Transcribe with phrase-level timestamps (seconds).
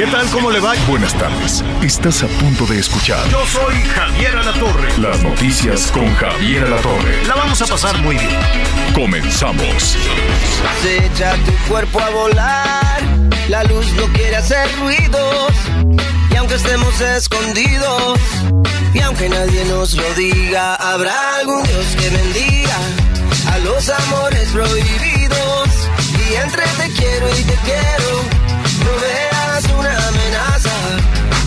[0.00, 0.26] ¿Qué tal?
[0.30, 0.72] ¿Cómo le va?
[0.88, 1.62] Buenas tardes.
[1.82, 4.88] Estás a punto de escuchar Yo soy Javier Alatorre.
[4.96, 7.22] las noticias con Javier Alatorre.
[7.26, 8.30] La vamos a pasar muy bien.
[8.94, 9.98] Comenzamos.
[10.80, 13.02] Se echa tu cuerpo a volar,
[13.50, 15.52] la luz no quiere hacer ruidos.
[16.32, 18.18] Y aunque estemos escondidos,
[18.94, 22.78] y aunque nadie nos lo diga, habrá algún Dios que bendiga
[23.52, 25.68] a los amores prohibidos.
[26.30, 28.39] Y entre te quiero y te quiero,
[30.66, 30.96] amenaza.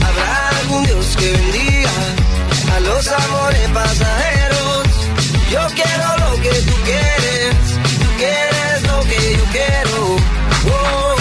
[0.05, 1.91] Habrá algún Dios que bendiga
[2.75, 4.87] a los amores pasajeros.
[5.51, 7.55] Yo quiero lo que tú quieres,
[7.99, 10.15] tú quieres lo que yo quiero.
[10.71, 11.15] Oh.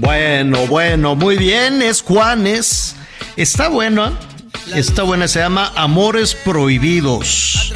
[0.00, 1.82] Bueno, bueno, muy bien.
[1.82, 2.94] Es Juanes.
[3.36, 4.12] Está buena.
[4.74, 5.28] Está buena.
[5.28, 7.72] Se llama Amores Prohibidos.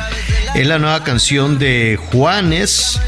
[0.54, 3.00] Es la nueva canción de Juanes.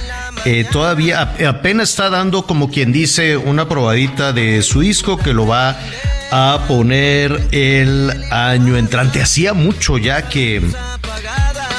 [0.45, 5.33] Eh, todavía ap- apenas está dando, como quien dice, una probadita de su disco que
[5.33, 5.77] lo va
[6.33, 9.23] a poner el año entrante.
[9.23, 10.63] Hacía mucho ya que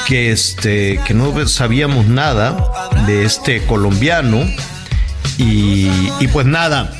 [0.08, 2.72] que este que no sabíamos nada
[3.08, 4.46] de este colombiano
[5.38, 5.90] y,
[6.20, 6.94] y pues nada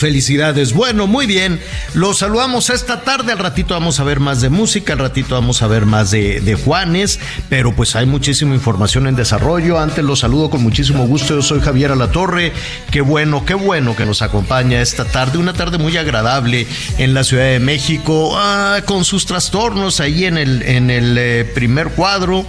[0.00, 0.72] Felicidades.
[0.72, 1.60] Bueno, muy bien.
[1.92, 3.32] Los saludamos esta tarde.
[3.32, 6.40] Al ratito vamos a ver más de música, al ratito vamos a ver más de,
[6.40, 7.20] de Juanes,
[7.50, 9.78] pero pues hay muchísima información en desarrollo.
[9.78, 11.34] Antes los saludo con muchísimo gusto.
[11.34, 12.54] Yo soy Javier Alatorre.
[12.90, 15.36] Qué bueno, qué bueno que nos acompaña esta tarde.
[15.36, 16.66] Una tarde muy agradable
[16.96, 21.44] en la Ciudad de México, ah, con sus trastornos ahí en el, en el eh,
[21.44, 22.46] primer cuadro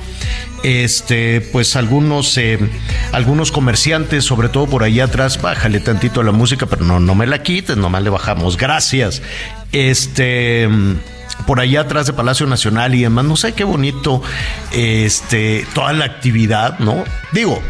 [0.63, 2.59] este, pues algunos, eh,
[3.11, 7.27] algunos comerciantes, sobre todo por ahí atrás, bájale tantito la música, pero no, no me
[7.27, 9.21] la quites, nomás le bajamos, gracias.
[9.71, 10.69] Este,
[11.45, 14.21] por allá atrás de Palacio Nacional y demás, no sé qué bonito,
[14.71, 17.03] este, toda la actividad, ¿no?
[17.31, 17.61] Digo,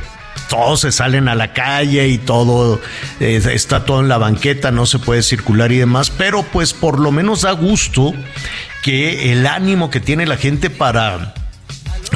[0.50, 2.82] todos se salen a la calle y todo
[3.20, 7.12] está todo en la banqueta, no se puede circular y demás, pero pues por lo
[7.12, 8.14] menos da gusto
[8.84, 11.34] que el ánimo que tiene la gente para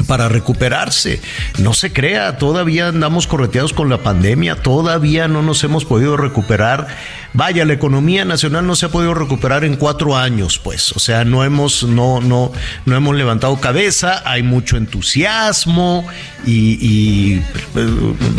[0.06, 1.20] para recuperarse.
[1.58, 6.86] No se crea, todavía andamos correteados con la pandemia, todavía no nos hemos podido recuperar.
[7.36, 10.92] Vaya, la economía nacional no se ha podido recuperar en cuatro años, pues.
[10.92, 12.50] O sea, no hemos, no, no,
[12.86, 16.06] no hemos levantado cabeza, hay mucho entusiasmo
[16.46, 17.42] y, eh,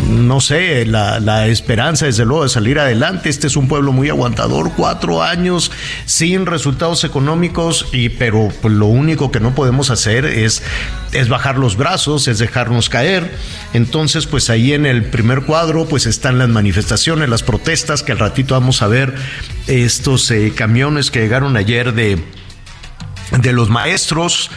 [0.08, 3.28] no sé, la, la esperanza desde luego de salir adelante.
[3.28, 5.70] Este es un pueblo muy aguantador, cuatro años
[6.04, 10.64] sin resultados económicos, y pero pues, lo único que no podemos hacer es,
[11.12, 13.32] es bajar los brazos, es dejarnos caer.
[13.74, 18.18] Entonces, pues ahí en el primer cuadro, pues están las manifestaciones, las protestas, que al
[18.18, 19.14] ratito vamos a ver
[19.66, 22.22] estos eh, camiones que llegaron ayer de,
[23.40, 24.50] de los maestros,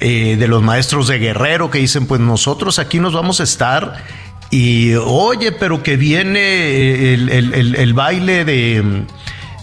[0.00, 4.04] eh, de los maestros de Guerrero, que dicen, pues nosotros aquí nos vamos a estar.
[4.50, 7.28] Y oye, pero que viene el,
[7.76, 9.04] el- baile de,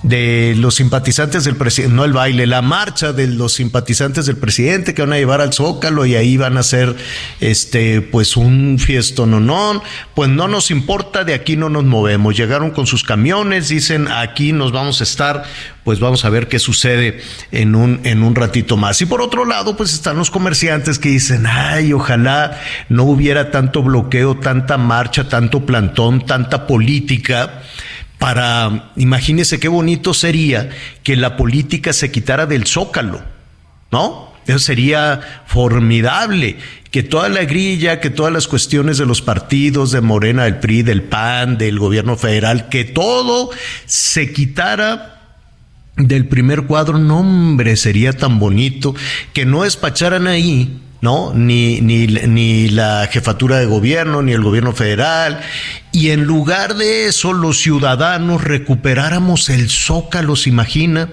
[0.07, 4.93] de los simpatizantes del presidente, no el baile, la marcha de los simpatizantes del presidente
[4.93, 6.95] que van a llevar al Zócalo y ahí van a hacer
[7.41, 9.81] este pues un fiestononón,
[10.15, 12.37] pues no nos importa, de aquí no nos movemos.
[12.37, 15.43] Llegaron con sus camiones, dicen, aquí nos vamos a estar,
[15.83, 19.01] pues vamos a ver qué sucede en un en un ratito más.
[19.01, 23.83] Y por otro lado, pues están los comerciantes que dicen, "Ay, ojalá no hubiera tanto
[23.83, 27.61] bloqueo, tanta marcha, tanto plantón, tanta política."
[28.17, 30.69] Para, imagínese qué bonito sería
[31.03, 33.21] que la política se quitara del zócalo,
[33.91, 34.27] ¿no?
[34.47, 36.57] Eso sería formidable,
[36.89, 40.83] que toda la grilla, que todas las cuestiones de los partidos, de Morena, del PRI,
[40.83, 43.49] del PAN, del gobierno federal, que todo
[43.85, 45.17] se quitara
[45.97, 48.95] del primer cuadro, no hombre, sería tan bonito
[49.33, 51.33] que no despacharan ahí, ¿no?
[51.33, 55.41] Ni, ni, ni la jefatura de gobierno, ni el gobierno federal.
[55.91, 61.09] Y en lugar de eso, los ciudadanos recuperáramos el zócalo, ¿se imagina?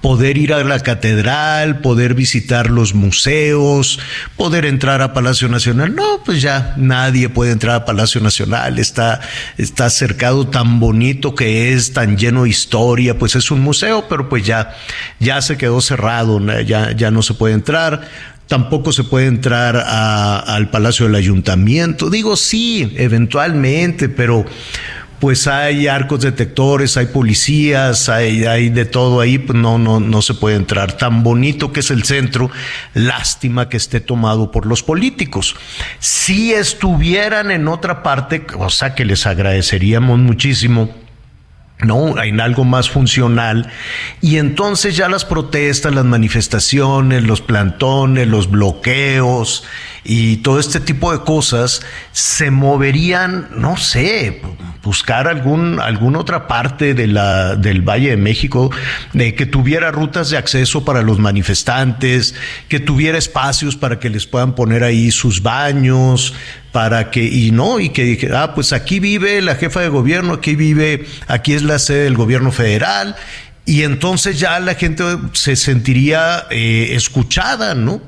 [0.00, 3.98] poder ir a la catedral, poder visitar los museos,
[4.36, 5.94] poder entrar a Palacio Nacional.
[5.94, 9.20] No, pues ya nadie puede entrar a Palacio Nacional, está,
[9.58, 14.28] está cercado tan bonito que es, tan lleno de historia, pues es un museo, pero
[14.28, 14.74] pues ya,
[15.18, 18.08] ya se quedó cerrado, ya, ya no se puede entrar.
[18.50, 22.10] Tampoco se puede entrar al Palacio del Ayuntamiento.
[22.10, 24.44] Digo, sí, eventualmente, pero
[25.20, 30.20] pues hay arcos detectores, hay policías, hay, hay de todo ahí, pues no, no, no
[30.20, 30.94] se puede entrar.
[30.94, 32.50] Tan bonito que es el centro,
[32.92, 35.54] lástima que esté tomado por los políticos.
[36.00, 40.92] Si estuvieran en otra parte, cosa que les agradeceríamos muchísimo,
[41.82, 42.22] ¿no?
[42.22, 43.70] En algo más funcional.
[44.20, 49.64] Y entonces ya las protestas, las manifestaciones, los plantones, los bloqueos
[50.04, 51.82] y todo este tipo de cosas
[52.12, 54.42] se moverían, no sé,
[54.82, 58.70] buscar algún, alguna otra parte del Valle de México
[59.12, 62.34] de que tuviera rutas de acceso para los manifestantes,
[62.68, 66.34] que tuviera espacios para que les puedan poner ahí sus baños,
[66.72, 70.34] para que, y no, y que dije, ah, pues aquí vive la jefa de gobierno,
[70.34, 73.16] aquí vive, aquí es la sede del gobierno federal,
[73.66, 78.00] y entonces ya la gente se sentiría eh, escuchada, ¿no?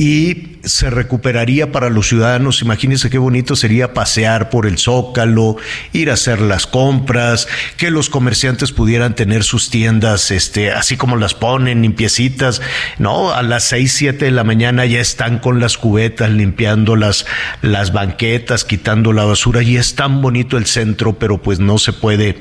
[0.00, 2.62] Y se recuperaría para los ciudadanos.
[2.62, 5.58] Imagínense qué bonito sería pasear por el Zócalo,
[5.92, 11.16] ir a hacer las compras, que los comerciantes pudieran tener sus tiendas, este, así como
[11.16, 12.62] las ponen, limpiecitas,
[12.98, 13.34] ¿no?
[13.34, 17.26] A las seis, siete de la mañana ya están con las cubetas limpiando las,
[17.60, 21.92] las banquetas, quitando la basura, y es tan bonito el centro, pero pues no se
[21.92, 22.40] puede,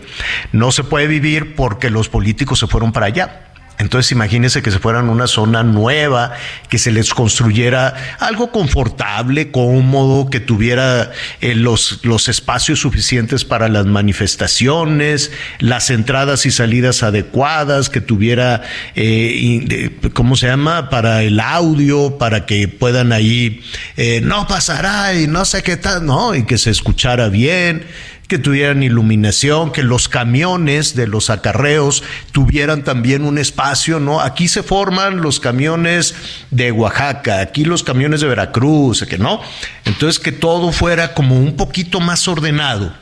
[0.54, 3.49] no se puede vivir porque los políticos se fueron para allá.
[3.80, 6.34] Entonces imagínense que se fueran a una zona nueva,
[6.68, 13.70] que se les construyera algo confortable, cómodo, que tuviera eh, los, los espacios suficientes para
[13.70, 18.64] las manifestaciones, las entradas y salidas adecuadas, que tuviera,
[18.96, 20.90] eh, ¿cómo se llama?
[20.90, 23.64] Para el audio, para que puedan ahí,
[23.96, 27.86] eh, no pasará y no sé qué tal, no, y que se escuchara bien
[28.30, 34.22] que tuvieran iluminación, que los camiones de los acarreos tuvieran también un espacio, ¿no?
[34.22, 36.14] Aquí se forman los camiones
[36.52, 39.42] de Oaxaca, aquí los camiones de Veracruz, que no.
[39.84, 42.94] Entonces que todo fuera como un poquito más ordenado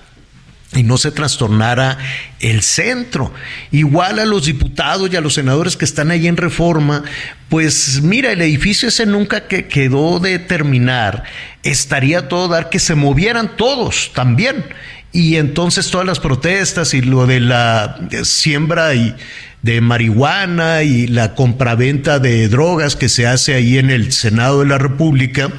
[0.74, 1.98] y no se trastornara
[2.40, 3.34] el centro.
[3.72, 7.04] Igual a los diputados y a los senadores que están ahí en reforma,
[7.50, 11.24] pues mira, el edificio ese nunca que quedó de terminar,
[11.64, 14.64] estaría todo dar que se movieran todos también
[15.12, 19.16] y entonces todas las protestas y lo de la siembra y
[19.62, 24.68] de marihuana y la compraventa de drogas que se hace ahí en el Senado de
[24.68, 25.50] la República,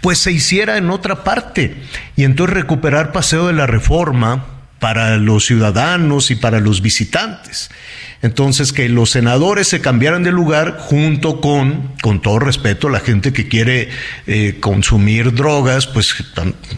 [0.00, 1.74] pues se hiciera en otra parte.
[2.16, 4.46] Y entonces recuperar Paseo de la Reforma
[4.78, 7.70] para los ciudadanos y para los visitantes.
[8.20, 13.32] Entonces, que los senadores se cambiaran de lugar junto con, con todo respeto, la gente
[13.32, 13.90] que quiere
[14.26, 16.24] eh, consumir drogas, pues,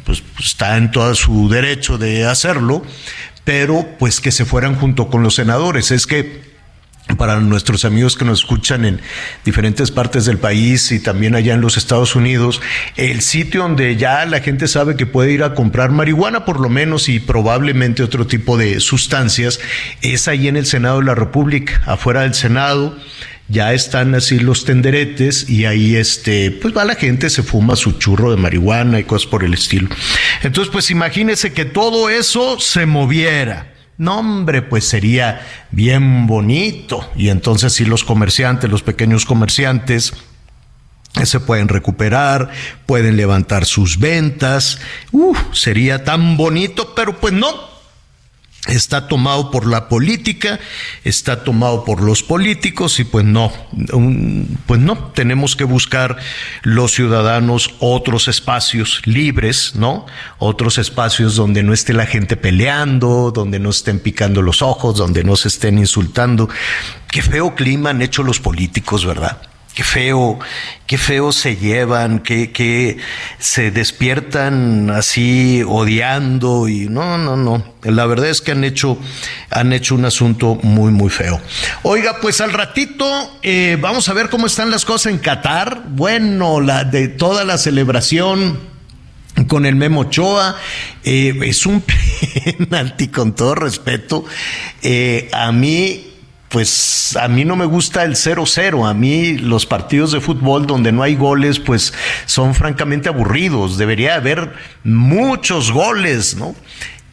[0.05, 2.83] pues, está en todo su derecho de hacerlo,
[3.45, 5.91] pero pues que se fueran junto con los senadores.
[5.91, 6.50] Es que
[7.17, 9.01] para nuestros amigos que nos escuchan en
[9.45, 12.61] diferentes partes del país y también allá en los Estados Unidos,
[12.97, 16.69] el sitio donde ya la gente sabe que puede ir a comprar marihuana por lo
[16.69, 19.61] menos y probablemente otro tipo de sustancias,
[20.03, 22.97] es ahí en el Senado de la República, afuera del Senado
[23.51, 27.93] ya están así los tenderetes y ahí este, pues va la gente, se fuma su
[27.93, 29.89] churro de marihuana y cosas por el estilo.
[30.43, 33.70] Entonces, pues imagínese que todo eso se moviera.
[34.01, 37.07] No, hombre, pues sería bien bonito.
[37.17, 40.15] Y entonces si los comerciantes, los pequeños comerciantes,
[41.23, 42.49] se pueden recuperar,
[42.87, 44.79] pueden levantar sus ventas.
[45.13, 47.70] Uh, sería tan bonito, pero pues no,
[48.67, 50.61] está tomado por la política,
[51.05, 53.53] está tomado por los políticos y pues no,
[54.67, 56.19] pues no, tenemos que buscar
[56.63, 60.07] los ciudadanos otros espacios libres, ¿no?
[60.39, 65.25] Otros espacios donde no esté la gente peleando, donde no estén picando los ojos, donde
[65.25, 66.49] no se estén insultando.
[67.11, 69.50] Qué feo clima han hecho los políticos, ¿verdad?
[69.75, 70.39] Qué feo,
[70.87, 72.99] qué feo se llevan, que, que
[73.39, 77.65] se despiertan así odiando y no, no, no.
[77.85, 78.99] La verdad es que han hecho,
[79.49, 81.41] han hecho un asunto muy, muy feo.
[81.85, 83.07] Oiga, pues al ratito
[83.43, 85.85] eh, vamos a ver cómo están las cosas en Qatar.
[85.89, 88.59] Bueno, la de toda la celebración
[89.47, 90.57] con el Memo Ochoa.
[91.05, 91.83] Eh, es un
[92.59, 94.25] penalti, con todo respeto.
[94.83, 96.10] Eh, a mí
[96.51, 98.89] pues a mí no me gusta el 0-0.
[98.89, 101.95] A mí los partidos de fútbol donde no hay goles, pues
[102.27, 103.79] son francamente aburridos.
[103.79, 104.53] Debería haber
[104.83, 106.55] muchos goles, ¿no?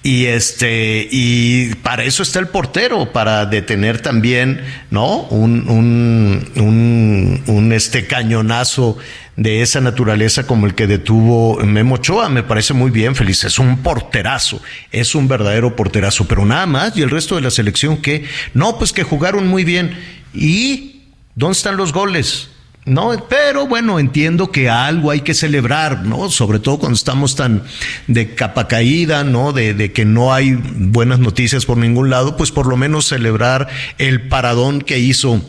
[0.08, 5.24] Y este, y para eso está el portero, para detener también, ¿no?
[5.24, 8.98] Un, un, un, un este cañonazo
[9.36, 12.30] de esa naturaleza como el que detuvo Memo Ochoa.
[12.30, 13.44] Me parece muy bien, Feliz.
[13.44, 14.62] Es un porterazo,
[14.94, 16.96] es un verdadero porterazo, pero nada más.
[16.96, 18.24] Y el resto de la selección que,
[18.54, 19.92] no, pues que jugaron muy bien.
[20.34, 21.02] ¿Y
[21.36, 22.48] dónde están los goles?
[22.88, 26.30] No, pero bueno, entiendo que algo hay que celebrar, ¿no?
[26.30, 27.64] Sobre todo cuando estamos tan
[28.08, 29.52] de capa caída, ¿no?
[29.52, 33.68] De, de, que no hay buenas noticias por ningún lado, pues por lo menos celebrar
[33.98, 35.42] el paradón que hizo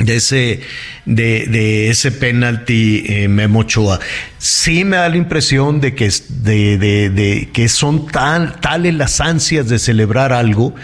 [0.00, 0.60] de ese,
[1.04, 4.00] de, de ese penalti eh, Memo Ochoa.
[4.38, 9.68] Sí me da la impresión de que, de, de, de, que son tales las ansias
[9.68, 10.74] de celebrar algo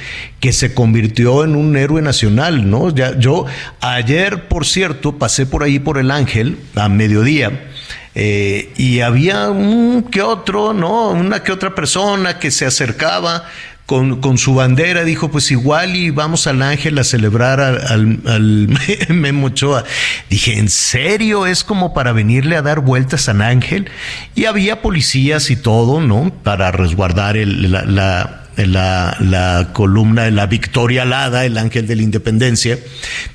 [0.41, 2.95] que se convirtió en un héroe nacional, ¿no?
[2.95, 3.47] Ya, yo
[3.81, 7.71] ayer, por cierto, pasé por ahí por el Ángel a mediodía.
[8.19, 11.11] Eh, y había un que otro, ¿no?
[11.11, 13.45] Una que otra persona que se acercaba
[13.87, 18.69] con, con, su bandera, dijo, pues igual y vamos al ángel a celebrar al, al,
[19.09, 19.85] Memo Ochoa.
[20.29, 23.89] Dije, ¿en serio es como para venirle a dar vueltas al ángel?
[24.35, 26.33] Y había policías y todo, ¿no?
[26.43, 31.97] Para resguardar el, la, la la, la, columna de la Victoria Alada, el ángel de
[31.97, 32.79] la independencia,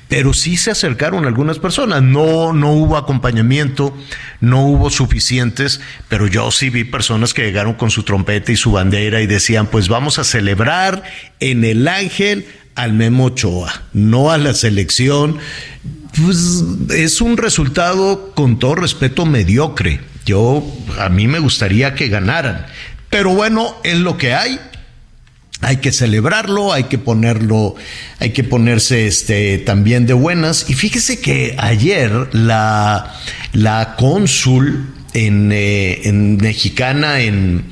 [0.08, 2.02] pero sí se acercaron algunas personas.
[2.02, 3.96] No, no hubo acompañamiento,
[4.40, 8.72] no hubo suficientes, pero yo sí vi personas que llegaron con su trompeta y su
[8.72, 11.04] bandera y decían, pues vamos a celebrar
[11.38, 15.38] en el ángel al Memo Ochoa, no a la selección.
[16.20, 20.00] Pues es un resultado, con todo respeto, mediocre.
[20.26, 20.64] Yo,
[20.98, 22.66] a mí me gustaría que ganaran.
[23.08, 24.58] Pero bueno, es lo que hay
[25.62, 27.76] hay que celebrarlo, hay que ponerlo,
[28.18, 30.68] hay que ponerse este también de buenas.
[30.68, 33.14] Y fíjese que ayer la,
[33.52, 37.64] la cónsul en, eh, en mexicana en,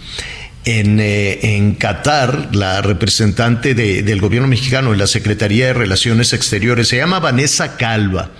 [0.65, 6.33] en, eh, en, Qatar, la representante de, del gobierno mexicano en la Secretaría de Relaciones
[6.33, 8.31] Exteriores, se llama Vanessa Calva.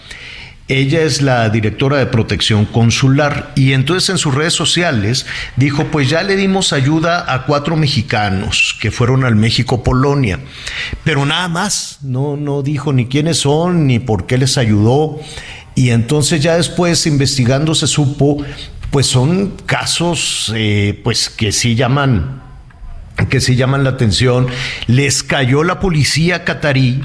[0.71, 6.09] Ella es la directora de protección consular y entonces en sus redes sociales dijo, pues
[6.09, 10.39] ya le dimos ayuda a cuatro mexicanos que fueron al México-Polonia,
[11.03, 15.19] pero nada más, no, no dijo ni quiénes son ni por qué les ayudó.
[15.75, 18.37] Y entonces ya después investigando se supo,
[18.93, 22.43] pues son casos eh, pues que sí llaman
[23.29, 24.47] que sí llaman la atención.
[24.87, 27.03] Les cayó la policía catarí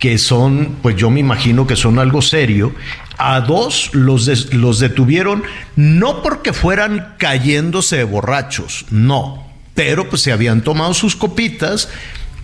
[0.00, 2.74] que son, pues yo me imagino que son algo serio.
[3.18, 5.44] A dos los, los detuvieron
[5.76, 11.90] no porque fueran cayéndose de borrachos, no, pero pues se habían tomado sus copitas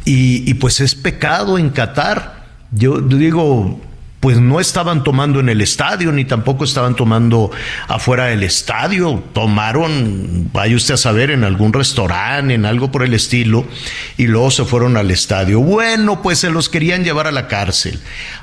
[0.05, 2.45] y, y pues es pecado en Qatar.
[2.73, 3.81] Yo digo,
[4.27, 7.53] pues no estaban tomando en el estadio, ni tampoco estaban tomando
[7.87, 13.15] afuera del estadio, tomaron, vaya usted a saber, en algún restaurante, en algo por el
[13.15, 13.69] estilo,
[14.17, 15.61] y luego se fueron al estadio.
[15.61, 18.01] Bueno, pues se los querían llevar a la cárcel.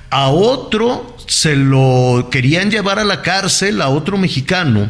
[0.10, 4.90] A otro se lo querían llevar a la cárcel, a otro mexicano,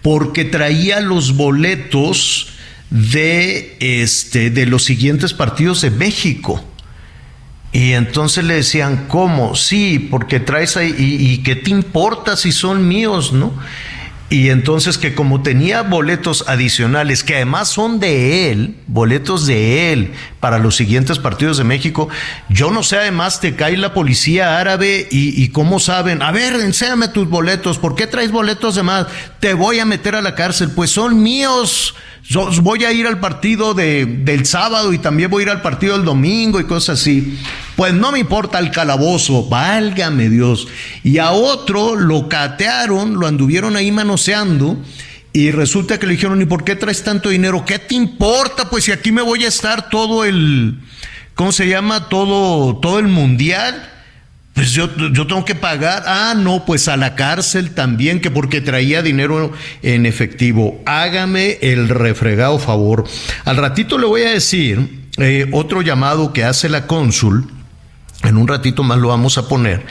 [0.00, 2.54] porque traía los boletos
[2.88, 6.64] de este de los siguientes partidos de México.
[7.72, 9.54] Y entonces le decían, ¿cómo?
[9.54, 13.52] Sí, porque traes ahí, y, qué te importa si son míos, ¿no?
[14.30, 20.12] Y entonces que como tenía boletos adicionales, que además son de él, boletos de él
[20.38, 22.08] para los siguientes partidos de México,
[22.48, 26.54] yo no sé, además te cae la policía árabe y, y cómo saben, a ver,
[26.54, 29.08] enséñame tus boletos, ¿por qué traes boletos de más?
[29.40, 31.96] Te voy a meter a la cárcel, pues son míos,
[32.62, 35.96] voy a ir al partido de, del sábado y también voy a ir al partido
[35.96, 37.36] del domingo y cosas así.
[37.80, 40.68] Pues no me importa el calabozo, válgame Dios.
[41.02, 44.76] Y a otro lo catearon, lo anduvieron ahí manoseando.
[45.32, 47.64] Y resulta que le dijeron, ¿y por qué traes tanto dinero?
[47.64, 48.68] ¿Qué te importa?
[48.68, 50.78] Pues si aquí me voy a estar todo el,
[51.34, 52.10] ¿cómo se llama?
[52.10, 53.90] Todo, todo el mundial.
[54.52, 56.02] Pues yo, yo tengo que pagar.
[56.06, 60.82] Ah, no, pues a la cárcel también, que porque traía dinero en efectivo.
[60.84, 63.04] Hágame el refregado favor.
[63.46, 67.50] Al ratito le voy a decir eh, otro llamado que hace la cónsul
[68.22, 69.84] en un ratito más lo vamos a poner.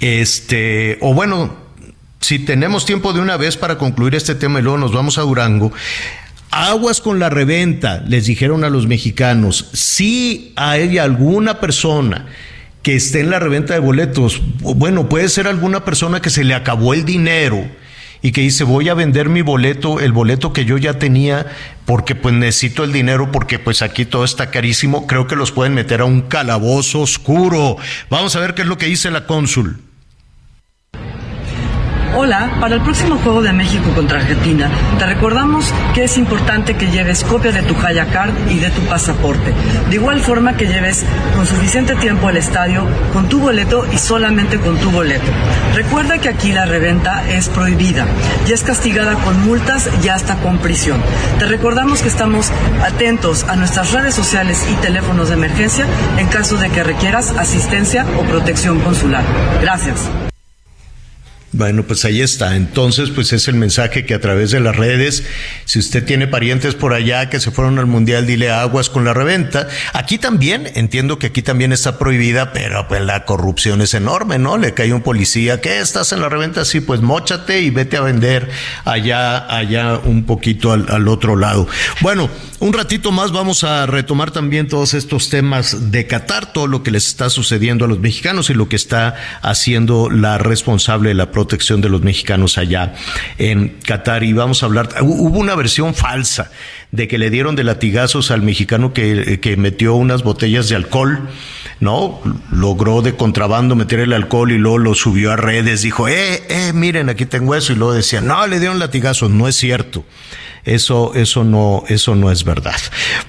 [0.00, 1.56] Este, o bueno,
[2.20, 5.22] si tenemos tiempo de una vez para concluir este tema y luego nos vamos a
[5.22, 5.72] Durango.
[6.50, 9.70] Aguas con la reventa, les dijeron a los mexicanos.
[9.72, 12.26] Si hay alguna persona
[12.82, 16.54] que esté en la reventa de boletos, bueno, puede ser alguna persona que se le
[16.54, 17.64] acabó el dinero
[18.22, 21.46] y que dice voy a vender mi boleto, el boleto que yo ya tenía,
[21.86, 25.74] porque pues necesito el dinero, porque pues aquí todo está carísimo, creo que los pueden
[25.74, 27.76] meter a un calabozo oscuro.
[28.08, 29.89] Vamos a ver qué es lo que dice la cónsul.
[32.16, 36.90] Hola, para el próximo juego de México contra Argentina, te recordamos que es importante que
[36.90, 39.54] lleves copia de tu Jaya Card y de tu pasaporte.
[39.88, 41.04] De igual forma que lleves
[41.36, 45.30] con suficiente tiempo al estadio, con tu boleto y solamente con tu boleto.
[45.74, 48.06] Recuerda que aquí la reventa es prohibida
[48.46, 51.00] y es castigada con multas y hasta con prisión.
[51.38, 52.50] Te recordamos que estamos
[52.84, 55.86] atentos a nuestras redes sociales y teléfonos de emergencia
[56.18, 59.22] en caso de que requieras asistencia o protección consular.
[59.62, 60.10] Gracias.
[61.52, 62.54] Bueno, pues ahí está.
[62.54, 65.24] Entonces, pues es el mensaje que a través de las redes,
[65.64, 69.14] si usted tiene parientes por allá que se fueron al mundial, dile aguas con la
[69.14, 69.66] reventa.
[69.92, 74.58] Aquí también, entiendo que aquí también está prohibida, pero pues la corrupción es enorme, ¿no?
[74.58, 76.64] Le cae un policía, ¿qué estás en la reventa?
[76.64, 78.48] Sí, pues mochate y vete a vender
[78.84, 81.66] allá, allá un poquito al, otro lado.
[82.00, 82.30] Bueno,
[82.60, 86.92] un ratito más vamos a retomar también todos estos temas de Qatar, todo lo que
[86.92, 91.32] les está sucediendo a los mexicanos y lo que está haciendo la responsable de la
[91.40, 92.92] protección de los mexicanos allá
[93.38, 94.24] en Qatar.
[94.24, 96.50] Y vamos a hablar, hubo una versión falsa
[96.90, 101.28] de que le dieron de latigazos al mexicano que, que metió unas botellas de alcohol.
[101.80, 102.20] ¿no?
[102.52, 106.72] Logró de contrabando meter el alcohol y luego lo subió a redes, dijo, eh, eh,
[106.74, 110.04] miren, aquí tengo eso, y luego decía, no, le dieron latigazos, no es cierto.
[110.62, 112.76] Eso, eso no, eso no es verdad.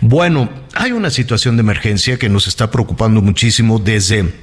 [0.01, 4.34] Bueno, hay una situación de emergencia que nos está preocupando muchísimo desde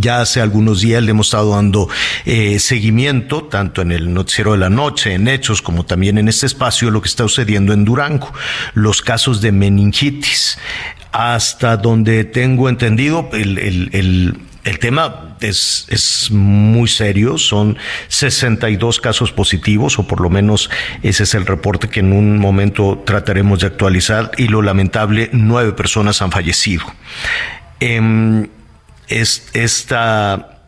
[0.00, 1.88] ya hace algunos días le hemos estado dando
[2.24, 6.46] eh, seguimiento, tanto en el noticiero de la noche, en Hechos, como también en este
[6.46, 8.32] espacio, lo que está sucediendo en Durango,
[8.74, 10.58] los casos de meningitis.
[11.12, 19.00] Hasta donde tengo entendido, el, el, el el tema es, es, muy serio, son 62
[19.00, 20.70] casos positivos, o por lo menos
[21.04, 25.72] ese es el reporte que en un momento trataremos de actualizar, y lo lamentable, nueve
[25.72, 26.84] personas han fallecido.
[27.78, 28.00] Es,
[29.08, 30.60] esta,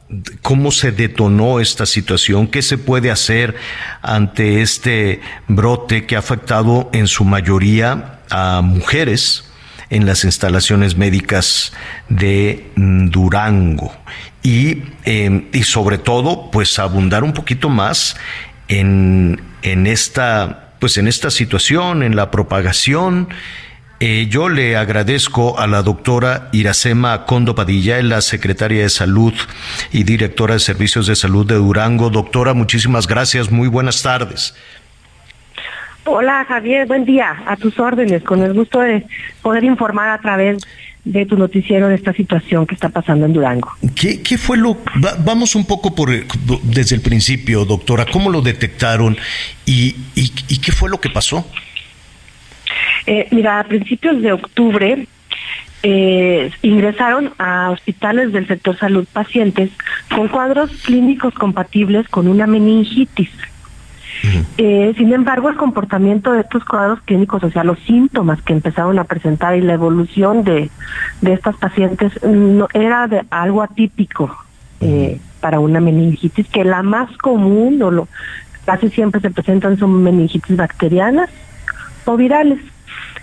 [0.43, 3.57] cómo se detonó esta situación, qué se puede hacer
[4.03, 9.45] ante este brote que ha afectado en su mayoría a mujeres
[9.91, 11.73] en las instalaciones médicas
[12.09, 13.97] de Durango.
[14.43, 18.17] Y, eh, y sobre todo pues abundar un poquito más
[18.69, 23.29] en, en esta pues en esta situación, en la propagación
[24.01, 29.35] eh, yo le agradezco a la doctora Iracema Condo Padilla, la secretaria de Salud
[29.93, 32.11] y directora de Servicios de Salud de Durango.
[32.11, 33.51] Doctora, muchísimas gracias.
[33.51, 34.55] Muy buenas tardes.
[36.05, 37.43] Hola Javier, buen día.
[37.47, 39.05] A tus órdenes, con el gusto de
[39.43, 40.63] poder informar a través
[41.05, 43.73] de tu noticiero de esta situación que está pasando en Durango.
[43.95, 44.77] ¿Qué, qué fue lo...
[45.21, 46.11] vamos un poco por
[46.63, 48.07] desde el principio, doctora.
[48.07, 49.17] ¿Cómo lo detectaron
[49.67, 51.47] y, y, y qué fue lo que pasó?
[53.07, 55.07] Eh, mira, a principios de octubre
[55.83, 59.71] eh, ingresaron a hospitales del sector salud pacientes
[60.15, 63.31] con cuadros clínicos compatibles con una meningitis.
[64.57, 68.99] eh, sin embargo, el comportamiento de estos cuadros clínicos, o sea, los síntomas que empezaron
[68.99, 70.71] a presentar y la evolución de,
[71.21, 74.37] de estas pacientes no, era de algo atípico
[74.81, 78.09] eh, para una meningitis, que la más común o lo,
[78.65, 81.31] casi siempre se presentan son meningitis bacterianas
[82.05, 82.59] o virales.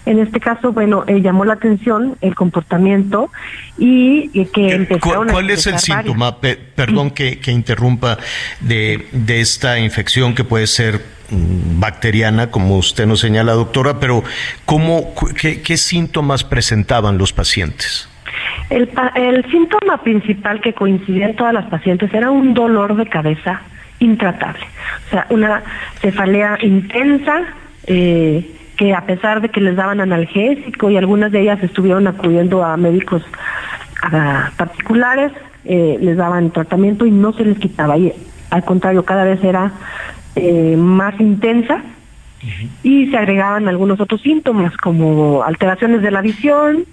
[0.06, 3.32] En este caso, bueno, eh, llamó la atención el comportamiento
[3.78, 8.18] y, y que empezaron ¿Cuál, cuál es el síntoma, Pe perdón que, que, interrumpa,
[8.60, 14.24] de, de esta infección que puede ser mm, bacteriana, como usted nos señala, doctora, pero
[14.66, 18.08] ¿cómo, qué, qué síntomas presentaban los pacientes?
[18.70, 23.62] El, el síntoma principal que coincidía en todas las pacientes era un dolor de cabeza
[24.00, 24.66] intratable,
[25.08, 25.64] o sea, una
[26.02, 27.44] cefalea intensa,
[27.88, 32.64] eh, que a pesar de que les daban analgésico y algunas de ellas estuvieron acudiendo
[32.64, 33.24] a médicos
[34.02, 35.32] a particulares,
[35.66, 37.98] eh, les daban tratamiento y no se les quitaba.
[37.98, 38.14] Y
[38.50, 39.72] al contrario, cada vez era
[40.36, 42.70] eh, más intensa uh -huh.
[42.84, 46.86] y se agregaban algunos otros síntomas como alteraciones de la visión,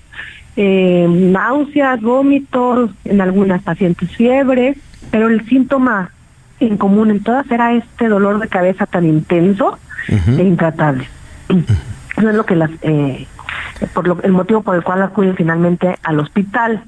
[0.57, 4.75] eh, náuseas, vómitos, en algunas pacientes fiebre,
[5.11, 6.11] pero el síntoma
[6.61, 10.39] en común en todas era este dolor de cabeza tan intenso uh -huh.
[10.39, 11.07] e intratable.
[12.17, 13.27] Eso es lo que las, eh,
[13.95, 16.85] por lo, el motivo por el cual acuden finalmente al hospital.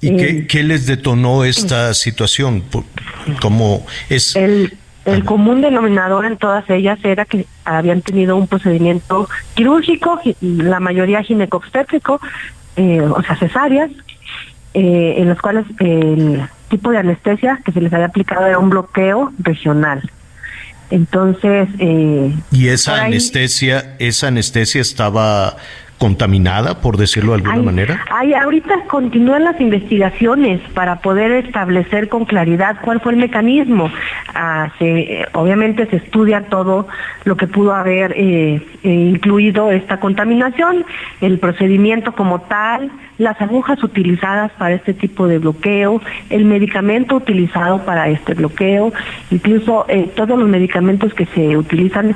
[0.00, 2.62] ¿Y eh, qué, qué, les detonó esta situación?
[3.40, 4.36] ¿Cómo es?
[4.36, 4.76] El,
[5.08, 11.22] el común denominador en todas ellas era que habían tenido un procedimiento quirúrgico, la mayoría
[11.22, 12.20] ginecobstétrico,
[12.76, 13.90] eh, o sea, cesáreas,
[14.74, 18.68] eh, en los cuales el tipo de anestesia que se les había aplicado era un
[18.68, 20.10] bloqueo regional.
[20.90, 25.56] Entonces, eh, y esa anestesia, esa anestesia estaba
[25.98, 28.00] contaminada, por decirlo de alguna manera?
[28.10, 33.90] Hay, ahorita continúan las investigaciones para poder establecer con claridad cuál fue el mecanismo.
[34.34, 34.70] Ah,
[35.34, 36.86] obviamente se estudia todo
[37.24, 40.84] lo que pudo haber eh, eh, incluido esta contaminación,
[41.20, 47.84] el procedimiento como tal, las agujas utilizadas para este tipo de bloqueo, el medicamento utilizado
[47.84, 48.92] para este bloqueo,
[49.30, 52.14] incluso eh, todos los medicamentos que se utilizan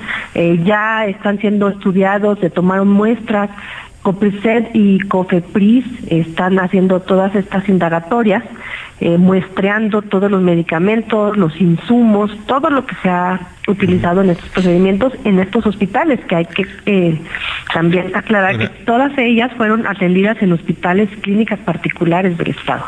[0.65, 3.51] ya están siendo estudiados, se tomaron muestras
[4.03, 8.43] COPRISED y COFEPRIS están haciendo todas estas indagatorias,
[9.03, 14.49] eh, muestreando todos los medicamentos, los insumos, todo lo que se ha utilizado en estos
[14.51, 17.21] procedimientos en estos hospitales, que hay que eh,
[17.75, 22.85] también aclarar que todas ellas fueron atendidas en hospitales clínicas particulares del Estado.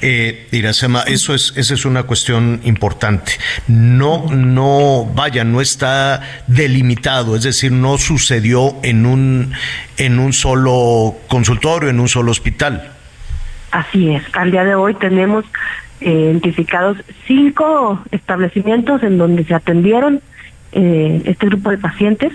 [0.00, 3.32] Eh, Iracema, eso es, esa es una cuestión importante.
[3.66, 9.52] No, no, vaya, no está delimitado, es decir, no sucedió en un,
[9.98, 12.97] en un solo consultorio, en un solo hospital.
[13.70, 15.44] Así es, al día de hoy tenemos
[16.00, 20.20] identificados cinco establecimientos en donde se atendieron
[20.72, 22.32] eh, este grupo de pacientes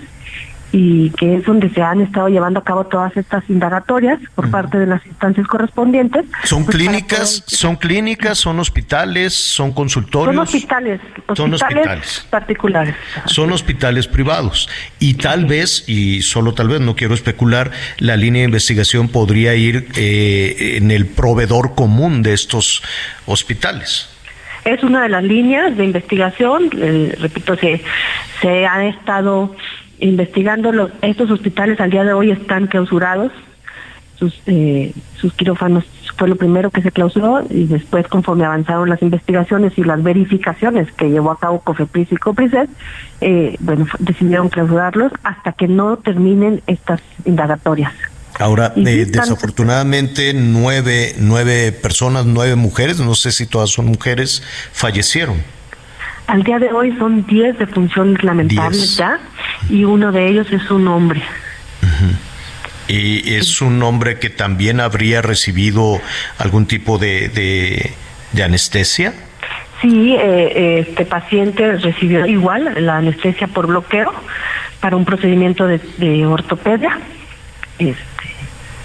[0.76, 4.76] y que es donde se han estado llevando a cabo todas estas indagatorias por parte
[4.76, 6.24] de las instancias correspondientes.
[6.42, 10.34] ¿Son pues, clínicas, son clínicas, son hospitales, son consultorios?
[10.34, 11.00] Son hospitales,
[11.36, 12.96] son hospitales particulares.
[13.26, 18.40] Son hospitales privados y tal vez, y solo tal vez, no quiero especular, la línea
[18.40, 22.82] de investigación podría ir eh, en el proveedor común de estos
[23.26, 24.08] hospitales.
[24.64, 27.80] Es una de las líneas de investigación, eh, repito, se,
[28.40, 29.54] se han estado
[29.98, 33.32] investigando los, estos hospitales al día de hoy están clausurados,
[34.18, 35.84] sus, eh, sus quirófanos
[36.16, 40.90] fue lo primero que se clausuró y después conforme avanzaron las investigaciones y las verificaciones
[40.92, 42.70] que llevó a cabo COFEPRIS y COPRISET,
[43.20, 47.92] eh, bueno, decidieron clausurarlos hasta que no terminen estas indagatorias.
[48.38, 55.36] Ahora, eh, desafortunadamente, nueve, nueve personas, nueve mujeres, no sé si todas son mujeres, fallecieron.
[56.26, 59.18] Al día de hoy son 10 defunciones lamentables ya
[59.68, 61.22] y uno de ellos es un hombre.
[62.88, 66.00] ¿Y es un hombre que también habría recibido
[66.38, 67.28] algún tipo de,
[68.32, 69.14] de, anestesia?
[69.80, 74.12] Sí, eh, este paciente recibió igual la anestesia por bloqueo
[74.80, 76.98] para un procedimiento de, de ortopedia.
[77.78, 78.13] Este,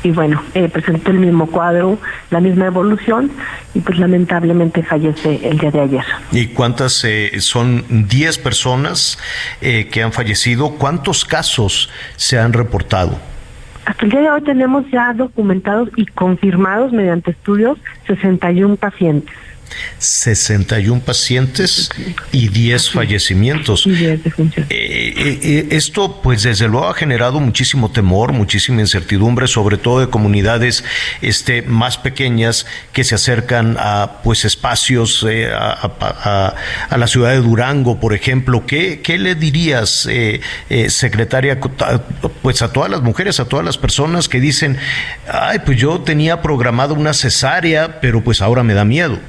[0.03, 1.97] y bueno, eh, presentó el mismo cuadro,
[2.31, 3.31] la misma evolución
[3.73, 6.05] y pues lamentablemente fallece el día de ayer.
[6.31, 9.17] ¿Y cuántas eh, son 10 personas
[9.61, 10.75] eh, que han fallecido?
[10.77, 13.19] ¿Cuántos casos se han reportado?
[13.85, 19.33] Hasta el día de hoy tenemos ya documentados y confirmados mediante estudios 61 pacientes.
[19.97, 21.89] 61 pacientes
[22.31, 23.85] y 10 fallecimientos.
[23.87, 24.19] Eh,
[24.69, 30.09] eh, eh, esto, pues desde luego ha generado muchísimo temor, muchísima incertidumbre, sobre todo de
[30.09, 30.83] comunidades
[31.21, 36.55] este, más pequeñas que se acercan a pues espacios, a,
[36.97, 38.65] la ciudad de Durango, por ejemplo.
[38.65, 40.07] ¿Qué, qué le dirías,
[40.87, 41.59] secretaria,
[42.41, 44.77] pues a todas las mujeres, a todas las personas que dicen,
[45.31, 49.19] ay, pues yo tenía programado una cesárea, pero pues ahora me da miedo?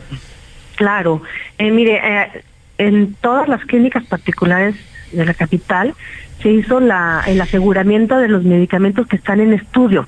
[0.81, 1.21] Claro,
[1.59, 2.43] eh, mire, eh,
[2.79, 4.75] en todas las clínicas particulares
[5.13, 5.95] de la capital
[6.41, 10.07] se hizo la, el aseguramiento de los medicamentos que están en estudio.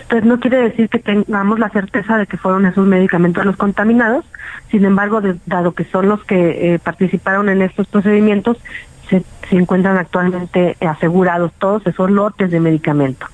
[0.00, 4.24] Entonces no quiere decir que tengamos la certeza de que fueron esos medicamentos los contaminados,
[4.72, 8.56] sin embargo, dado que son los que eh, participaron en estos procedimientos,
[9.08, 13.30] se, se, encuentran actualmente asegurados todos esos lotes de medicamentos.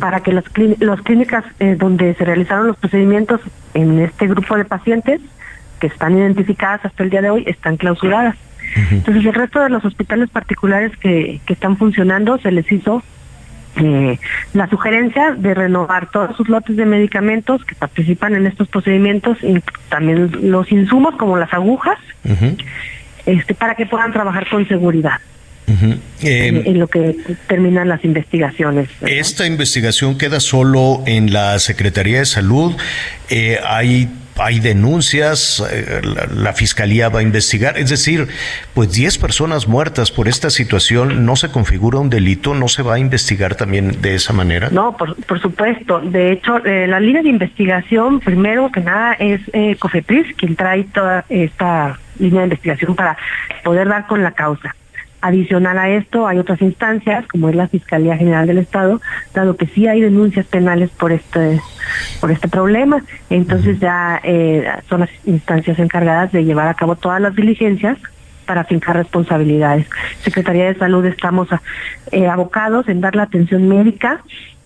[0.00, 0.44] Para que las,
[0.80, 1.44] las clínicas
[1.78, 3.40] donde se realizaron los procedimientos
[3.74, 5.20] en este grupo de pacientes
[5.80, 8.36] que están identificadas hasta el día de hoy están clausuradas.
[8.90, 13.02] Entonces el resto de los hospitales particulares que, que están funcionando se les hizo
[13.76, 14.18] eh,
[14.54, 19.62] la sugerencia de renovar todos sus lotes de medicamentos que participan en estos procedimientos y
[19.90, 21.98] también los insumos como las agujas
[23.26, 25.20] este para que puedan trabajar con seguridad.
[26.22, 27.16] en, lo que
[27.48, 28.88] terminan las investigaciones.
[29.02, 32.74] Esta investigación queda solo en la Secretaría de Salud.
[33.28, 36.00] Eh, hay hay denuncias, eh,
[36.34, 38.28] la, fiscalía va a investigar, es decir,
[38.74, 42.54] pues 10 personas muertas por esta situación, ¿no se configura un delito?
[42.54, 44.68] ¿No se va a investigar también de esa manera?
[44.70, 46.00] No, por, supuesto.
[46.00, 50.84] De hecho, eh, la línea de investigación, primero que nada, es eh, COFEPRIS quien trae
[50.84, 53.16] toda esta línea de investigación para
[53.64, 54.74] poder dar con la causa.
[55.20, 59.00] Adicional a esto, hay otras instancias, como es la Fiscalía General del Estado,
[59.34, 61.60] dado que sí hay denuncias penales por este
[62.20, 63.02] por este problema.
[63.30, 67.98] Entonces ya eh, son las instancias encargadas de llevar a cabo todas las diligencias
[68.46, 69.86] para fincar responsabilidades.
[70.22, 71.48] Secretaría de Salud estamos
[72.12, 74.22] eh, abocados en dar la atención médica,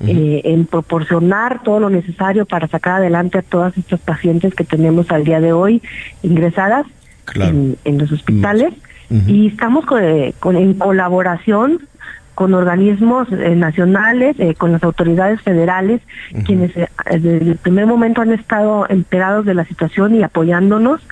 [0.07, 5.11] eh, en proporcionar todo lo necesario para sacar adelante a todas estas pacientes que tenemos
[5.11, 5.83] al día de hoy
[6.23, 6.87] ingresadas
[7.35, 8.73] en, los hospitales.
[9.27, 11.81] Y estamos con, en colaboración
[12.41, 16.01] con organismos eh, nacionales, eh, con las autoridades federales,
[16.47, 21.03] quienes eh, desde el primer momento han estado enterados de la situación y apoyándonos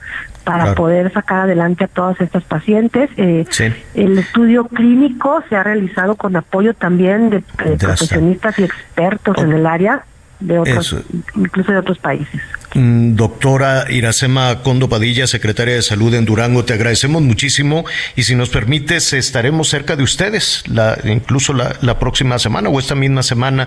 [0.44, 3.10] para poder sacar adelante a todas estas pacientes.
[3.18, 7.42] El estudio clínico se ha realizado con apoyo también de,
[7.76, 10.04] profesionistas y expertos en el área
[10.40, 10.96] de otros,
[11.34, 12.40] incluso de otros países.
[12.78, 18.36] Mm, doctora Iracema Condo Padilla, secretaria de Salud en Durango, te agradecemos muchísimo y si
[18.36, 23.66] nos permites estaremos cerca de ustedes, la, incluso la, próxima semana o esta misma semana,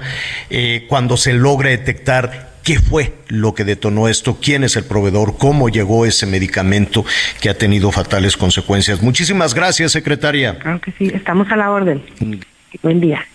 [0.50, 5.38] eh, cuando se logre detectar qué fue lo que detonó esto, quién es el proveedor,
[5.38, 7.04] cómo llegó ese medicamento
[7.42, 9.02] que ha tenido fatales consecuencias.
[9.02, 10.58] Muchísimas gracias, secretaria.
[10.58, 12.02] Claro que sí, estamos a la orden.
[12.22, 12.36] Mm.
[12.82, 13.26] Buen día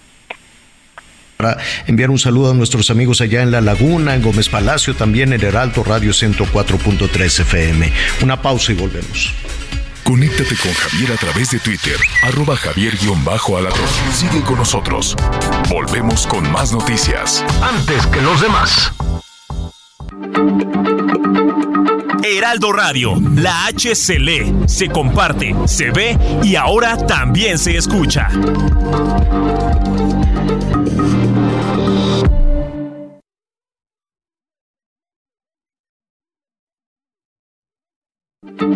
[1.37, 5.33] para enviar un saludo a nuestros amigos allá en La Laguna, en Gómez Palacio, también
[5.33, 7.93] en Heraldo Radio 104.3 FM.
[8.23, 9.33] Una pausa y volvemos.
[10.07, 13.81] Conéctate con Javier a través de Twitter, arroba javier-alatón.
[14.15, 15.17] Sigue con nosotros.
[15.69, 17.45] Volvemos con más noticias.
[17.61, 18.93] Antes que los demás.
[22.23, 28.29] Heraldo Radio, la H se lee, se comparte, se ve y ahora también se escucha.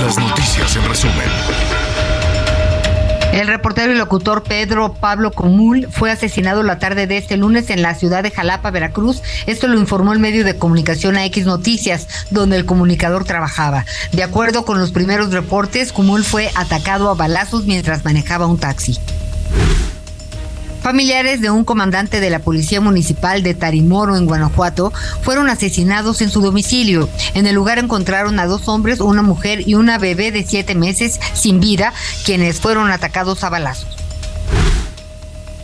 [0.00, 1.28] Las noticias en resumen.
[3.32, 7.82] El reportero y locutor Pedro Pablo Comul fue asesinado la tarde de este lunes en
[7.82, 9.22] la ciudad de Jalapa, Veracruz.
[9.46, 13.86] Esto lo informó el medio de comunicación a X Noticias, donde el comunicador trabajaba.
[14.12, 18.98] De acuerdo con los primeros reportes, Comul fue atacado a balazos mientras manejaba un taxi.
[20.84, 24.92] Familiares de un comandante de la Policía Municipal de Tarimoro, en Guanajuato,
[25.22, 27.08] fueron asesinados en su domicilio.
[27.32, 31.20] En el lugar encontraron a dos hombres, una mujer y una bebé de siete meses
[31.32, 31.94] sin vida,
[32.26, 33.96] quienes fueron atacados a balazos.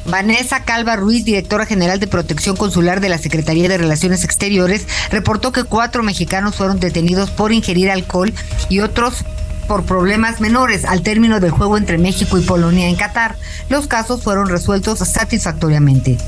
[0.07, 5.53] Vanessa Calva Ruiz, directora general de Protección Consular de la Secretaría de Relaciones Exteriores, reportó
[5.53, 8.33] que cuatro mexicanos fueron detenidos por ingerir alcohol
[8.71, 9.27] y otros
[9.71, 13.37] por problemas menores al término del juego entre México y Polonia en Qatar.
[13.69, 16.19] Los casos fueron resueltos satisfactoriamente.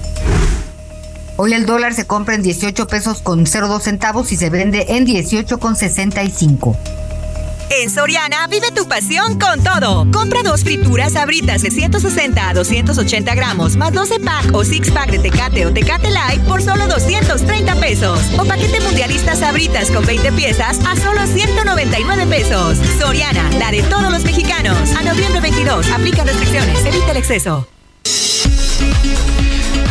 [1.37, 5.05] Hoy el dólar se compra en 18 pesos con 02 centavos y se vende en
[5.05, 6.77] 18 con 65.
[7.75, 10.07] En Soriana vive tu pasión con todo.
[10.13, 15.11] Compra dos frituras abritas de 160 a 280 gramos, más 12 pack o 6 pack
[15.11, 18.21] de Tecate o Tecate Light por solo 230 pesos.
[18.39, 22.77] O paquete mundialista sabritas con 20 piezas a solo 199 pesos.
[22.99, 24.77] Soriana, la de todos los mexicanos.
[24.95, 27.67] A noviembre 22, aplica restricciones, evita el exceso.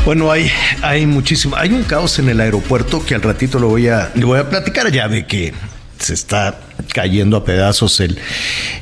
[0.05, 0.51] Bueno, hay,
[0.83, 4.25] hay muchísimo, hay un caos en el aeropuerto que al ratito lo voy a, le
[4.25, 5.53] voy a platicar ya de que
[6.01, 6.59] se está
[6.93, 8.17] cayendo a pedazos el,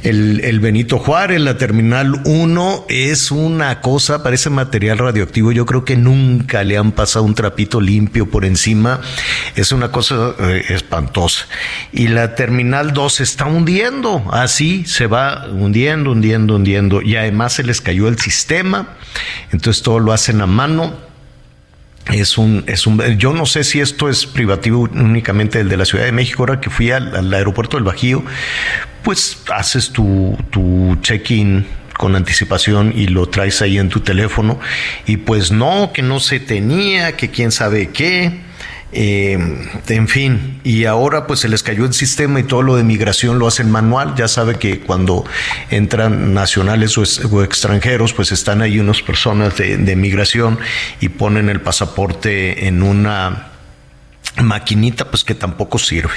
[0.03, 5.95] el, Benito Juárez, la Terminal 1 es una cosa, parece material radioactivo, yo creo que
[5.95, 9.01] nunca le han pasado un trapito limpio por encima,
[9.55, 11.45] es una cosa eh, espantosa.
[11.91, 17.53] Y la Terminal 2 se está hundiendo, así se va hundiendo, hundiendo, hundiendo, y además
[17.53, 18.95] se les cayó el sistema,
[19.51, 21.09] entonces todo lo hacen a mano
[22.12, 25.86] es un, es un, yo no sé si esto es privativo únicamente el de la
[25.86, 26.43] Ciudad de México.
[26.43, 28.24] Ahora que fui al, aeropuerto del Bajío,
[29.04, 31.65] pues haces tu, tu check-in
[31.98, 34.60] con anticipación y lo traes ahí en tu teléfono.
[35.06, 38.48] Y pues no, que no se tenía, que quién sabe qué.
[38.91, 39.38] Eh,
[39.88, 43.38] en fin, y ahora pues se les cayó el sistema y todo lo de migración
[43.38, 44.15] lo hacen manual.
[44.15, 45.25] Ya sabe que cuando
[45.69, 50.60] entran nacionales o, extranjeros, pues están ahí unas personas de, migración
[51.02, 53.49] y ponen el pasaporte en una
[54.41, 56.13] maquinita pues que tampoco sirve.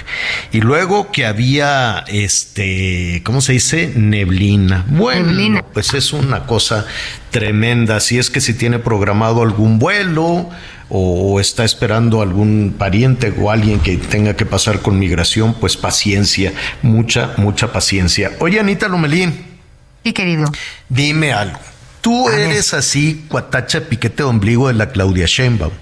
[0.52, 3.92] Y luego que había este, ¿cómo se dice?
[3.96, 4.84] Neblina.
[4.88, 6.86] Bueno, pues es una cosa
[7.30, 8.00] tremenda.
[8.00, 10.50] Si es que si tiene programado algún vuelo
[10.94, 16.52] o está esperando algún pariente o alguien que tenga que pasar con migración, pues paciencia,
[16.82, 18.32] mucha, mucha paciencia.
[18.40, 19.58] Oye, Anita Lomelín.
[20.04, 20.52] Sí, querido.
[20.90, 21.58] Dime algo.
[22.02, 25.72] Tú eres así, cuatacha piquete de ombligo de la Claudia Sheinbaum.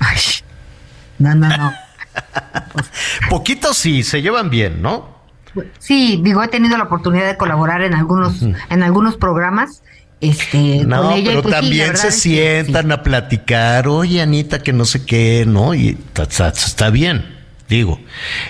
[0.00, 0.16] Ay,
[1.18, 1.74] no, no, no.
[3.28, 5.18] Poquitos sí, se llevan bien, ¿no?
[5.78, 9.82] Sí, digo, he tenido la oportunidad de colaborar en algunos, en algunos programas.
[10.20, 15.44] Este, no, pero pues también se sientan a platicar, oye Anita, que no sé qué,
[15.46, 15.74] ¿no?
[15.74, 17.36] Y está, bien,
[17.68, 18.00] digo.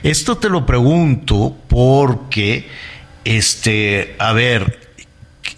[0.03, 2.69] Esto te lo pregunto porque,
[3.25, 4.95] este, a ver,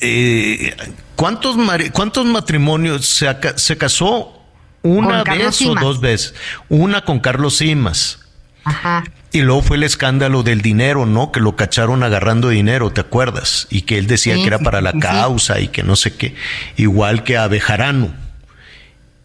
[0.01, 0.75] eh,
[1.15, 1.57] ¿cuántos,
[1.93, 4.41] ¿cuántos matrimonios se, se casó
[4.83, 6.35] una vez o dos veces.
[6.69, 8.21] Una con Carlos Simas.
[8.65, 9.05] Ajá.
[9.33, 11.31] Y luego fue el escándalo del dinero, ¿no?
[11.31, 13.69] Que lo cacharon agarrando dinero, ¿te acuerdas?
[13.71, 16.35] Y que él decía que era para la causa y que no sé qué.
[16.77, 18.13] Igual que a Bejarano.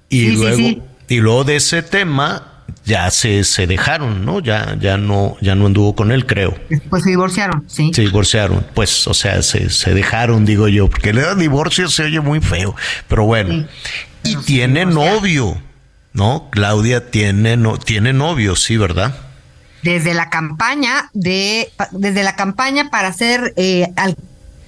[0.10, 4.40] Y luego, y luego de ese tema ya se, se dejaron, ¿no?
[4.40, 6.56] Ya, ya no, ya no anduvo con él, creo.
[6.90, 7.92] Pues se divorciaron, sí.
[7.94, 12.20] Se divorciaron, pues, o sea, se, se dejaron, digo yo, porque el divorcio se oye
[12.20, 12.76] muy feo,
[13.08, 13.68] pero bueno.
[14.24, 15.60] Y tiene novio,
[16.14, 16.50] ¿no?
[16.52, 19.16] Claudia tiene, no, tiene novio, sí, ¿verdad?
[19.86, 24.18] Desde la campaña de, desde la campaña para ser eh, al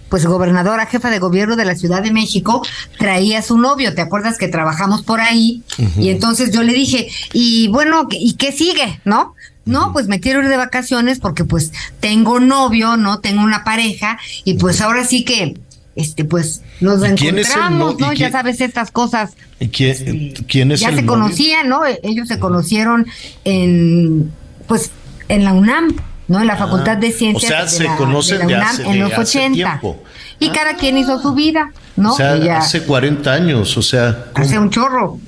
[0.09, 2.65] pues gobernadora, jefa de gobierno de la Ciudad de México,
[2.97, 5.63] traía a su novio, ¿te acuerdas que trabajamos por ahí?
[5.99, 9.01] Y entonces yo le dije, y bueno, ¿y qué sigue?
[9.03, 9.35] ¿No?
[9.65, 13.19] No, pues me quiero ir de vacaciones porque pues tengo novio, ¿no?
[13.19, 15.57] Tengo una pareja y pues ahora sí que
[15.97, 18.13] este pues nos encontramos, ¿no?
[18.13, 19.33] Ya sabes estas cosas.
[19.59, 21.81] ¿Y quién, este, es Ya se conocían, ¿no?
[22.03, 23.07] Ellos se conocieron
[23.43, 24.31] en
[24.67, 24.91] pues
[25.29, 25.95] en la UNAM,
[26.27, 26.39] ¿no?
[26.39, 27.51] En la ah, Facultad de Ciencias.
[27.51, 29.81] O sea, se conocen de, la UNAM en los 80.
[30.39, 32.13] Y cada quien hizo su vida, ¿no?
[32.13, 34.27] O sea, hace 40 años, o sea.
[34.35, 35.19] Hace un chorro.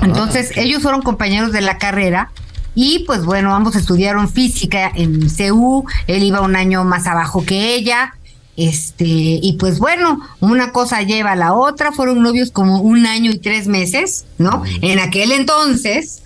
[0.00, 2.30] Entonces, ellos fueron compañeros de la carrera
[2.74, 7.74] y pues bueno, ambos estudiaron física en CU, él iba un año más abajo que
[7.74, 8.14] ella,
[8.56, 13.30] este, y pues bueno, una cosa lleva a la otra, fueron novios como un año
[13.30, 14.62] y tres meses, ¿no?
[14.80, 16.22] En aquel entonces,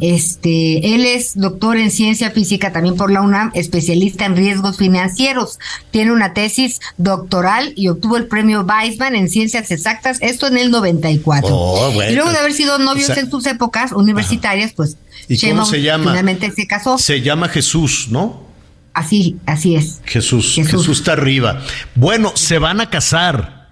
[0.00, 5.58] este, él es doctor en ciencia física también por la UNAM, especialista en riesgos financieros.
[5.90, 10.70] Tiene una tesis doctoral y obtuvo el premio Weizmann en ciencias exactas, esto en el
[10.70, 11.92] 94.
[12.10, 14.96] y luego de haber sido novios en sus épocas universitarias, pues
[15.28, 16.10] ¿Y cómo se llama?
[16.10, 16.98] Finalmente se casó.
[16.98, 18.48] Se llama Jesús, ¿no?
[18.94, 20.00] Así, así es.
[20.04, 21.62] Jesús, Jesús, está arriba.
[21.94, 23.68] Bueno, se van a casar.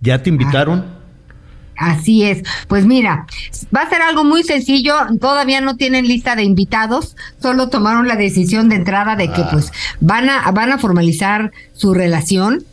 [0.00, 0.95] ¿Ya te invitaron?
[1.76, 2.42] Así es.
[2.68, 3.26] Pues mira,
[3.74, 4.94] va a ser algo muy sencillo.
[5.20, 7.16] Todavía no tienen lista de invitados.
[7.40, 9.48] Solo tomaron la decisión de entrada de que ah.
[9.50, 12.64] pues van a van a formalizar su relación.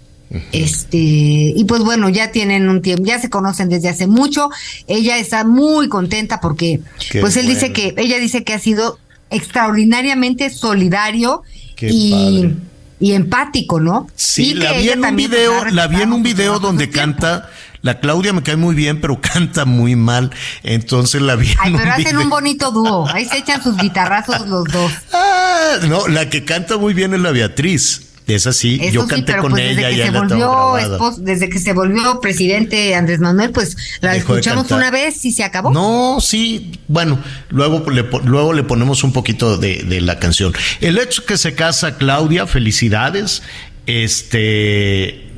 [0.51, 4.49] Este, y pues bueno, ya tienen un tiempo, ya se conocen desde hace mucho.
[4.87, 6.79] Ella está muy contenta porque,
[7.21, 8.97] pues él dice que, ella dice que ha sido
[9.29, 11.43] extraordinariamente solidario
[11.79, 12.51] y,
[12.99, 14.07] empático, ¿no?
[14.15, 17.49] Sí, la vi en un video, la vi en un video donde canta.
[17.83, 20.31] La Claudia me cae muy bien, pero canta muy mal.
[20.63, 21.49] Entonces la vi.
[21.59, 23.07] Ay, pero hacen un bonito dúo.
[23.09, 24.91] Ahí se echan sus guitarrazos los dos.
[25.15, 28.09] Ah, no, la que canta muy bien es la Beatriz.
[28.27, 30.75] Es así, yo canté con pues ella desde que se volvió
[31.17, 35.71] desde que se volvió presidente Andrés Manuel, pues la escuchamos una vez y se acabó.
[35.71, 37.19] No, sí, bueno,
[37.49, 40.53] luego le, luego le ponemos un poquito de, de la canción.
[40.79, 43.43] El hecho que se casa Claudia, felicidades.
[43.85, 45.32] Este,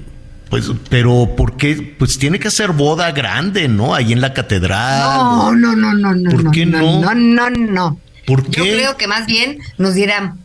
[0.50, 1.96] pues, pero ¿por qué?
[1.98, 3.96] Pues tiene que ser boda grande, ¿no?
[3.96, 5.18] Ahí en la catedral.
[5.18, 6.32] No, no, no, no, no.
[6.32, 7.02] ¿Por qué no?
[7.02, 8.00] No, no, no.
[8.26, 8.58] ¿Por qué?
[8.58, 10.40] Yo creo que más bien nos dirán,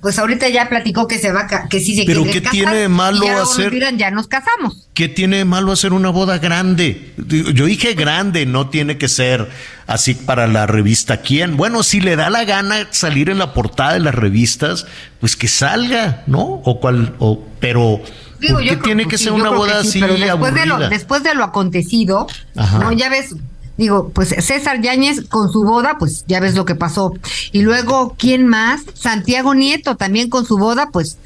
[0.00, 3.24] pues ahorita ya platicó que se va que sí se Pero ¿qué tiene de malo
[3.40, 3.72] hacer?
[3.96, 4.88] ya nos casamos.
[4.94, 7.12] ¿Qué tiene de malo hacer una boda grande?
[7.28, 9.48] Yo dije grande, no tiene que ser
[9.86, 11.56] así para la revista quién.
[11.56, 14.86] Bueno, si le da la gana salir en la portada de las revistas,
[15.20, 16.40] pues que salga, ¿no?
[16.64, 18.02] O cual o pero
[18.50, 21.44] ¿por qué tiene que ser una boda así pero después de lo después de lo
[21.44, 23.34] acontecido, no ya ves
[23.78, 27.14] Digo, pues César Yáñez con su boda, pues ya ves lo que pasó.
[27.52, 28.82] Y luego, ¿quién más?
[28.92, 31.16] Santiago Nieto también con su boda, pues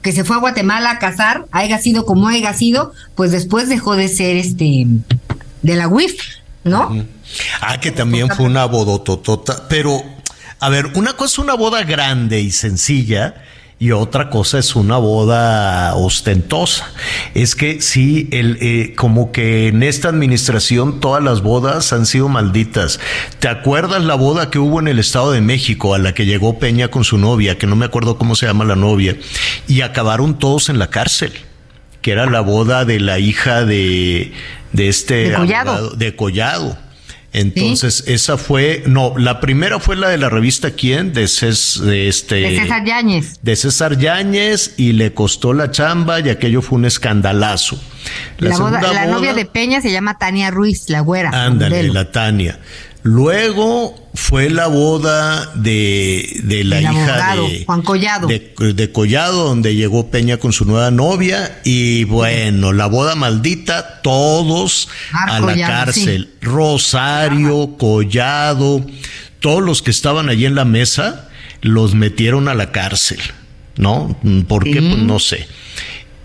[0.00, 3.96] que se fue a Guatemala a casar, haya sido como haya sido, pues después dejó
[3.96, 4.86] de ser este
[5.62, 6.14] de la WIF,
[6.64, 7.04] ¿no?
[7.60, 10.00] Ah, que también fue una bodototota, pero
[10.60, 13.42] a ver, una cosa es una boda grande y sencilla
[13.80, 16.90] y otra cosa es una boda ostentosa.
[17.34, 22.28] Es que sí, el, eh, como que en esta administración todas las bodas han sido
[22.28, 22.98] malditas.
[23.38, 26.58] ¿Te acuerdas la boda que hubo en el Estado de México a la que llegó
[26.58, 29.16] Peña con su novia, que no me acuerdo cómo se llama la novia,
[29.68, 31.32] y acabaron todos en la cárcel?
[32.02, 34.32] Que era la boda de la hija de,
[34.72, 35.30] de este...
[35.30, 35.90] De Collado.
[35.90, 36.87] de Collado.
[37.32, 42.34] Entonces, esa fue, no, la primera fue la de la revista Quién, de, de este...
[42.36, 43.38] De César Yáñez.
[43.42, 47.78] De César Yáñez y le costó la chamba y aquello fue un escandalazo.
[48.38, 51.30] La, la novia de Peña se llama Tania Ruiz, la güera.
[51.30, 52.58] Ándale, la Tania.
[53.08, 58.28] Luego fue la boda de, de la hija de Juan Collado.
[58.28, 61.62] De, Collado, donde llegó Peña con su nueva novia.
[61.64, 66.34] Y bueno, la boda maldita, todos a la cárcel.
[66.42, 68.84] Rosario, Collado,
[69.40, 71.30] todos los que estaban allí en la mesa,
[71.62, 73.20] los metieron a la cárcel.
[73.78, 74.18] ¿No?
[74.46, 74.82] ¿Por qué?
[74.82, 75.48] Pues no sé.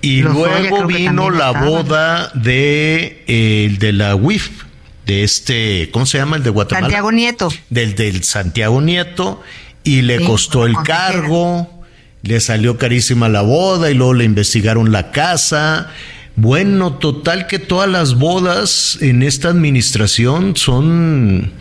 [0.02, 4.64] Y luego vino la boda de, eh, de la WIF
[5.06, 6.38] de este, ¿cómo se llama?
[6.38, 6.86] El de Guatemala.
[6.86, 7.50] Santiago Nieto.
[7.70, 9.42] Del, del Santiago Nieto,
[9.84, 11.84] y le costó el cargo,
[12.22, 15.90] le salió carísima la boda, y luego le investigaron la casa.
[16.36, 21.52] Bueno, total que todas las bodas en esta administración son,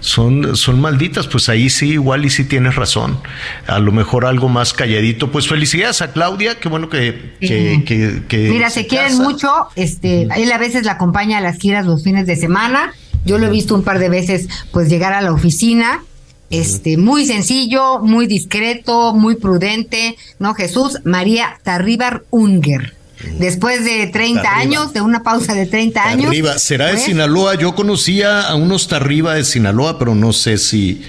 [0.00, 3.18] son, son malditas, pues ahí sí, igual y sí tienes razón.
[3.66, 5.32] A lo mejor algo más calladito.
[5.32, 7.36] Pues felicidades a Claudia, qué bueno que...
[7.40, 12.04] que, Mira, se, quieren mucho, este, él a veces la acompaña a las giras los
[12.04, 12.92] fines de semana.
[13.24, 16.02] Yo lo he visto un par de veces, pues llegar a la oficina
[16.50, 20.54] este, muy sencillo, muy discreto, muy prudente, ¿no?
[20.54, 22.97] Jesús María Tarríbar Unger.
[23.38, 26.26] Después de 30 años, de una pausa de 30 años.
[26.26, 27.56] Tarriba, será de Sinaloa.
[27.56, 31.02] Yo conocía a unos Tarriba de Sinaloa, pero no sé si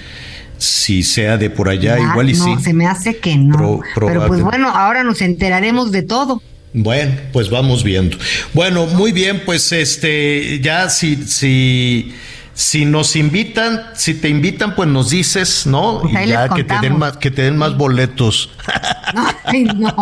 [0.59, 2.53] si sea de por allá, igual y sí.
[2.53, 3.79] No, se me hace que no.
[3.95, 6.41] pero pues bueno, ahora nos enteraremos de todo.
[6.73, 8.17] Bueno, pues vamos viendo.
[8.53, 12.13] Bueno, muy bien, pues este, ya si, si,
[12.53, 16.01] si nos invitan, si te invitan, pues nos dices, ¿no?
[16.01, 18.51] Pues y ya que te den más, que te den más boletos.
[19.45, 19.95] Ay, no.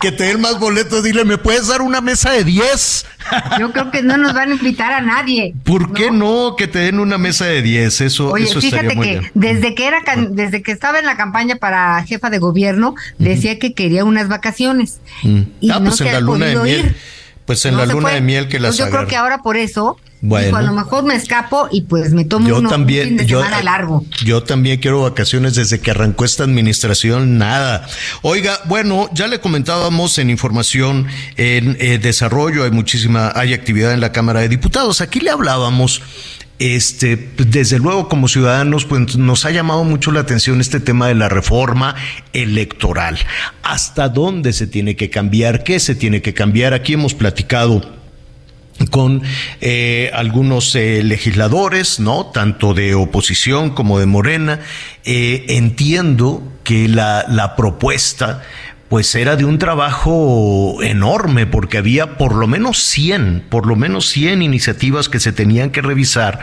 [0.00, 3.06] Que te den más boletos, dile, ¿me puedes dar una mesa de 10?
[3.58, 5.54] Yo creo que no nos van a invitar a nadie.
[5.64, 6.56] ¿Por qué no?
[6.56, 10.02] Que te den una mesa de 10, eso, Oye, eso fíjate que desde que era
[10.30, 15.00] desde que estaba en la campaña para jefa de gobierno, decía que quería unas vacaciones.
[15.22, 15.42] Mm.
[15.60, 16.96] Y ah, pues en la luna de miel.
[17.46, 19.98] Pues en la luna de miel que las pues Yo creo que ahora por eso
[20.26, 20.56] bueno.
[20.56, 23.42] a lo mejor me escapo y pues me tomo yo también, un fin de yo,
[23.42, 24.04] semana largo.
[24.24, 27.86] Yo también quiero vacaciones desde que arrancó esta administración, nada.
[28.22, 34.00] Oiga, bueno, ya le comentábamos en información en eh, desarrollo, hay muchísima, hay actividad en
[34.00, 35.02] la Cámara de Diputados.
[35.02, 36.00] Aquí le hablábamos
[36.58, 41.14] este, desde luego como ciudadanos, pues nos ha llamado mucho la atención este tema de
[41.14, 41.94] la reforma
[42.32, 43.18] electoral.
[43.62, 45.64] ¿Hasta dónde se tiene que cambiar?
[45.64, 46.74] ¿Qué se tiene que cambiar?
[46.74, 47.82] Aquí hemos platicado
[48.90, 49.22] con
[49.60, 52.26] eh, algunos eh, legisladores, ¿no?
[52.26, 54.60] Tanto de oposición como de Morena.
[55.04, 58.42] Eh, entiendo que la, la propuesta
[58.88, 64.06] pues era de un trabajo enorme porque había por lo menos 100, por lo menos
[64.08, 66.40] 100 iniciativas que se tenían que revisar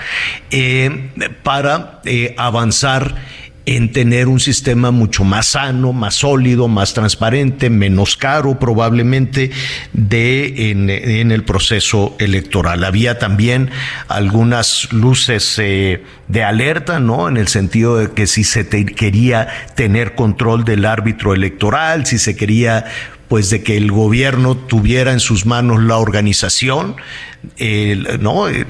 [1.43, 2.01] para
[2.37, 3.15] avanzar
[3.75, 9.51] en tener un sistema mucho más sano, más sólido, más transparente, menos caro probablemente
[9.93, 12.83] de en, el proceso electoral.
[12.83, 13.69] Había también
[14.07, 17.29] algunas luces eh, de alerta, ¿no?
[17.29, 22.35] En el sentido de que si se quería tener control del árbitro electoral, si se
[22.35, 22.85] quería
[23.31, 26.97] pues de que el gobierno tuviera en sus manos la organización,
[27.55, 28.49] el, ¿no?
[28.49, 28.61] El,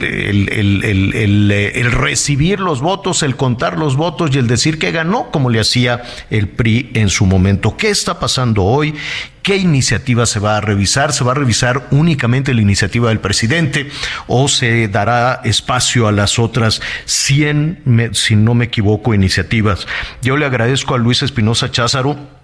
[1.92, 6.04] recibir los votos, el contar los votos y el decir que ganó, como le hacía
[6.30, 7.76] el PRI en su momento.
[7.76, 8.94] ¿Qué está pasando hoy?
[9.42, 11.12] ¿Qué iniciativa se va a revisar?
[11.12, 13.90] ¿Se va a revisar únicamente la iniciativa del presidente
[14.28, 19.88] o se dará espacio a las otras 100, si no me equivoco, iniciativas?
[20.22, 22.41] Yo le agradezco a Luis Espinosa Cházaro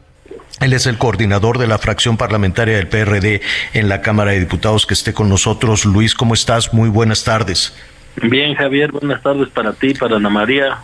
[0.59, 3.41] él es el coordinador de la fracción parlamentaria del PRD
[3.73, 5.85] en la Cámara de Diputados que esté con nosotros.
[5.85, 6.73] Luis, ¿cómo estás?
[6.73, 7.75] Muy buenas tardes.
[8.21, 10.79] Bien, Javier, buenas tardes para ti, para Ana María.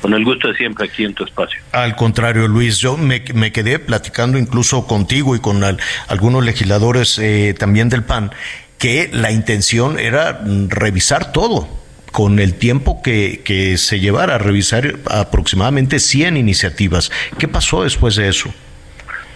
[0.00, 1.60] con el gusto de siempre aquí en tu espacio.
[1.72, 5.62] Al contrario, Luis, yo me, quedé platicando incluso contigo y con
[6.08, 8.30] algunos legisladores eh, también del PAN
[8.78, 11.83] que la intención era revisar todo
[12.14, 17.10] con el tiempo que, que se llevara a revisar aproximadamente 100 iniciativas.
[17.40, 18.54] ¿Qué pasó después de eso?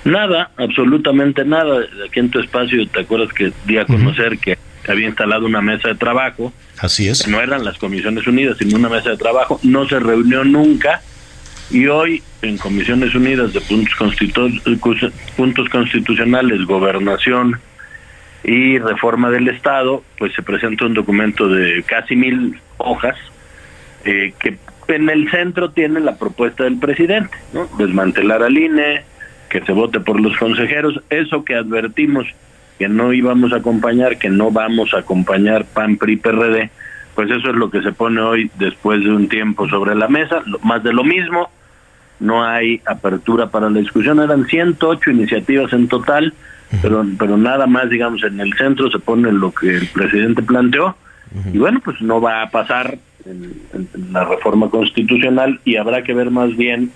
[0.05, 1.81] Nada, absolutamente nada.
[2.09, 4.57] Aquí en tu espacio, ¿te acuerdas que di a conocer que
[4.87, 6.53] había instalado una mesa de trabajo?
[6.79, 7.27] Así es.
[7.27, 9.59] no eran las Comisiones Unidas, sino una mesa de trabajo.
[9.65, 11.03] No se reunió nunca
[11.73, 14.53] Y hoy en Comisiones Unidas de Puntos, Constitu
[15.37, 17.61] Puntos Constitucionales, Gobernación
[18.45, 23.17] y Reforma del Estado, pues se presenta un documento de casi mil hojas
[24.05, 24.57] eh, que
[24.89, 27.69] en el centro tiene la propuesta del presidente, ¿no?
[27.79, 29.03] desmantelar al INE,
[29.51, 32.27] que se vote por los consejeros, eso que advertimos
[32.79, 36.71] que no íbamos a acompañar, que no vamos a acompañar PAN, PRI, PRD,
[37.15, 40.43] pues eso es lo que se pone hoy después de un tiempo sobre la mesa,
[40.63, 41.51] más de lo mismo,
[42.21, 46.33] no hay apertura para la discusión, eran 108 iniciativas en total,
[46.83, 50.97] pero, pero nada más, digamos, en el centro se pone lo que el presidente planteó,
[51.53, 56.31] y bueno, pues no va a pasar en, la reforma constitucional y habrá que ver
[56.31, 56.91] más bien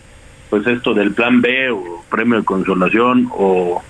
[0.49, 3.83] pues esto del plan B o premio de consolación o,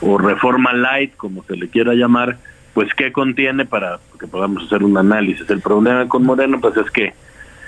[0.00, 2.38] o reforma light, como se le quiera llamar,
[2.72, 5.48] pues qué contiene para que podamos hacer un análisis.
[5.50, 7.12] El problema con Moreno pues es que,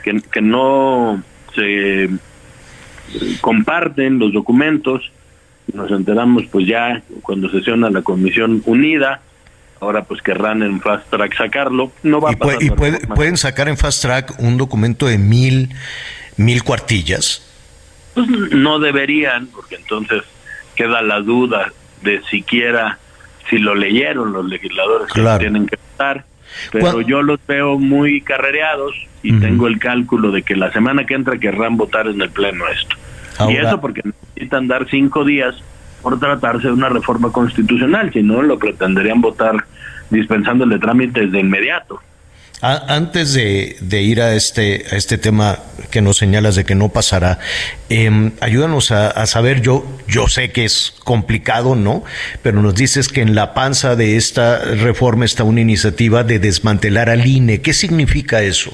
[0.02, 1.22] que, que no
[1.54, 2.08] se
[3.40, 5.10] comparten los documentos,
[5.72, 9.20] nos enteramos pues ya cuando sesiona la Comisión Unida,
[9.80, 12.62] ahora pues querrán en fast track sacarlo, no va y a pasar.
[12.62, 15.70] y pueden sacar en fast track un documento de mil,
[16.36, 17.44] mil cuartillas.
[18.14, 20.22] Pues no deberían, porque entonces
[20.74, 22.98] queda la duda de siquiera
[23.50, 26.24] si lo leyeron los legisladores que tienen que votar,
[26.70, 31.14] pero yo los veo muy carrereados y tengo el cálculo de que la semana que
[31.14, 32.96] entra querrán votar en el pleno esto.
[33.48, 35.54] Y eso porque necesitan dar cinco días
[36.02, 39.56] por tratarse de una reforma constitucional, si no lo pretenderían votar
[40.10, 42.00] dispensándole trámites de inmediato.
[42.60, 45.58] Antes de, ir a este, a este tema
[45.92, 47.38] que nos señalas de que no pasará,
[47.88, 52.02] eh, ayúdanos a, saber, yo, yo sé que es complicado, ¿no?
[52.42, 57.10] Pero nos dices que en la panza de esta reforma está una iniciativa de desmantelar
[57.10, 57.60] al INE.
[57.60, 58.72] ¿Qué significa eso?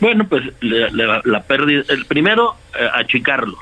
[0.00, 3.58] Bueno, pues la, pérdida, el primero, eh, achicarlo,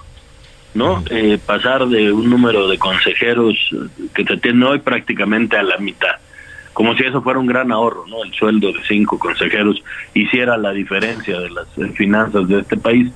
[0.76, 1.02] ¿no?
[1.10, 3.56] Eh, pasar de un número de consejeros
[4.14, 6.16] que se tiene hoy prácticamente a la mitad
[6.76, 8.22] como si eso fuera un gran ahorro, ¿no?
[8.22, 13.10] El sueldo de cinco consejeros hiciera la diferencia de las eh, finanzas de este país.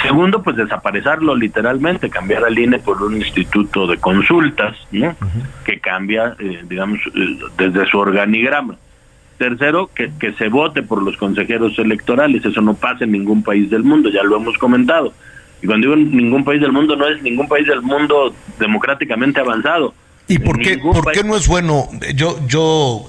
[0.00, 5.16] Segundo, pues desaparecerlo literalmente, cambiar al INE por un instituto de consultas, ¿no?
[5.64, 8.76] Que cambia, eh, digamos, eh, desde su organigrama.
[9.36, 12.44] Tercero, que, que se vote por los consejeros electorales.
[12.44, 15.12] Eso no pasa en ningún país del mundo, ya lo hemos comentado.
[15.62, 19.94] Y cuando digo ningún país del mundo, no es ningún país del mundo democráticamente avanzado
[20.28, 21.88] ¿Y por qué, por qué no es bueno?
[22.14, 23.06] Yo, yo,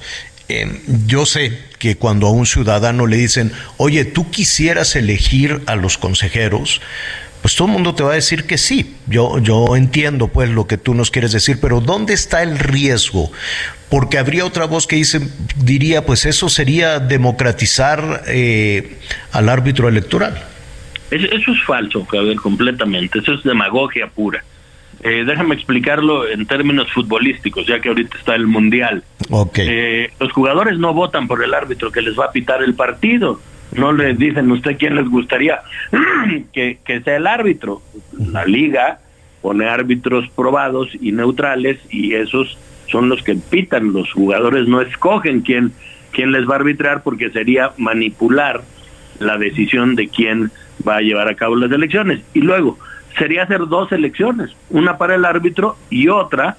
[0.50, 5.76] em, yo sé que cuando a un ciudadano le dicen, oye, tú quisieras elegir a
[5.76, 6.82] los consejeros,
[7.42, 8.96] pues todo el mundo te va a decir que sí.
[9.08, 13.32] Yo, yo entiendo pues lo que tú nos quieres decir, pero ¿dónde está el riesgo?
[13.90, 15.22] Porque habría otra voz que dice,
[15.58, 18.98] diría, pues eso sería democratizar eh,
[19.32, 20.53] al árbitro electoral.
[21.14, 23.20] Eso, eso es falso, Javier, completamente.
[23.20, 24.44] Eso es demagogia pura.
[25.04, 29.04] Eh, déjame explicarlo en términos futbolísticos, ya que ahorita está el Mundial.
[29.58, 33.40] Eh, los jugadores no votan por el árbitro que les va a pitar el partido.
[33.76, 35.62] No les dicen usted quién les gustaría
[36.54, 37.82] que, que sea el árbitro.
[38.18, 39.00] La liga
[39.42, 42.58] pone árbitros probados y neutrales y esos
[42.88, 43.92] son los que pitan.
[43.92, 45.74] Los jugadores no escogen quién,
[46.12, 48.64] quién les va a arbitrar porque sería manipular
[49.20, 50.52] la decisión de quién
[50.88, 52.22] va a llevar a cabo las elecciones.
[52.34, 52.78] Y luego,
[53.18, 56.58] sería hacer dos elecciones, una para el árbitro y otra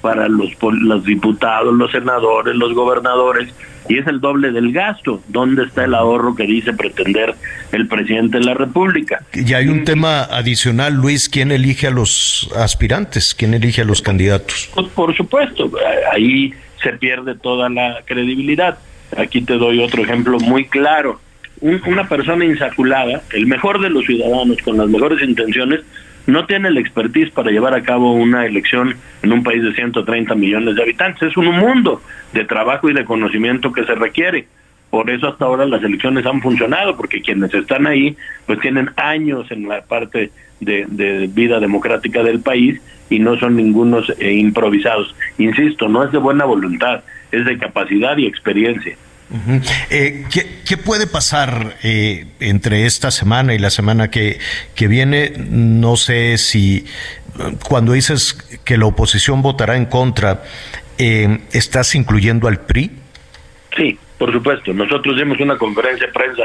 [0.00, 3.52] para los, los diputados, los senadores, los gobernadores,
[3.88, 5.20] y es el doble del gasto.
[5.28, 7.34] ¿Dónde está el ahorro que dice pretender
[7.72, 9.24] el presidente de la República?
[9.32, 13.34] Y hay un tema adicional, Luis, ¿quién elige a los aspirantes?
[13.34, 14.70] ¿Quién elige a los candidatos?
[14.74, 15.70] Pues por supuesto,
[16.12, 16.52] ahí
[16.82, 18.78] se pierde toda la credibilidad.
[19.16, 21.20] Aquí te doy otro ejemplo muy claro
[21.60, 25.80] una persona insaculada, el mejor de los ciudadanos con las mejores intenciones,
[26.26, 30.34] no tiene la expertise para llevar a cabo una elección en un país de 130
[30.34, 31.22] millones de habitantes.
[31.30, 32.02] Es un mundo
[32.32, 34.46] de trabajo y de conocimiento que se requiere.
[34.90, 39.50] Por eso hasta ahora las elecciones han funcionado, porque quienes están ahí pues tienen años
[39.50, 40.30] en la parte
[40.60, 42.80] de, vida democrática del país
[43.10, 45.14] y no son ningunos eh, improvisados.
[45.38, 48.96] Insisto, no es de buena voluntad, es de capacidad y experiencia.
[49.90, 54.38] Eh, ¿qué, puede pasar eh, entre esta semana y la semana que,
[54.74, 55.32] que viene?
[55.36, 56.86] No sé si
[57.68, 60.42] cuando dices que la oposición votará en contra,
[60.98, 62.90] eh, ¿estás incluyendo al PRI?
[63.76, 64.72] Sí, por supuesto.
[64.72, 66.44] Nosotros dimos una conferencia de prensa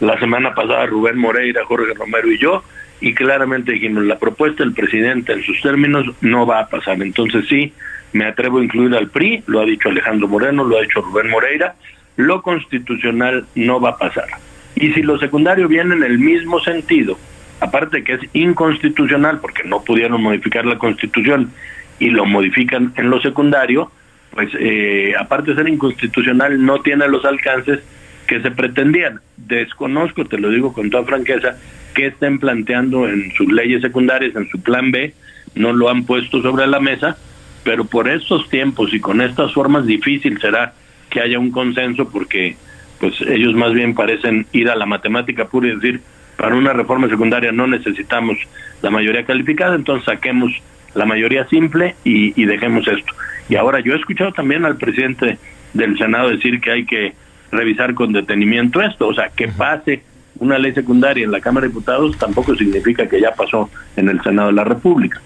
[0.00, 2.62] la semana pasada, Rubén Moreira, Jorge Romero y yo,
[3.00, 7.00] y claramente dijimos, la propuesta del presidente en sus términos no va a pasar.
[7.00, 7.72] Entonces sí,
[8.12, 11.30] me atrevo a incluir al PRI, lo ha dicho Alejandro Moreno, lo ha dicho Rubén
[11.30, 11.76] Moreira,
[12.16, 14.26] lo constitucional no va a pasar.
[14.74, 17.18] Y si lo secundario viene en el mismo sentido,
[17.60, 21.52] aparte que es inconstitucional porque no pudieron modificar la constitución
[21.98, 23.90] y lo modifican en lo secundario,
[24.32, 27.80] pues eh, aparte de ser inconstitucional no tiene los alcances
[28.26, 29.20] que se pretendían.
[29.36, 31.56] Desconozco, te lo digo con toda franqueza,
[31.94, 35.14] que estén planteando en sus leyes secundarias, en su plan B,
[35.54, 37.16] no lo han puesto sobre la mesa,
[37.64, 40.74] pero por estos tiempos y con estas formas difícil será
[41.10, 42.56] que haya un consenso porque
[42.98, 46.00] pues ellos más bien parecen ir a la matemática pura y decir,
[46.36, 48.36] para una reforma secundaria no necesitamos
[48.82, 50.52] la mayoría calificada, entonces saquemos
[50.94, 53.12] la mayoría simple y, y dejemos esto.
[53.48, 55.38] Y ahora yo he escuchado también al presidente
[55.74, 57.14] del Senado decir que hay que
[57.52, 60.02] revisar con detenimiento esto, o sea, que pase
[60.38, 64.20] una ley secundaria en la Cámara de Diputados tampoco significa que ya pasó en el
[64.22, 65.20] Senado de la República.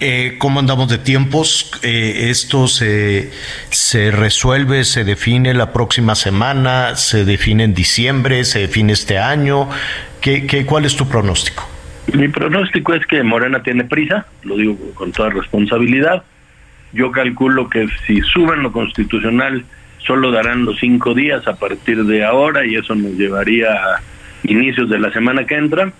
[0.00, 1.72] Eh, ¿Cómo andamos de tiempos?
[1.82, 3.30] Eh, ¿Esto se,
[4.12, 9.68] resuelve, se define la próxima semana, se define en diciembre, se define este año?
[10.20, 11.68] ¿Qué, qué, cuál es tu pronóstico?
[12.12, 16.22] Mi pronóstico es que Morena tiene prisa, lo digo con toda responsabilidad.
[16.92, 19.64] Yo calculo que si suben lo constitucional,
[19.98, 24.00] solo darán los cinco días a partir de ahora y eso nos llevaría a
[24.44, 25.92] inicios de la semana que entra.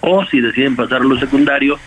[0.00, 1.78] O si deciden pasar lo secundario,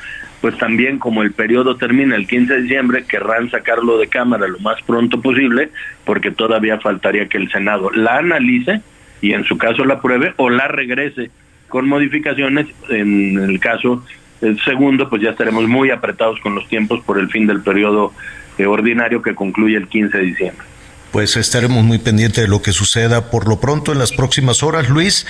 [0.44, 4.60] pues también como el periodo termina el 15 de diciembre, querrán sacarlo de Cámara lo
[4.60, 5.70] más pronto posible,
[6.04, 8.82] porque todavía faltaría que el Senado la analice
[9.22, 11.32] y en su caso la apruebe o la regrese
[11.70, 12.68] con modificaciones.
[12.90, 14.04] En el caso
[14.42, 18.12] el segundo, pues ya estaremos muy apretados con los tiempos por el fin del periodo
[18.58, 20.73] eh, ordinario que concluye el 15 de diciembre
[21.14, 24.90] pues estaremos muy pendientes de lo que suceda por lo pronto en las próximas horas,
[24.90, 25.28] Luis,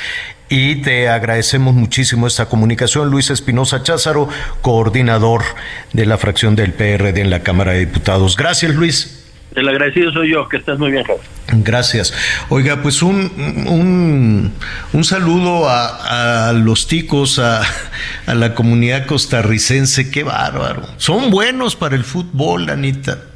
[0.48, 3.10] y te agradecemos muchísimo esta comunicación.
[3.10, 4.30] Luis Espinosa Cházaro,
[4.62, 5.44] coordinador
[5.92, 8.38] de la fracción del PRD en la Cámara de Diputados.
[8.38, 9.26] Gracias, Luis.
[9.56, 11.04] El agradecido soy yo, que estás muy bien.
[11.50, 12.14] Gracias.
[12.48, 14.54] Oiga, pues un, un,
[14.94, 17.62] un saludo a, a, los ticos, a,
[18.26, 20.88] a la comunidad costarricense, qué bárbaro.
[20.96, 23.33] Son buenos para el fútbol, Anita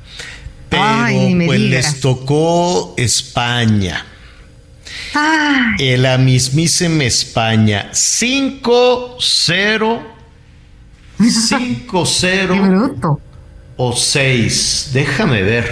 [0.70, 4.06] pero Ay, pues les tocó España.
[5.14, 5.98] Ay.
[5.98, 7.90] La mismísima España.
[7.92, 10.02] 5-0.
[11.20, 13.20] 5-0.
[13.78, 14.90] o 6.
[14.94, 15.70] Déjame ver.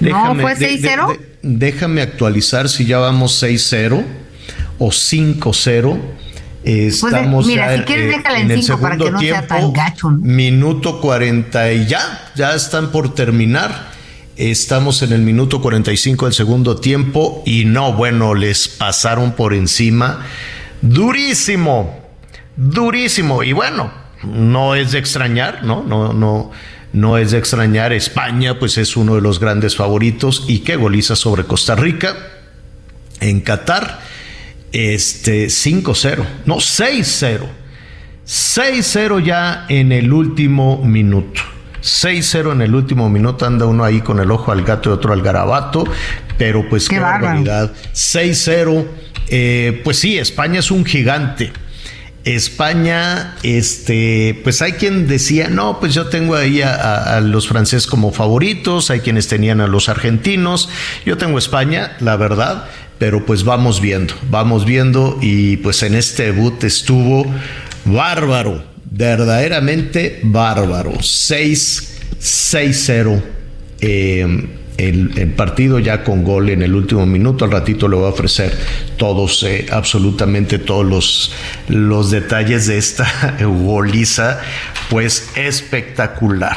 [0.00, 0.80] Déjame, ¿No fue 6-0?
[0.80, 4.04] De, de, déjame actualizar si ya vamos 6-0
[4.78, 5.98] o 5-0.
[6.64, 9.38] Estamos pues, mira, ya si quieres, eh, déjala en el 5 para que no tiempo,
[9.38, 10.10] sea tan gacho.
[10.10, 10.18] ¿no?
[10.18, 13.97] Minuto 40 y ya, ya están por terminar.
[14.38, 20.24] Estamos en el minuto 45 del segundo tiempo y no, bueno, les pasaron por encima.
[20.80, 21.98] Durísimo,
[22.56, 23.42] durísimo.
[23.42, 23.90] Y bueno,
[24.22, 25.82] no es de extrañar, ¿no?
[25.82, 26.52] No, no,
[26.92, 27.92] no es de extrañar.
[27.92, 30.44] España, pues es uno de los grandes favoritos.
[30.46, 32.14] Y qué goliza sobre Costa Rica
[33.18, 33.98] en Qatar.
[34.70, 37.40] Este 5-0, no 6-0.
[38.24, 41.57] 6-0 ya en el último minuto.
[41.88, 45.12] 6-0 en el último minuto, anda uno ahí con el ojo al gato y otro
[45.12, 45.84] al garabato,
[46.36, 47.72] pero pues qué, qué barbaridad.
[47.94, 48.86] 6-0,
[49.28, 51.52] eh, pues sí, España es un gigante.
[52.24, 57.48] España, este, pues hay quien decía, no, pues yo tengo ahí a, a, a, los
[57.48, 60.68] franceses como favoritos, hay quienes tenían a los argentinos,
[61.06, 62.68] yo tengo España, la verdad,
[62.98, 67.24] pero pues vamos viendo, vamos viendo y pues en este debut estuvo
[67.84, 70.92] bárbaro, verdaderamente bárbaro.
[70.92, 73.22] 6-0
[73.80, 77.44] eh, el, partido ya con gol en el último minuto.
[77.44, 78.56] Al ratito le voy a ofrecer
[78.96, 81.32] todos, eh, absolutamente todos los,
[81.68, 84.40] los detalles de esta goliza.
[84.88, 86.56] Pues espectacular,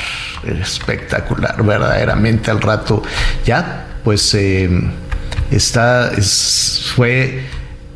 [0.62, 3.04] espectacular, verdaderamente al rato
[3.46, 4.70] ya, pues eh,
[5.52, 7.42] está, es, fue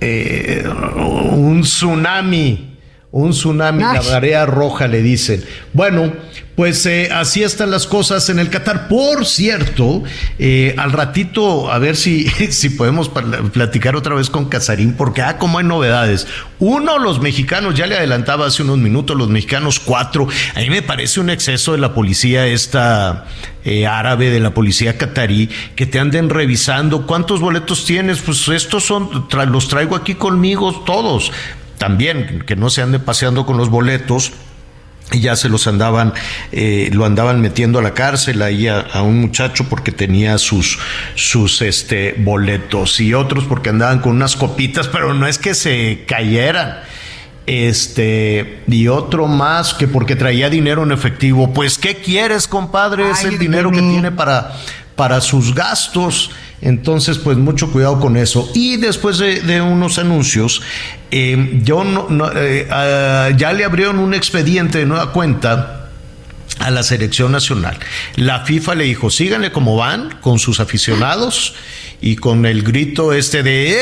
[0.01, 2.64] un tsunami
[3.15, 3.95] un tsunami, Ay.
[3.95, 5.41] la marea roja le dicen.
[5.71, 6.11] Bueno,
[6.55, 8.89] pues eh, así están las cosas en el Qatar.
[8.89, 10.03] Por cierto,
[10.37, 13.09] eh, al ratito, a ver si, si podemos
[13.53, 16.27] platicar otra vez con Casarín, porque ah, como hay novedades.
[16.59, 20.27] Uno, los mexicanos, ya le adelantaba hace unos minutos, los mexicanos cuatro.
[20.53, 23.27] A mí me parece un exceso de la policía esta
[23.63, 28.19] eh, árabe, de la policía catarí, que te anden revisando cuántos boletos tienes.
[28.19, 31.31] Pues estos son, tra los traigo aquí conmigo todos
[31.77, 34.33] también que no se ande paseando con los boletos
[35.11, 36.13] y ya se los andaban,
[36.51, 40.79] eh, lo andaban metiendo a la cárcel ahí a, a, un muchacho porque tenía sus,
[41.13, 46.05] sus este, boletos y otros porque andaban con unas copitas, pero no es que se
[46.07, 46.79] cayeran.
[47.47, 51.53] Este, y otro más que porque traía dinero en efectivo.
[51.53, 53.05] Pues, ¿qué quieres, compadre?
[53.05, 54.53] Ay, es el dinero que tiene para,
[54.95, 56.31] para sus gastos.
[56.61, 58.49] Entonces, pues mucho cuidado con eso.
[58.53, 60.61] Y después de, unos anuncios,
[61.11, 65.89] eh, yo no, eh, ah, ya le abrieron un expediente de nueva cuenta
[66.59, 67.77] a la selección nacional.
[68.15, 71.53] La FIFA le dijo, síganle como van con sus aficionados
[72.01, 73.75] y con el grito este de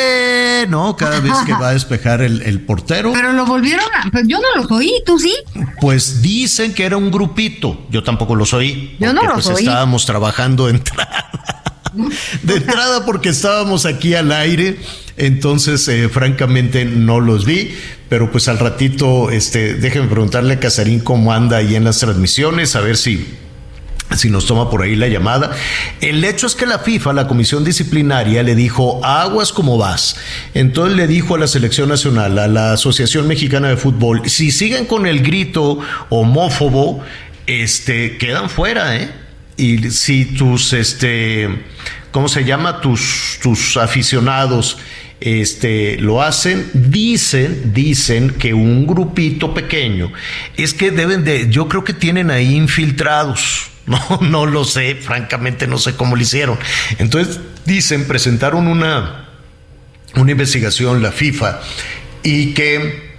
[0.62, 0.68] ¡Eh!
[0.68, 0.96] ¿no?
[0.96, 3.12] Cada vez que va a despejar el, portero.
[3.14, 4.10] Pero lo volvieron a.
[4.12, 5.34] Pues yo no los oí, ¿tú sí?
[5.82, 7.86] Pues dicen que era un grupito.
[7.90, 8.96] Yo tampoco los oí.
[9.00, 9.64] Yo no los pues, oí.
[9.64, 11.30] Estábamos trabajando entrada.
[12.44, 14.78] De entrada porque estábamos aquí al aire,
[15.18, 17.76] entonces eh, francamente no los vi,
[18.10, 22.76] pero pues al ratito, este, déjenme preguntarle a Casarín cómo anda ahí en las transmisiones,
[22.76, 23.26] a ver si
[24.16, 25.52] si nos toma por ahí la llamada.
[26.00, 30.18] El hecho es que la FIFA, la comisión disciplinaria, le dijo, aguas como vas.
[30.54, 34.86] Entonces le dijo a la selección nacional, a la Asociación Mexicana de Fútbol, si siguen
[34.86, 35.80] con el grito
[36.10, 37.02] homófobo,
[37.48, 39.23] este, quedan fuera, ¿eh?
[39.58, 41.48] Y si tus, este,
[42.12, 42.82] ¿cómo se llama?
[42.82, 44.78] Tus, tus aficionados
[45.20, 50.12] este, lo hacen, dicen, dicen que un grupito pequeño
[50.58, 55.66] es que deben de, yo creo que tienen ahí infiltrados, no, no lo sé, francamente
[55.66, 56.60] no sé cómo lo hicieron.
[56.98, 59.30] Entonces, dicen, presentaron una,
[60.16, 61.62] una investigación, la FIFA,
[62.24, 63.14] y que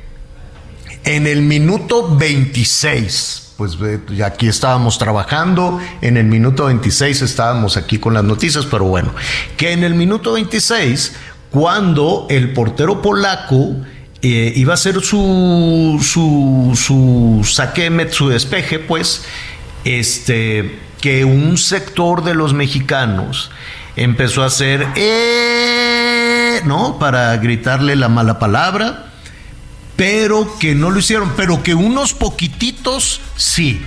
[1.05, 3.79] en el minuto 26, pues
[4.25, 9.15] aquí estábamos trabajando, en el minuto 26 estábamos aquí con las noticias, pero bueno,
[9.57, 11.15] que en el minuto 26,
[11.51, 13.77] cuando el portero polaco
[14.23, 19.23] eh, iba a hacer su, su, su saque, su despeje, pues,
[19.85, 23.51] este, que un sector de los mexicanos
[23.95, 26.99] empezó a hacer, eh", ¿no?
[26.99, 29.13] Para gritarle la mala palabra,
[29.97, 33.81] pero que no lo hicieron, pero que unos poquititos sí,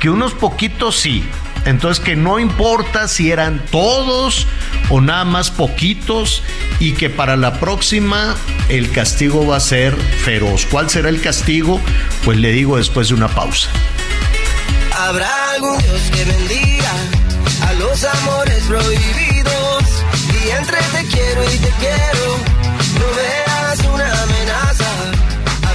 [0.00, 1.24] que unos poquitos sí.
[1.64, 4.48] Entonces que no importa si eran todos
[4.90, 6.42] o nada más poquitos
[6.80, 8.34] y que para la próxima
[8.68, 10.66] el castigo va a ser feroz.
[10.66, 11.80] ¿Cuál será el castigo?
[12.24, 13.68] Pues le digo después de una pausa.
[14.98, 16.92] Habrá algún Dios que bendiga
[17.66, 19.84] a los amores prohibidos.
[20.44, 22.38] Y entre te quiero y te quiero,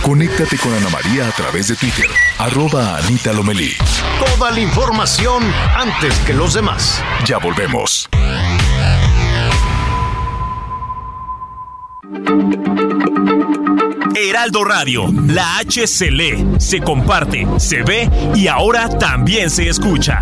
[0.08, 2.06] Conéctate con Ana María a través de Twitter,
[2.38, 3.74] arroba Anita Lomelí.
[4.18, 5.44] Toda la información
[5.76, 7.04] antes que los demás.
[7.26, 8.08] Ya volvemos.
[14.16, 20.22] Heraldo Radio, la H se lee, se comparte, se ve y ahora también se escucha.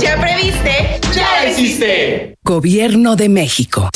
[0.00, 1.00] ¿Ya previste?
[1.14, 2.34] ¡Ya existe!
[2.42, 3.88] Gobierno de México.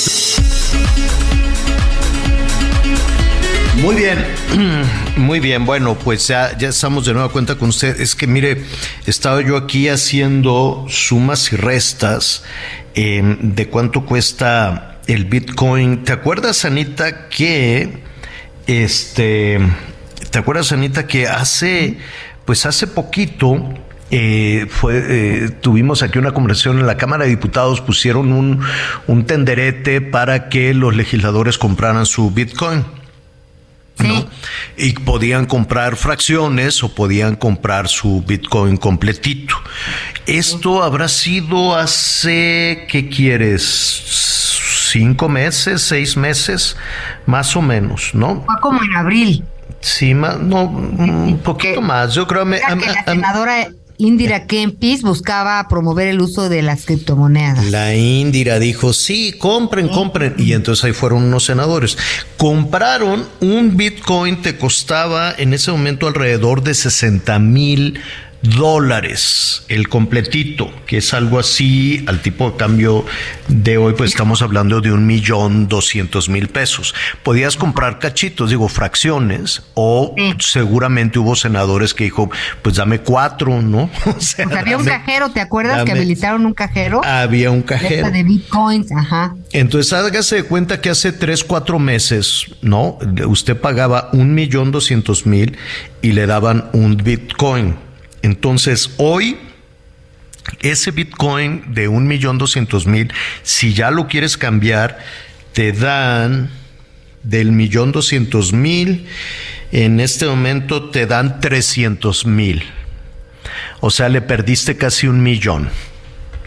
[3.76, 4.18] Muy bien,
[5.16, 5.66] muy bien.
[5.66, 8.00] Bueno, pues ya, ya estamos de nueva cuenta con usted.
[8.00, 8.64] Es que mire,
[9.06, 12.44] estaba yo aquí haciendo sumas y restas
[12.94, 16.04] em, de cuánto cuesta el Bitcoin.
[16.04, 18.00] ¿Te acuerdas, Anita, que
[18.66, 19.58] este,
[20.30, 21.98] te acuerdas, Anita, que hace,
[22.46, 23.74] pues hace poquito
[24.10, 28.60] eh, fue, eh, tuvimos aquí una conversación en la Cámara de Diputados, pusieron un,
[29.06, 32.84] un tenderete para que los legisladores compraran su Bitcoin.
[34.78, 39.56] Y podían comprar fracciones o podían comprar su Bitcoin completito.
[40.26, 43.68] Esto habrá sido hace, ¿qué quieres?
[44.90, 46.76] Cinco meses, seis meses,
[47.26, 48.42] más o menos, ¿no?
[48.46, 49.44] Fue como en abril.
[49.80, 52.14] Sí, más, no, un poquito más.
[52.14, 53.68] Yo creo que la senadora
[54.00, 57.66] Indira Kempis buscaba promover el uso de las criptomonedas.
[57.66, 60.36] La Indira dijo, sí, compren, compren.
[60.38, 61.98] Y entonces ahí fueron unos senadores.
[62.38, 68.00] Compraron un Bitcoin, te costaba en ese momento alrededor de 60 mil
[68.42, 73.04] dólares, el completito, que es algo así, al tipo de cambio
[73.48, 76.94] de hoy, pues estamos hablando de un millón doscientos mil pesos.
[77.22, 82.30] Podías comprar cachitos, digo, fracciones, o seguramente hubo senadores que dijo,
[82.62, 83.90] pues dame cuatro, ¿no?
[84.20, 87.00] O sea, pues había un cajero, ¿te acuerdas que habilitaron un cajero?
[87.04, 88.10] Había un cajero.
[88.10, 89.34] De bitcoins, ajá.
[89.52, 92.98] Entonces, hágase de cuenta que hace tres, cuatro meses, ¿no?
[93.26, 95.56] Usted pagaba un millón doscientos mil
[96.02, 97.76] y le daban un bitcoin
[98.22, 99.38] entonces, hoy
[100.60, 103.12] ese Bitcoin de un millón doscientos mil,
[103.42, 104.98] si ya lo quieres cambiar,
[105.52, 106.50] te dan
[107.22, 109.06] del millón doscientos mil,
[109.72, 112.64] en este momento te dan trescientos mil.
[113.80, 115.70] O sea, le perdiste casi un millón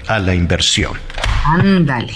[0.07, 0.97] a la inversión.
[1.45, 2.13] Ándale.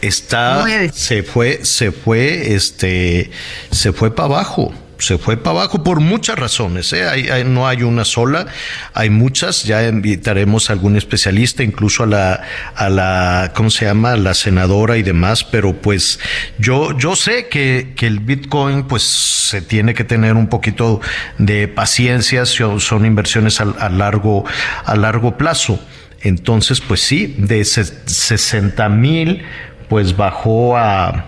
[0.00, 3.30] Está, se fue, se fue, este,
[3.72, 6.92] se fue para abajo se fue para abajo por muchas razones.
[6.92, 7.44] ¿eh?
[7.46, 8.46] no hay una sola,
[8.94, 9.64] hay muchas.
[9.64, 12.42] Ya invitaremos a algún especialista, incluso a la,
[12.74, 14.16] a la, ¿cómo se llama?
[14.16, 15.44] La senadora y demás.
[15.44, 16.18] Pero pues
[16.58, 21.00] yo, yo sé que, que el Bitcoin, pues se tiene que tener un poquito
[21.38, 22.44] de paciencia.
[22.44, 24.44] Son inversiones a, largo,
[24.84, 25.80] a largo plazo.
[26.22, 29.42] Entonces, pues sí, de 60 mil,
[29.88, 31.26] pues bajó a,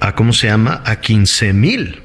[0.00, 0.82] a, ¿cómo se llama?
[0.86, 2.02] A 15 mil.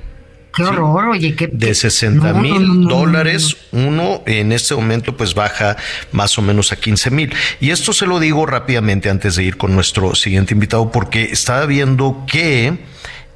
[0.58, 1.45] Qué horror, oye, qué...
[1.45, 5.78] De 60 mil dólares, uno en este momento pues baja
[6.12, 7.32] más o menos a 15 mil.
[7.60, 11.68] Y esto se lo digo rápidamente antes de ir con nuestro siguiente invitado, porque estaba
[11.68, 12.80] viendo que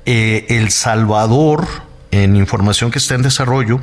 [0.06, 1.68] eh, El Salvador,
[2.10, 3.82] en información que está en desarrollo,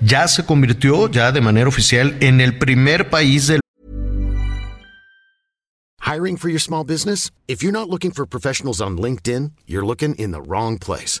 [0.00, 3.60] ya se convirtió ya de manera oficial en el primer país del
[6.00, 7.30] Hiring for your small business?
[7.48, 11.20] If you're not looking for professionals on LinkedIn, you're looking in the wrong place.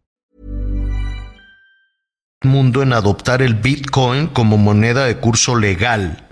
[2.43, 6.25] Mundo en adoptar el Bitcoin como moneda de curso legal.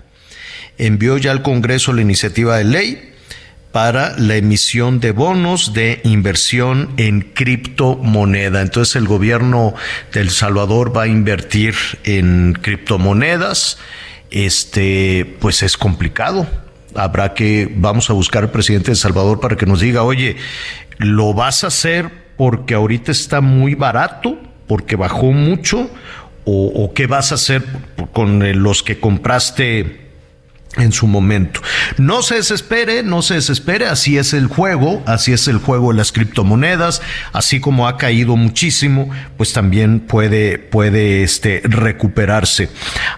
[0.76, 3.12] Envió ya al Congreso la iniciativa de ley
[3.70, 8.60] para la emisión de bonos de inversión en criptomoneda.
[8.60, 9.74] Entonces el gobierno
[10.12, 13.78] de El Salvador va a invertir en criptomonedas.
[14.32, 16.48] Este, pues es complicado.
[16.96, 20.38] Habrá que, vamos a buscar al presidente de El Salvador para que nos diga, oye,
[20.98, 24.49] ¿lo vas a hacer porque ahorita está muy barato?
[24.70, 25.90] Porque bajó mucho
[26.44, 27.64] o, qué vas a hacer
[28.12, 30.09] con los que compraste
[30.76, 31.60] en su momento.
[31.98, 35.98] No se desespere, no se desespere, así es el juego, así es el juego de
[35.98, 37.02] las criptomonedas,
[37.32, 42.70] así como ha caído muchísimo, pues también puede, puede este, recuperarse.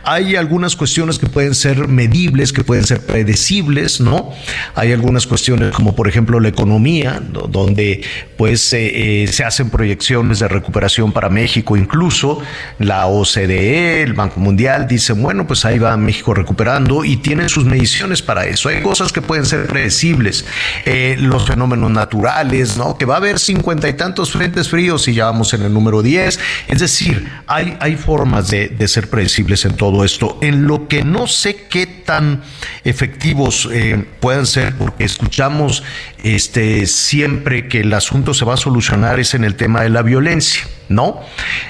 [0.03, 4.31] Hay algunas cuestiones que pueden ser medibles, que pueden ser predecibles, ¿no?
[4.75, 8.03] Hay algunas cuestiones como por ejemplo la economía, donde
[8.39, 12.41] pues eh, se hacen proyecciones de recuperación para México, incluso
[12.79, 17.65] la OCDE, el Banco Mundial, dicen, bueno, pues ahí va México recuperando y tiene sus
[17.65, 18.69] mediciones para eso.
[18.69, 20.45] Hay cosas que pueden ser predecibles,
[20.85, 22.97] eh, los fenómenos naturales, ¿no?
[22.97, 26.03] Que va a haber cincuenta y tantos frentes fríos y ya vamos en el número
[26.03, 26.39] 10.
[26.69, 30.39] Es decir, hay, hay formas de, ser predecibles en todo esto.
[30.43, 32.43] En lo que no sé qué tan
[32.85, 35.83] efectivos eh, puedan ser, porque escuchamos
[36.23, 40.03] este, siempre que el asunto se va a solucionar es en el tema de la
[40.03, 41.21] violencia, ¿no?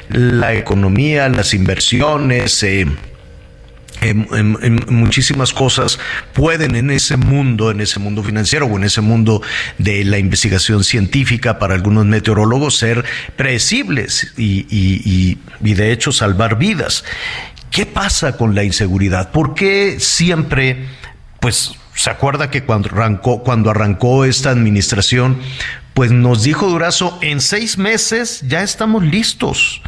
[0.09, 2.87] La economía, las inversiones, eh,
[4.89, 5.99] muchísimas cosas
[6.33, 9.43] pueden en ese mundo, en ese mundo financiero o en ese mundo
[9.79, 13.05] de la investigación científica para algunos meteorólogos ser
[13.37, 17.05] predecibles y, y, y de hecho salvar vidas.
[17.71, 19.31] ¿Qué pasa con la inseguridad?
[19.31, 20.89] ¿Por qué siempre,
[21.41, 25.39] pues, se acuerda que cuando arrancó, cuando arrancó esta administración,
[25.95, 29.83] pues nos dijo Durazo, en seis meses ya estamos listos.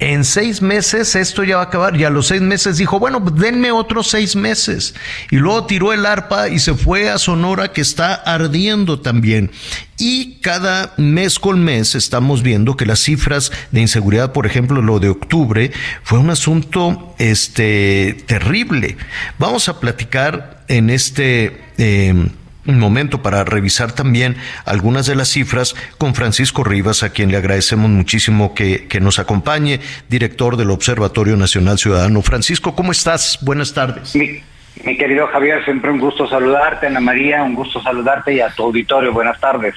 [0.00, 1.96] En seis meses esto ya va a acabar.
[1.96, 4.94] Y a los seis meses dijo, bueno, pues denme otros seis meses.
[5.30, 9.52] Y luego tiró el arpa y se fue a Sonora que está ardiendo también.
[9.96, 14.98] Y cada mes con mes estamos viendo que las cifras de inseguridad, por ejemplo, lo
[14.98, 15.70] de octubre,
[16.02, 18.96] fue un asunto este, terrible.
[19.38, 21.62] Vamos a platicar en este...
[21.78, 22.28] Eh,
[22.66, 27.90] momento para revisar también algunas de las cifras con Francisco Rivas, a quien le agradecemos
[27.90, 32.22] muchísimo que, que, nos acompañe, director del Observatorio Nacional Ciudadano.
[32.22, 33.38] Francisco, ¿cómo estás?
[33.42, 34.14] Buenas tardes.
[34.14, 38.64] Mi querido Javier, siempre un gusto saludarte, Ana María, un gusto saludarte y a tu
[38.64, 39.12] auditorio.
[39.12, 39.74] Buenas tardes.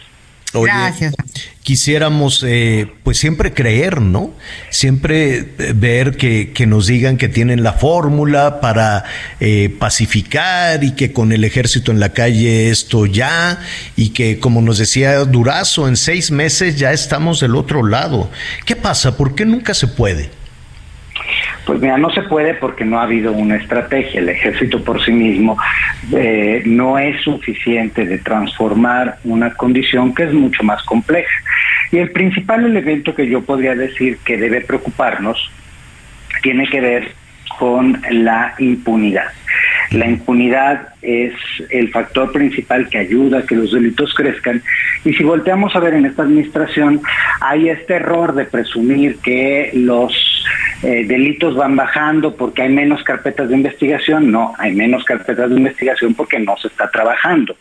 [0.64, 1.16] Gracias.
[1.64, 4.32] Quisiéramos, eh, pues siempre creer, ¿no?
[4.70, 9.03] Siempre eh, ver que, que nos digan que tienen la fórmula para
[9.39, 13.60] eh, pacificar y que con el ejército en la calle esto ya,
[13.97, 18.32] y que como nos decía Durazo, en seis meses ya estamos del otro lado.
[18.66, 19.18] ¿Qué pasa?
[19.18, 20.36] ¿Por qué nunca se puede?
[21.68, 24.22] Pues mira, no se puede porque no ha habido una estrategia.
[24.22, 25.57] El ejército por sí mismo
[26.15, 31.30] eh, no es suficiente de transformar una condición que es mucho más compleja.
[31.91, 35.51] Y el principal elemento que yo podría decir que debe preocuparnos
[36.41, 37.11] tiene que ver
[37.59, 39.28] con la impunidad.
[39.91, 41.33] La impunidad es
[41.69, 44.61] el factor principal que ayuda a que los delitos crezcan.
[45.05, 47.01] Y si volteamos a ver en esta administración,
[47.41, 50.38] hay este error de presumir que los
[50.83, 54.31] eh, delitos van bajando porque hay menos carpetas de investigación.
[54.31, 57.55] No, hay menos carpetas de investigación porque no se está trabajando.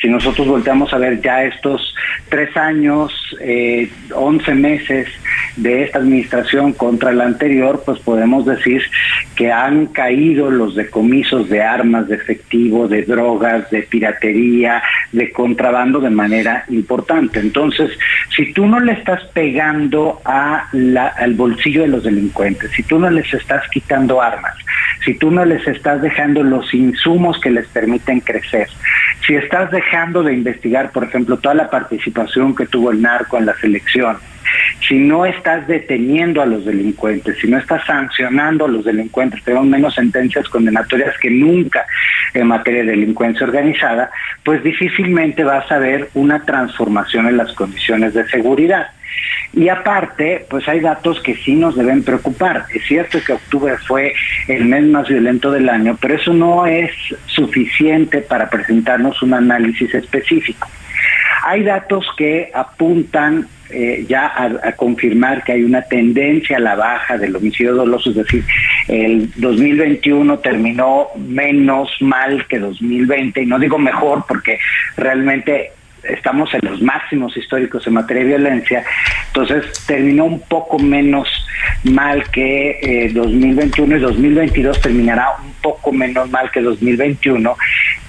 [0.00, 1.94] Si nosotros volteamos a ver ya estos
[2.28, 5.08] tres años, eh, once meses
[5.56, 8.82] de esta administración contra la anterior, pues podemos decir
[9.34, 16.00] que han caído los decomisos de armas, de efectivo, de drogas, de piratería, de contrabando
[16.00, 17.40] de manera importante.
[17.40, 17.90] Entonces,
[18.34, 23.32] si tú no le estás pegando al bolsillo de los delincuentes, si tú no les
[23.32, 24.54] estás quitando armas,
[25.04, 28.68] si tú no les estás dejando los insumos que les permiten crecer,
[29.26, 33.46] si estás dejando de investigar, por ejemplo, toda la participación que tuvo el narco en
[33.46, 34.22] las elecciones,
[34.86, 39.66] si no estás deteniendo a los delincuentes, si no estás sancionando a los delincuentes, tenemos
[39.66, 41.57] menos sentencias condenatorias que nunca
[42.34, 44.10] en materia de delincuencia organizada,
[44.44, 48.88] pues difícilmente vas a ver una transformación en las condiciones de seguridad.
[49.52, 52.66] Y aparte, pues hay datos que sí nos deben preocupar.
[52.74, 54.12] Es cierto que octubre fue
[54.46, 56.90] el mes más violento del año, pero eso no es
[57.26, 60.68] suficiente para presentarnos un análisis específico.
[61.44, 67.18] Hay datos que apuntan eh, ya a, confirmar que hay una tendencia a la baja
[67.18, 68.44] del homicidio doloso, es decir,
[68.88, 74.58] el 2021 terminó menos mal que 2020, y no digo mejor porque
[74.96, 75.72] realmente
[76.08, 78.84] estamos en los máximos históricos en materia de violencia,
[79.28, 81.28] entonces terminó un poco menos
[81.84, 87.56] mal que 2021 eh, y 2022 terminará un poco menos mal que 2021,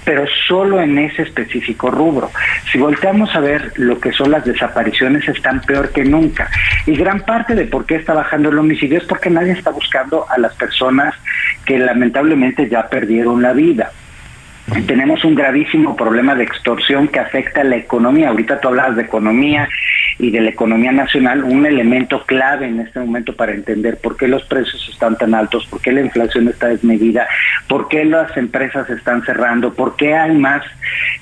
[0.04, 2.30] pero solo en ese específico rubro.
[2.72, 6.50] Si volteamos a ver lo que son las desapariciones, están peor que nunca.
[6.86, 10.26] Y gran parte de por qué está bajando el homicidio es porque nadie está buscando
[10.28, 11.14] a las personas
[11.64, 13.92] que lamentablemente ya perdieron la vida
[14.86, 18.28] tenemos un gravísimo problema de extorsión que afecta a la economía.
[18.28, 19.68] Ahorita tú hablas de economía
[20.18, 24.28] y de la economía nacional, un elemento clave en este momento para entender por qué
[24.28, 27.26] los precios están tan altos, por qué la inflación está desmedida,
[27.68, 30.62] por qué las empresas están cerrando, por qué hay más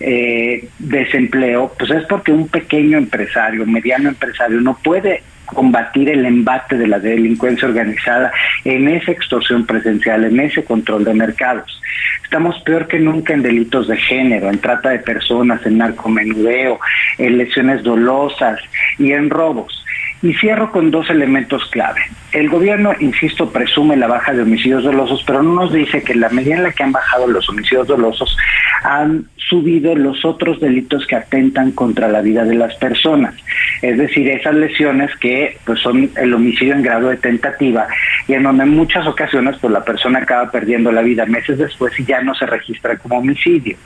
[0.00, 5.22] eh, desempleo, pues es porque un pequeño empresario, mediano empresario, no puede
[5.54, 8.30] combatir el embate de la delincuencia organizada
[8.64, 11.80] en esa extorsión presencial, en ese control de mercados.
[12.22, 16.78] Estamos peor que nunca en delitos de género, en trata de personas, en narcomenudeo,
[17.16, 18.60] en lesiones dolosas
[18.98, 19.84] y en robos.
[20.22, 22.00] Y cierro con dos elementos clave.
[22.32, 26.20] El gobierno, insisto, presume la baja de homicidios dolosos, pero no nos dice que en
[26.20, 28.36] la medida en la que han bajado los homicidios dolosos,
[28.82, 33.34] han subido los otros delitos que atentan contra la vida de las personas.
[33.80, 37.86] Es decir, esas lesiones que pues, son el homicidio en grado de tentativa
[38.26, 41.98] y en donde en muchas ocasiones pues, la persona acaba perdiendo la vida meses después
[41.98, 43.76] y ya no se registra como homicidio.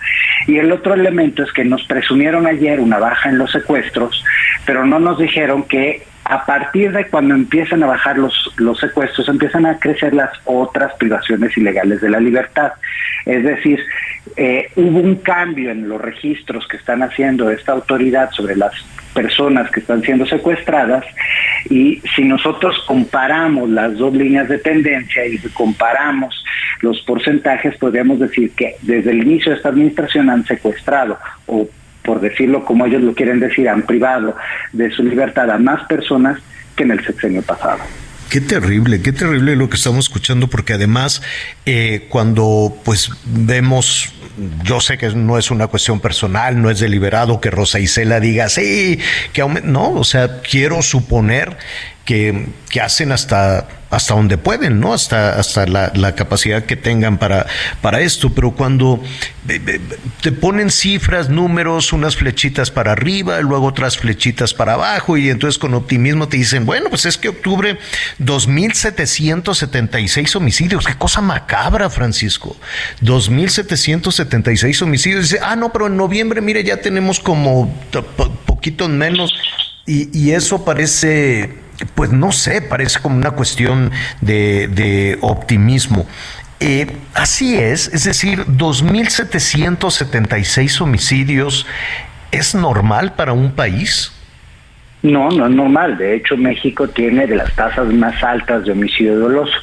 [0.46, 4.24] Y el otro elemento es que nos presumieron ayer una baja en los secuestros,
[4.66, 9.28] pero no nos dijeron que a partir de cuando empiezan a bajar los, los secuestros,
[9.28, 12.72] empiezan a crecer las otras privaciones ilegales de la libertad.
[13.26, 13.80] Es decir,
[14.36, 18.72] eh, hubo un cambio en los registros que están haciendo esta autoridad sobre las
[19.12, 21.04] personas que están siendo secuestradas
[21.68, 26.42] y si nosotros comparamos las dos líneas de tendencia y comparamos
[26.80, 31.68] los porcentajes, podríamos decir que desde el inicio de esta administración han secuestrado o
[32.04, 34.36] por decirlo como ellos lo quieren decir, han privado
[34.72, 36.38] de su libertad a más personas
[36.76, 37.80] que en el sexenio pasado.
[38.28, 41.20] Qué terrible, qué terrible lo que estamos escuchando, porque además
[41.66, 44.14] eh, cuando pues vemos,
[44.64, 48.48] yo sé que no es una cuestión personal, no es deliberado que Rosa Isela diga
[48.48, 48.98] sí,
[49.34, 51.58] que no, o sea, quiero suponer
[52.04, 54.94] que, que hacen hasta hasta donde pueden, ¿no?
[54.94, 57.46] Hasta, hasta la, la, capacidad que tengan para,
[57.82, 58.30] para esto.
[58.30, 59.02] Pero cuando
[60.22, 65.58] te ponen cifras, números, unas flechitas para arriba, luego otras flechitas para abajo, y entonces
[65.58, 67.78] con optimismo te dicen, bueno, pues es que octubre
[68.18, 70.86] 2.776 homicidios.
[70.86, 72.56] Qué cosa macabra, Francisco.
[73.02, 75.24] 2.776 homicidios.
[75.24, 77.78] Dice, ah, no, pero en noviembre, mire, ya tenemos como
[78.46, 79.34] poquito menos.
[79.84, 86.06] Y, y eso parece pues no sé, parece como una cuestión de, optimismo.
[86.60, 91.66] Eh, así es, es decir, 2.776 homicidios,
[92.30, 94.12] ¿es normal para un país?
[95.02, 95.98] No, no es normal.
[95.98, 99.56] De hecho, México tiene de las tasas más altas de homicidio doloso.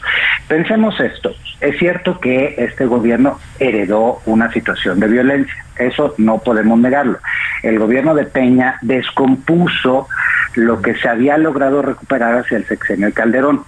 [0.47, 1.33] Pensemos esto.
[1.61, 5.65] Es cierto que este gobierno heredó una situación de violencia.
[5.77, 7.19] Eso no podemos negarlo.
[7.63, 10.07] El gobierno de Peña descompuso
[10.55, 13.63] lo que se había logrado recuperar hacia el sexenio de Calderón.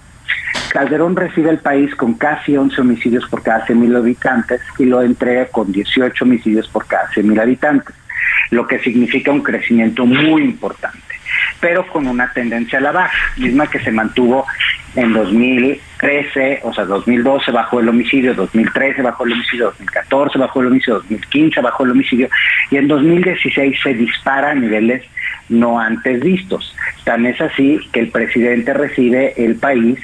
[0.72, 5.46] Calderón recibe el país con casi 11 homicidios por cada 100.000 habitantes y lo entrega
[5.48, 7.96] con 18 homicidios por cada 100.000 habitantes,
[8.52, 11.16] lo que significa un crecimiento muy importante,
[11.60, 14.46] pero con una tendencia a la baja, misma que se mantuvo
[14.96, 20.68] en 2013, o sea, 2012 bajó el homicidio, 2013 bajó el homicidio, 2014 bajó el
[20.68, 22.30] homicidio, 2015 bajó el homicidio
[22.70, 25.04] y en 2016 se dispara a niveles
[25.50, 26.76] no antes vistos.
[27.04, 30.00] Tan es así que el presidente recibe el país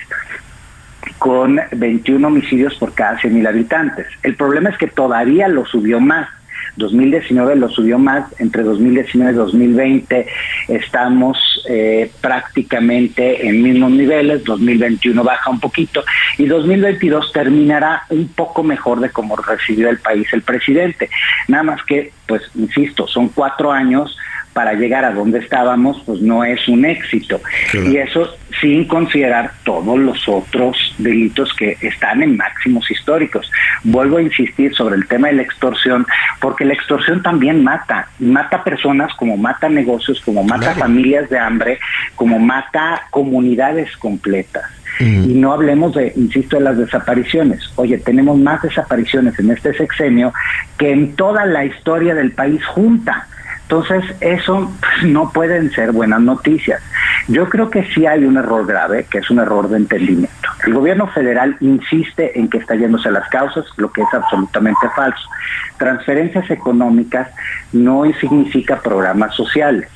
[1.17, 4.07] con 21 homicidios por cada 100.000 habitantes.
[4.23, 6.29] El problema es que todavía lo subió más.
[6.77, 10.27] 2019 lo subió más, entre 2019 y 2020
[10.69, 16.03] estamos eh, prácticamente en mismos niveles, 2021 baja un poquito
[16.37, 21.09] y 2022 terminará un poco mejor de cómo recibió el país el presidente.
[21.47, 24.17] Nada más que, pues, insisto, son cuatro años
[24.57, 27.39] para llegar a donde estábamos, pues no es un éxito.
[27.75, 33.51] Y eso sin considerar todos los otros delitos que están en máximos históricos.
[33.83, 36.07] Vuelvo a insistir sobre el tema de la extorsión,
[36.41, 41.77] porque la extorsión también mata, mata personas como mata negocios, como mata familias de hambre,
[42.15, 44.65] como mata comunidades completas.
[44.99, 47.61] Y no hablemos de, insisto, de las desapariciones.
[47.75, 50.33] Oye, tenemos más desapariciones en este sexenio
[50.79, 53.27] que en toda la historia del país junta.
[53.69, 56.81] Entonces, eso pues, no pueden ser buenas noticias.
[57.27, 60.49] Yo creo que sí hay un error grave, que es un error de entendimiento.
[60.65, 64.87] El gobierno federal insiste en que está yéndose a las causas, lo que es absolutamente
[64.95, 65.29] falso.
[65.77, 67.27] Transferencias económicas
[67.73, 69.89] no significa programas sociales.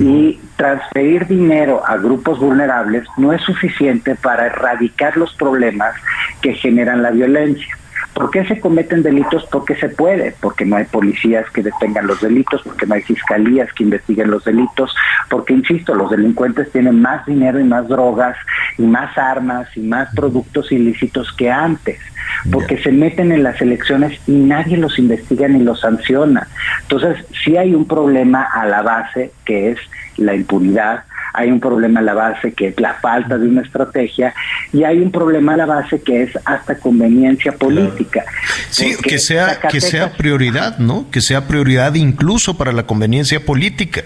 [0.00, 5.94] Y transferir dinero a grupos vulnerables no es suficiente para erradicar los problemas
[6.40, 7.76] que generan la violencia.
[8.14, 9.46] ¿Por qué se cometen delitos?
[9.50, 13.72] Porque se puede, porque no hay policías que detengan los delitos, porque no hay fiscalías
[13.72, 14.94] que investiguen los delitos,
[15.30, 18.36] porque, insisto, los delincuentes tienen más dinero y más drogas
[18.76, 22.00] y más armas y más productos ilícitos que antes
[22.50, 26.48] porque se meten en las elecciones y nadie los investiga ni los sanciona.
[26.82, 29.78] Entonces, sí hay un problema a la base que es
[30.16, 34.34] la impunidad, hay un problema a la base que es la falta de una estrategia
[34.72, 38.24] y hay un problema a la base que es hasta conveniencia política.
[38.70, 41.10] Sí, que sea, que sea prioridad, ¿no?
[41.10, 44.02] Que sea prioridad incluso para la conveniencia política.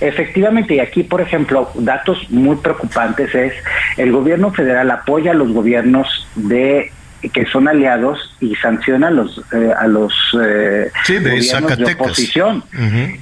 [0.00, 3.52] Efectivamente, y aquí, por ejemplo, datos muy preocupantes es
[3.96, 6.90] el gobierno federal apoya a los gobiernos de
[7.28, 12.64] que son aliados y sanciona a los eh, a los eh, gobiernos de oposición.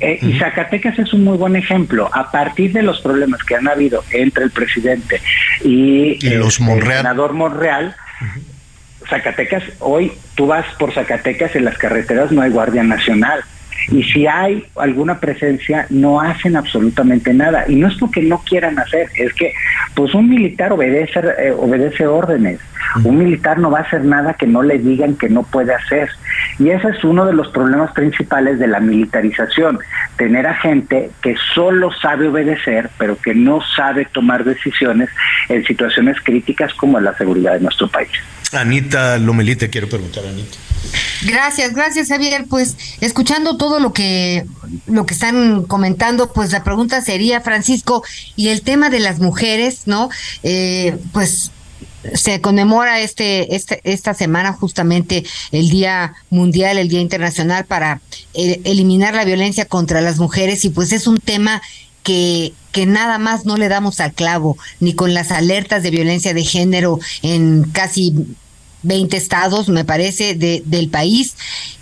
[0.01, 2.09] Eh, y Zacatecas es un muy buen ejemplo.
[2.13, 5.21] A partir de los problemas que han habido entre el presidente
[5.65, 7.97] y, los el senador Monreal,
[9.09, 13.43] Zacatecas, hoy tú vas por Zacatecas en las carreteras no hay Guardia Nacional
[13.91, 17.65] y si hay alguna presencia no hacen absolutamente nada.
[17.69, 19.53] Y no es porque no quieran hacer es que
[19.95, 22.61] pues un militar obedece eh, obedece órdenes.
[23.05, 26.09] Un militar no va a hacer nada que no le digan que no puede hacer.
[26.59, 29.79] Y ese es uno de los problemas principales de la militarización
[30.17, 35.09] tener a gente que solo sabe obedecer pero que no sabe tomar decisiones
[35.49, 38.11] en situaciones críticas como la seguridad de nuestro país.
[38.53, 40.68] Anita Lomelite quiero preguntar Anita
[41.25, 42.47] Gracias, gracias Javier.
[42.49, 44.47] Pues escuchando todo lo que
[44.87, 48.05] lo que están comentando, pues la pregunta sería, Francisco,
[48.37, 50.11] y el tema de las mujeres, ¿no?
[50.43, 51.51] Eh, pues
[52.15, 58.01] se conmemora este, este, esta semana justamente el Día Mundial, el Día Internacional para
[58.35, 61.61] eliminar la violencia contra las mujeres y pues es un tema
[62.03, 66.35] que, que nada más no le damos al clavo, ni con las alertas de violencia
[66.35, 68.15] de género en casi
[68.83, 71.37] 20 estados, me parece, de, del país,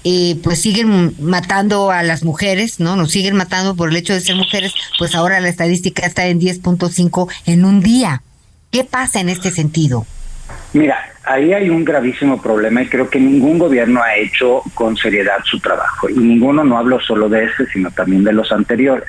[0.04, 2.96] eh, pues siguen matando a las mujeres, ¿no?
[2.96, 6.40] Nos siguen matando por el hecho de ser mujeres, pues ahora la estadística está en
[6.40, 8.22] 10.5 en un día.
[8.70, 10.06] ¿Qué pasa en este sentido?
[10.72, 15.38] Mira, ahí hay un gravísimo problema y creo que ningún gobierno ha hecho con seriedad
[15.44, 16.08] su trabajo.
[16.08, 19.08] Y ninguno, no hablo solo de este, sino también de los anteriores.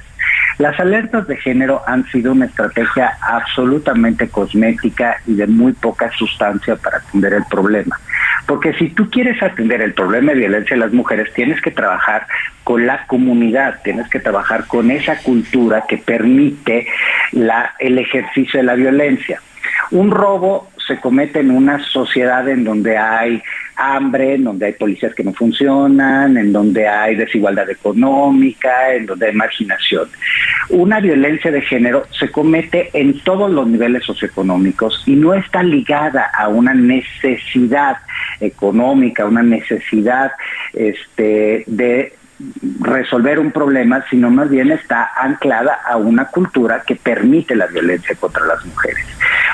[0.58, 6.76] Las alertas de género han sido una estrategia absolutamente cosmética y de muy poca sustancia
[6.76, 8.00] para atender el problema.
[8.48, 12.26] Porque si tú quieres atender el problema de violencia de las mujeres, tienes que trabajar
[12.64, 16.88] con la comunidad, tienes que trabajar con esa cultura que permite
[17.32, 19.42] el ejercicio de la violencia.
[19.92, 23.44] Un robo se comete en una sociedad en donde hay
[23.78, 29.28] hambre, en donde hay policías que no funcionan, en donde hay desigualdad económica, en donde
[29.28, 30.10] hay marginación.
[30.70, 36.32] Una violencia de género se comete en todos los niveles socioeconómicos y no está ligada
[36.38, 37.98] a una necesidad
[38.40, 40.32] económica, una necesidad
[40.74, 42.17] este, de
[42.82, 48.16] resolver un problema, sino más bien está anclada a una cultura que permite la violencia
[48.16, 49.06] contra las mujeres.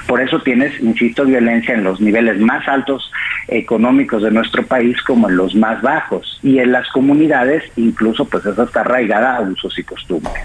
[0.07, 3.11] Por eso tienes, insisto, violencia en los niveles más altos
[3.47, 6.39] económicos de nuestro país como en los más bajos.
[6.43, 10.43] Y en las comunidades, incluso, pues eso está arraigada a usos y costumbres.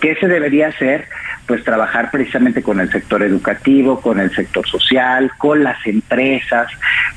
[0.00, 1.08] ¿Qué se debería hacer?
[1.52, 6.66] Pues trabajar precisamente con el sector educativo, con el sector social, con las empresas,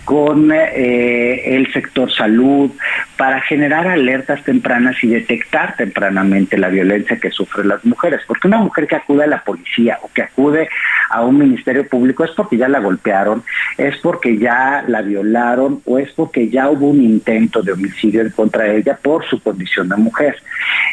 [0.04, 2.70] con eh, el sector salud,
[3.16, 8.24] para generar alertas tempranas y detectar tempranamente la violencia que sufren las mujeres.
[8.28, 10.68] Porque una mujer que acude a la policía o que acude
[11.10, 13.42] a un ministerio público es porque ya la golpearon,
[13.78, 18.32] es porque ya la violaron o es porque ya hubo un intento de homicidio en
[18.32, 20.36] contra de ella por su condición de mujer.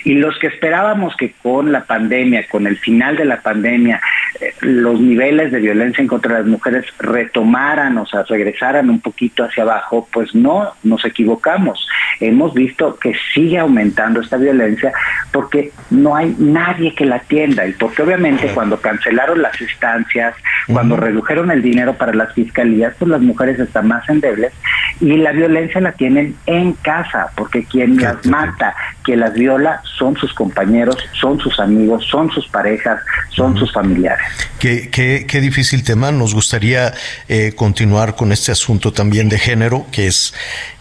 [0.05, 4.01] Y los que esperábamos que con la pandemia, con el final de la pandemia,
[4.41, 9.01] eh, los niveles de violencia en contra de las mujeres retomaran, o sea, regresaran un
[9.01, 11.87] poquito hacia abajo, pues no, nos equivocamos.
[12.21, 14.93] Hemos visto que sigue aumentando esta violencia
[15.33, 20.35] porque no hay nadie que la atienda y porque obviamente cuando cancelaron las estancias,
[20.67, 24.53] cuando redujeron el dinero para las fiscalías, pues las mujeres están más endebles
[25.01, 30.17] y la violencia la tienen en casa, porque quien las mata, quien las viola, son
[30.17, 33.01] sus compañeros, son sus amigos, son sus parejas,
[33.31, 34.27] son sus familiares.
[34.59, 36.13] Qué, qué, qué, difícil tema.
[36.13, 36.93] Nos gustaría
[37.29, 40.35] eh, continuar con este asunto también de género, que es,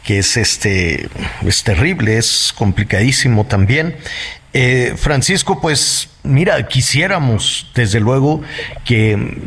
[0.04, 1.10] que es este,
[1.46, 3.96] es terrible, es complicadísimo también.
[4.54, 8.42] Eh, Francisco, pues mira, quisiéramos desde luego
[8.84, 9.38] que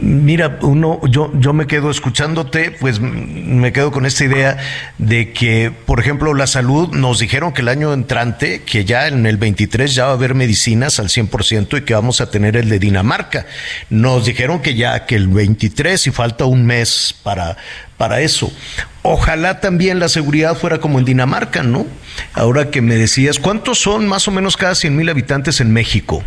[0.00, 4.58] Mira, uno, yo, yo me quedo escuchándote, pues me quedo con esta idea
[4.98, 9.26] de que, por ejemplo, la salud nos dijeron que el año entrante, que ya en
[9.26, 12.68] el 23 ya va a haber medicinas al 100% y que vamos a tener el
[12.68, 13.46] de Dinamarca.
[13.88, 17.56] Nos dijeron que ya que el 23 y falta un mes para,
[17.96, 18.52] para eso.
[19.02, 21.86] Ojalá también la seguridad fuera como en Dinamarca, ¿no?
[22.32, 26.24] Ahora que me decías, ¿cuántos son más o menos cada 100 mil habitantes en México?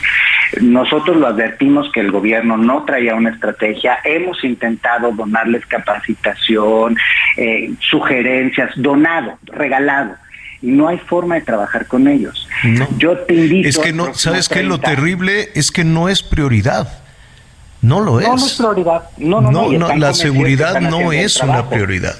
[0.60, 6.96] Nosotros lo advertimos que el gobierno no traía una estrategia, hemos intentado donarles capacitación,
[7.36, 10.16] eh, sugerencias, donado, regalado
[10.60, 12.48] y no hay forma de trabajar con ellos.
[12.96, 13.68] Yo te invito.
[13.68, 14.64] Es que no, ¿sabes qué?
[14.64, 16.88] Lo terrible es que no es prioridad
[17.82, 18.26] No lo es.
[18.26, 19.02] No, no es prioridad.
[19.18, 19.72] No, no, no.
[19.72, 22.16] no la seguridad no es una prioridad.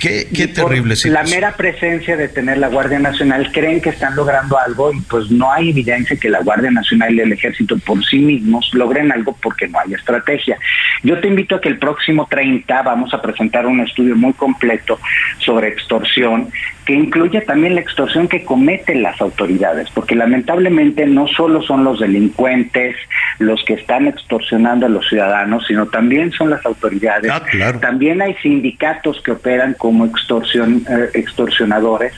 [0.00, 4.56] Qué, qué terrible La mera presencia de tener la Guardia Nacional creen que están logrando
[4.56, 8.18] algo y pues no hay evidencia que la Guardia Nacional y el Ejército por sí
[8.18, 10.56] mismos logren algo porque no hay estrategia.
[11.02, 15.00] Yo te invito a que el próximo 30 vamos a presentar un estudio muy completo
[15.38, 16.50] sobre extorsión
[16.88, 22.00] que incluye también la extorsión que cometen las autoridades, porque lamentablemente no solo son los
[22.00, 22.96] delincuentes
[23.38, 27.30] los que están extorsionando a los ciudadanos, sino también son las autoridades.
[27.30, 27.78] Ah, claro.
[27.80, 32.14] También hay sindicatos que operan como extorsión, eh, extorsionadores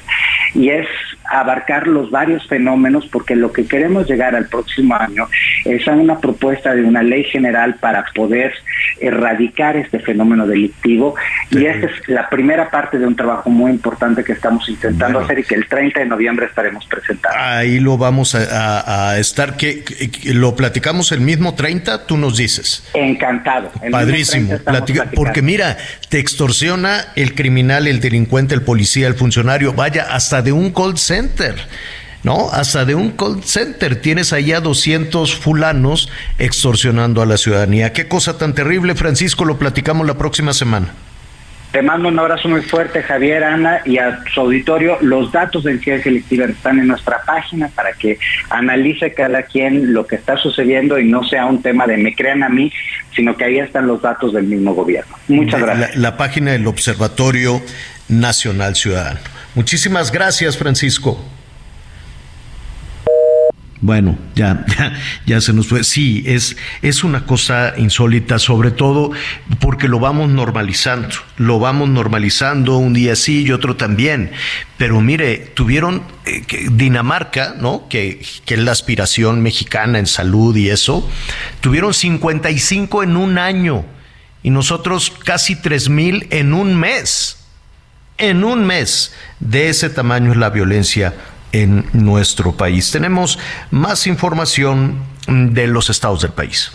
[0.54, 0.86] y es
[1.30, 5.28] abarcar los varios fenómenos porque lo que queremos llegar al próximo año
[5.64, 8.52] es a una propuesta de una ley general para poder
[9.00, 11.14] erradicar este fenómeno delictivo
[11.50, 15.38] y esta es la primera parte de un trabajo muy importante que estamos intentando hacer
[15.38, 17.38] y que el 30 de noviembre estaremos presentando.
[17.38, 19.84] Ahí lo vamos a, estar, que,
[20.34, 22.88] lo platicamos el mismo 30, tú nos dices.
[22.94, 23.70] Encantado.
[23.90, 24.54] Padrísimo,
[25.14, 25.76] porque mira,
[26.08, 30.98] te extorsiona el criminal, el delincuente, el policía, el funcionario, vaya, hasta de un call
[30.98, 31.19] center.
[32.22, 32.50] ¿No?
[32.50, 37.92] Hasta de un call center tienes allá 200 fulanos extorsionando a la ciudadanía.
[37.92, 40.88] Qué cosa tan terrible, Francisco, lo platicamos la próxima semana.
[41.72, 44.98] Te mando un abrazo muy fuerte, Javier, Ana, y a su auditorio.
[45.02, 48.18] Los datos de entidad selectiva están en nuestra página para que
[48.48, 52.42] analice cada quien lo que está sucediendo y no sea un tema de me crean
[52.42, 52.72] a mí,
[53.14, 55.14] sino que ahí están los datos del mismo gobierno.
[55.28, 55.94] Muchas gracias.
[55.94, 57.62] La, la página del Observatorio
[58.08, 59.20] Nacional Ciudadano.
[59.54, 61.22] Muchísimas gracias, Francisco.
[63.82, 64.66] Bueno, ya,
[65.26, 65.84] ya, se nos fue.
[65.84, 69.10] Sí, es, es una cosa insólita, sobre todo
[69.58, 71.08] porque lo vamos normalizando,
[71.38, 74.32] lo vamos normalizando un día sí y otro también.
[74.76, 77.88] Pero mire, tuvieron eh, Dinamarca, ¿no?
[77.88, 81.08] Que, que es la aspiración mexicana en salud y eso,
[81.62, 83.86] tuvieron 55 en un año
[84.42, 87.39] y nosotros casi 3 mil en un mes.
[88.20, 89.12] En un mes.
[89.40, 91.14] De ese tamaño es la violencia
[91.52, 92.90] en nuestro país.
[92.90, 93.38] Tenemos
[93.70, 96.72] más información de los estados del país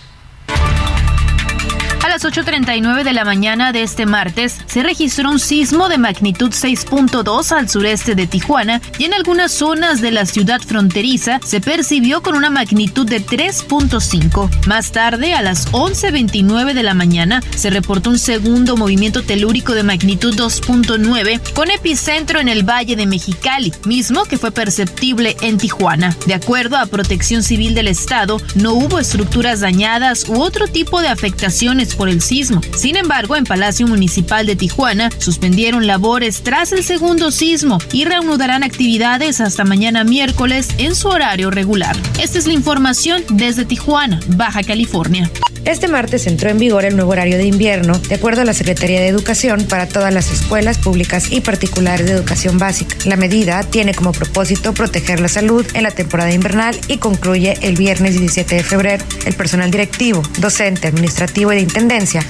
[2.16, 7.52] las 8.39 de la mañana de este martes se registró un sismo de magnitud 6.2
[7.52, 12.36] al sureste de Tijuana y en algunas zonas de la ciudad fronteriza se percibió con
[12.36, 14.66] una magnitud de 3.5.
[14.66, 19.84] Más tarde, a las 11.29 de la mañana, se reportó un segundo movimiento telúrico de
[19.84, 26.16] magnitud 2.9 con epicentro en el Valle de Mexicali, mismo que fue perceptible en Tijuana.
[26.28, 31.10] De acuerdo a Protección Civil del Estado, no hubo estructuras dañadas u otro tipo de
[31.10, 32.61] afectaciones por el sismo.
[32.76, 38.64] Sin embargo, en Palacio Municipal de Tijuana suspendieron labores tras el segundo sismo y reanudarán
[38.64, 41.95] actividades hasta mañana miércoles en su horario regular.
[42.22, 45.30] Esta es la información desde Tijuana, Baja California.
[45.65, 49.02] Este martes entró en vigor el nuevo horario de invierno, de acuerdo a la Secretaría
[49.02, 52.95] de Educación, para todas las escuelas públicas y particulares de educación básica.
[53.06, 57.76] La medida tiene como propósito proteger la salud en la temporada invernal y concluye el
[57.76, 59.03] viernes 17 de febrero.
[59.26, 61.61] El personal directivo, docente, administrativo y de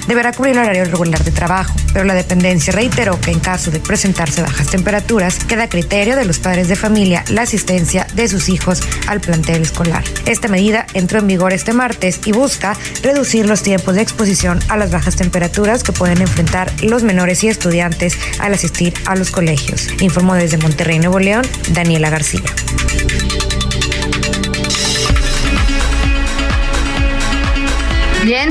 [0.06, 3.80] deberá cubrir el horario regular de trabajo, pero la dependencia reiteró que en caso de
[3.80, 8.48] presentarse bajas temperaturas, queda a criterio de los padres de familia la asistencia de sus
[8.48, 10.04] hijos al plantel escolar.
[10.24, 14.76] Esta medida entró en vigor este martes y busca reducir los tiempos de exposición a
[14.76, 19.88] las bajas temperaturas que pueden enfrentar los menores y estudiantes al asistir a los colegios.
[20.00, 22.42] Informó desde Monterrey, Nuevo León, Daniela García.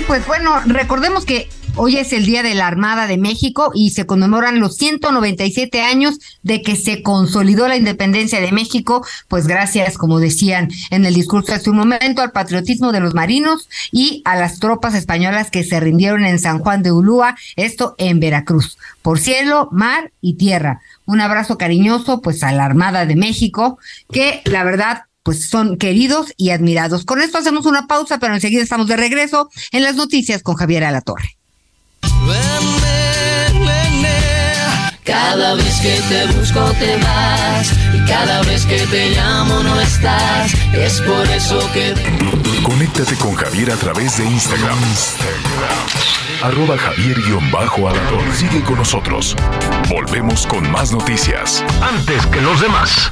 [0.07, 4.05] Pues bueno, recordemos que Hoy es el Día de la Armada de México y se
[4.05, 10.21] conmemoran los 197 años de que se consolidó la independencia de México, pues gracias, como
[10.21, 14.59] decían en el discurso hace un momento, al patriotismo de los marinos y a las
[14.59, 19.67] tropas españolas que se rindieron en San Juan de Ulúa, esto en Veracruz, por cielo,
[19.73, 20.79] mar y tierra.
[21.05, 23.79] Un abrazo cariñoso pues a la Armada de México,
[24.13, 27.03] que la verdad pues son queridos y admirados.
[27.03, 30.83] Con esto hacemos una pausa, pero enseguida estamos de regreso en las noticias con Javier
[30.83, 31.39] Alatorre.
[35.03, 40.53] Cada vez que te busco te vas y cada vez que te llamo no estás.
[40.73, 41.95] Es por eso que...
[42.63, 44.77] Conéctate con Javier a través de Instagram.
[44.77, 46.43] Instagram.
[46.43, 47.17] Arroba javier
[48.35, 49.35] Sigue con nosotros.
[49.89, 51.63] Volvemos con más noticias.
[51.81, 53.11] Antes que los demás.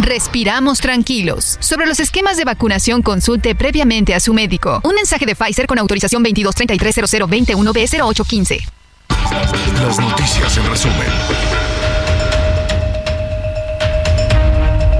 [0.00, 1.58] respiramos tranquilos.
[1.60, 4.80] Sobre los esquemas de vacunación, consulte previamente a su médico.
[4.84, 8.66] Un mensaje de Pfizer con autorización 22330021B0815.
[9.80, 11.08] Las noticias en resumen.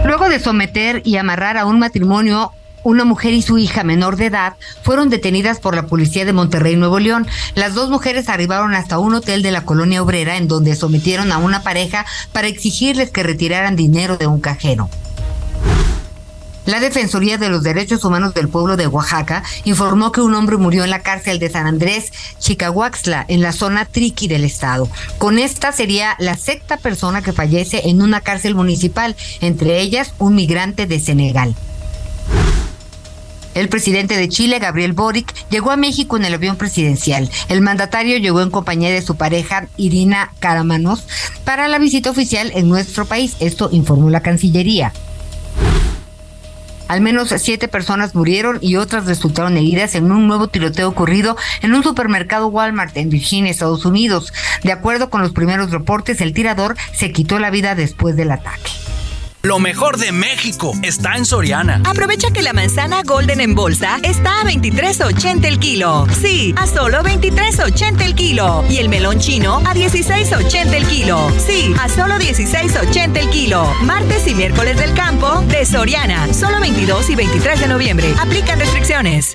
[0.05, 2.51] Luego de someter y amarrar a un matrimonio
[2.85, 6.77] una mujer y su hija menor de edad fueron detenidas por la policía de Monterrey,
[6.77, 7.27] Nuevo León.
[7.55, 11.39] Las dos mujeres arribaron hasta un hotel de la colonia obrera en donde sometieron a
[11.39, 14.89] una pareja para exigirles que retiraran dinero de un cajero.
[16.65, 20.85] La Defensoría de los Derechos Humanos del Pueblo de Oaxaca informó que un hombre murió
[20.85, 24.89] en la cárcel de San Andrés, Chicahuaxla, en la zona Triqui del estado.
[25.19, 30.37] Con esta sería la sexta persona que fallece en una cárcel municipal, entre ellas un
[30.37, 31.57] migrante de Senegal.
[33.55, 37.31] El presidente de Chile, Gabriel Boric, llegó a México en el avión presidencial.
[37.49, 41.05] El mandatario llegó en compañía de su pareja, Irina Caramanos,
[41.45, 43.37] para la visita oficial en nuestro país.
[43.41, 44.93] Esto informó la Cancillería.
[46.89, 51.73] Al menos siete personas murieron y otras resultaron heridas en un nuevo tiroteo ocurrido en
[51.73, 54.33] un supermercado Walmart en Virginia, Estados Unidos.
[54.63, 58.82] De acuerdo con los primeros reportes, el tirador se quitó la vida después del ataque.
[59.45, 61.81] Lo mejor de México está en Soriana.
[61.85, 66.07] Aprovecha que la manzana Golden en bolsa está a 23.80 el kilo.
[66.21, 68.65] Sí, a solo 23.80 el kilo.
[68.71, 71.29] Y el melón chino a 16.80 el kilo.
[71.45, 73.65] Sí, a solo 16.80 el kilo.
[73.83, 76.33] Martes y miércoles del campo de Soriana.
[76.33, 78.15] Solo 22 y 23 de noviembre.
[78.21, 79.33] Aplican restricciones.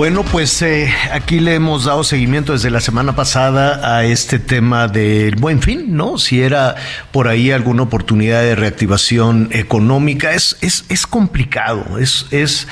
[0.00, 4.88] Bueno, pues eh, aquí le hemos dado seguimiento desde la semana pasada a este tema
[4.88, 6.16] del buen fin, ¿no?
[6.16, 6.74] Si era
[7.12, 12.66] por ahí alguna oportunidad de reactivación económica, es, es, es complicado, es, es,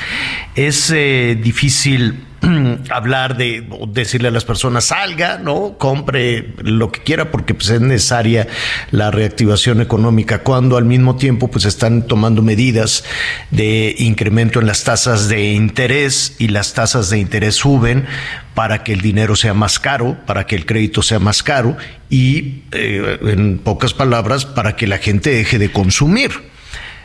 [0.54, 2.24] es eh, difícil
[2.90, 7.80] hablar de decirle a las personas salga, no compre lo que quiera porque pues, es
[7.80, 8.46] necesaria
[8.90, 13.04] la reactivación económica cuando al mismo tiempo pues están tomando medidas
[13.50, 18.06] de incremento en las tasas de interés y las tasas de interés suben
[18.54, 21.76] para que el dinero sea más caro, para que el crédito sea más caro
[22.10, 26.32] y eh, en pocas palabras para que la gente deje de consumir.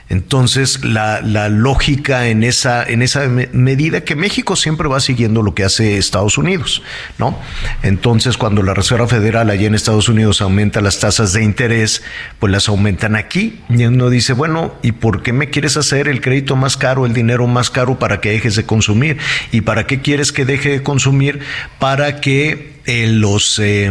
[0.10, 5.64] Entonces, la, lógica en esa, en esa medida que México siempre va siguiendo lo que
[5.64, 6.82] hace Estados Unidos,
[7.18, 7.38] ¿no?
[7.82, 12.04] Entonces, cuando la Reserva Federal allá en Estados Unidos aumenta las tasas de interés,
[12.40, 13.62] pues las aumentan aquí.
[13.70, 17.14] Y uno dice, bueno, ¿y por qué me quieres hacer el crédito más caro, el
[17.14, 19.18] dinero más caro para que dejes de consumir?
[19.52, 21.40] ¿Y para qué quieres que deje de consumir?
[21.80, 23.90] Para que eh, los, eh,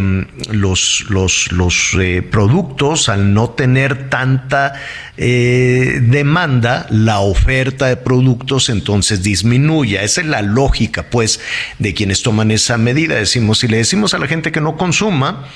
[0.50, 4.74] los, los, los eh, productos, al no tener tanta
[5.16, 10.02] demanda, la oferta de productos entonces disminuye.
[10.02, 11.40] Esa es la lógica, pues,
[11.78, 13.14] de quienes toman esa medida.
[13.14, 15.48] Decimos, si le decimos a la gente que no consuma,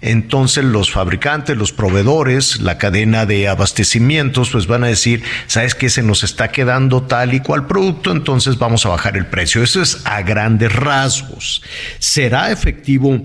[0.00, 5.90] entonces los fabricantes, los proveedores, la cadena de abastecimientos, pues van a decir, ¿sabes qué?
[5.90, 9.62] Se nos está quedando tal y cual producto, entonces vamos a bajar el precio.
[9.62, 11.62] Eso es a grandes rasgos.
[11.98, 13.20] ¿Será efectivo?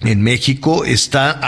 [0.00, 1.40] En México está,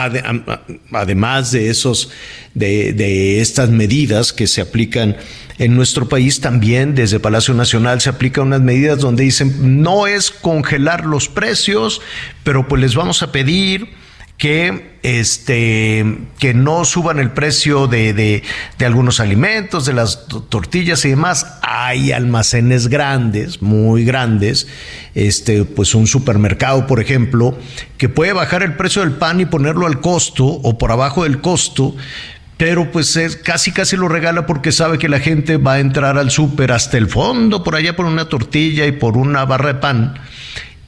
[0.92, 2.10] además de esos,
[2.54, 5.16] de estas medidas que se aplican
[5.60, 10.30] en nuestro país también desde Palacio Nacional se aplican unas medidas donde dicen no es
[10.30, 12.00] congelar los precios,
[12.44, 13.99] pero pues les vamos a pedir
[14.40, 18.42] que este que no suban el precio de, de,
[18.78, 21.58] de, algunos alimentos, de las tortillas y demás.
[21.60, 24.66] Hay almacenes grandes, muy grandes,
[25.14, 27.56] este, pues un supermercado, por ejemplo,
[27.98, 31.42] que puede bajar el precio del pan y ponerlo al costo o por abajo del
[31.42, 31.94] costo,
[32.56, 36.16] pero pues es, casi casi lo regala porque sabe que la gente va a entrar
[36.16, 39.80] al súper hasta el fondo, por allá por una tortilla y por una barra de
[39.80, 40.14] pan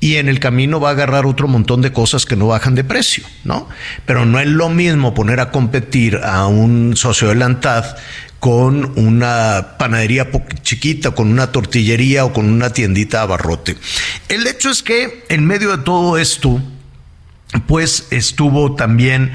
[0.03, 2.83] y en el camino va a agarrar otro montón de cosas que no bajan de
[2.83, 3.69] precio, ¿no?
[4.05, 7.85] Pero no es lo mismo poner a competir a un socio de Lantad
[8.41, 10.29] con una panadería
[10.63, 13.77] chiquita, con una tortillería o con una tiendita abarrote.
[14.29, 16.61] El hecho es que en medio de todo esto,
[17.69, 19.31] pues estuvo también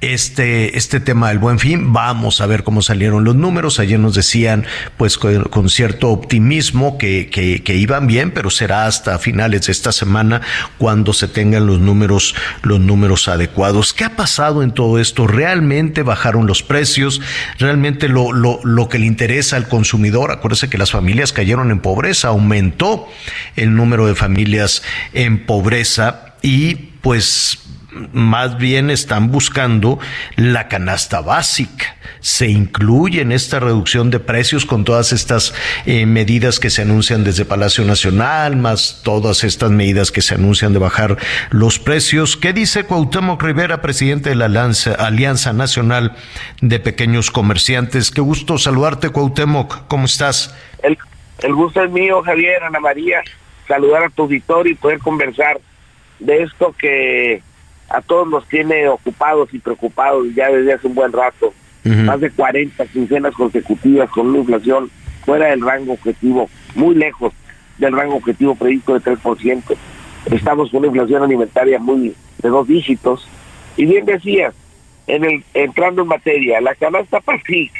[0.00, 1.92] este, este tema del buen fin.
[1.92, 3.80] Vamos a ver cómo salieron los números.
[3.80, 4.66] Ayer nos decían,
[4.96, 10.42] pues con, cierto optimismo que, que, iban bien, pero será hasta finales de esta semana
[10.78, 13.92] cuando se tengan los números, los números adecuados.
[13.92, 15.26] ¿Qué ha pasado en todo esto?
[15.26, 17.20] ¿Realmente bajaron los precios?
[17.58, 20.30] ¿Realmente lo, lo, lo que le interesa al consumidor?
[20.30, 23.08] Acuérdese que las familias cayeron en pobreza, aumentó
[23.56, 24.82] el número de familias
[25.12, 27.58] en pobreza y pues
[28.12, 29.98] más bien están buscando
[30.36, 31.96] la canasta básica.
[32.20, 35.54] Se incluye en esta reducción de precios con todas estas
[35.86, 40.72] eh, medidas que se anuncian desde Palacio Nacional, más todas estas medidas que se anuncian
[40.72, 41.18] de bajar
[41.50, 42.36] los precios.
[42.36, 46.16] ¿Qué dice Cuauhtémoc Rivera, presidente de la Alianza, Nacional
[46.60, 48.10] de Pequeños Comerciantes?
[48.10, 49.86] Qué gusto saludarte, Cuauhtémoc.
[49.88, 50.56] ¿Cómo estás?
[50.82, 50.98] El,
[51.42, 53.22] el gusto es mío, Javier, Ana María.
[53.68, 55.58] Saludar a tu auditorio y poder conversar
[56.18, 57.42] de esto que
[57.88, 61.52] a todos nos tiene ocupados y preocupados ya desde hace un buen rato.
[61.84, 64.90] Más de 40 quincenas consecutivas con una inflación
[65.24, 67.32] fuera del rango objetivo, muy lejos
[67.78, 69.62] del rango objetivo previsto de 3%.
[70.32, 73.28] Estamos con una inflación alimentaria muy de dos dígitos.
[73.76, 74.52] Y bien decías,
[75.06, 77.72] en el, entrando en materia, la canasta PASIC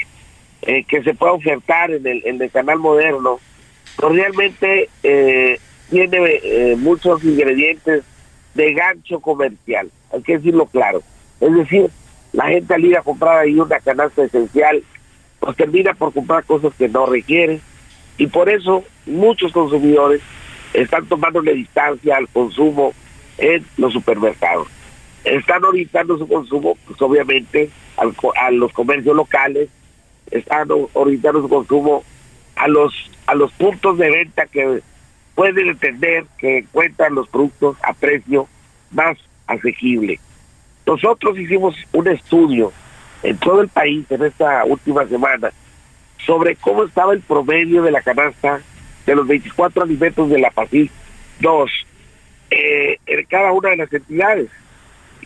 [0.62, 3.40] eh, que se puede ofertar en el, en el canal moderno,
[3.96, 5.58] pues realmente eh,
[5.90, 8.02] tiene eh, muchos ingredientes
[8.54, 11.02] de gancho comercial, hay que decirlo claro.
[11.40, 11.90] Es decir,
[12.32, 14.82] la gente al ir a comprar ahí una canasta esencial,
[15.40, 17.60] pues termina por comprar cosas que no requiere
[18.18, 20.20] y por eso muchos consumidores
[20.72, 22.92] están tomando la distancia al consumo
[23.38, 24.68] en los supermercados.
[25.24, 29.68] Están orientando su consumo, pues obviamente, a los comercios locales,
[30.30, 32.04] están orientando su consumo
[32.56, 34.80] a los a los puntos de venta que
[35.34, 38.48] pueden entender que encuentran los productos a precio
[38.92, 40.18] más asequible.
[40.86, 42.72] Nosotros hicimos un estudio
[43.22, 45.50] en todo el país en esta última semana
[46.24, 48.60] sobre cómo estaba el promedio de la canasta
[49.04, 50.90] de los 24 alimentos de la PASIC
[51.40, 51.70] 2
[52.50, 54.48] eh, en cada una de las entidades.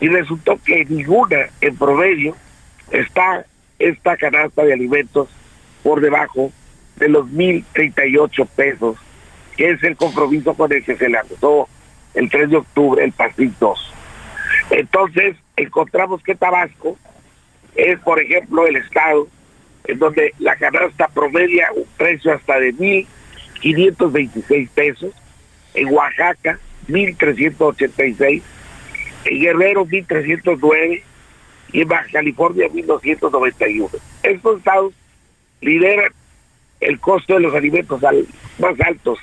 [0.00, 2.36] Y resultó que ninguna en promedio
[2.90, 3.44] está
[3.78, 5.28] esta canasta de alimentos
[5.82, 6.52] por debajo
[6.96, 8.96] de los 1.038 pesos
[9.56, 11.68] que es el compromiso con el que se lanzó
[12.14, 13.92] el 3 de octubre el PASIC 2.
[14.70, 16.96] Entonces, encontramos que Tabasco
[17.74, 19.28] es, por ejemplo, el estado
[19.84, 25.12] en donde la canasta promedia un precio hasta de 1.526 pesos,
[25.74, 28.42] en Oaxaca 1.386,
[29.24, 31.02] en Guerrero 1.309
[31.72, 33.90] y en Baja California 1.291.
[34.22, 34.92] Estos estados
[35.60, 36.12] lideran
[36.80, 38.26] el costo de los alimentos al,
[38.58, 39.18] más altos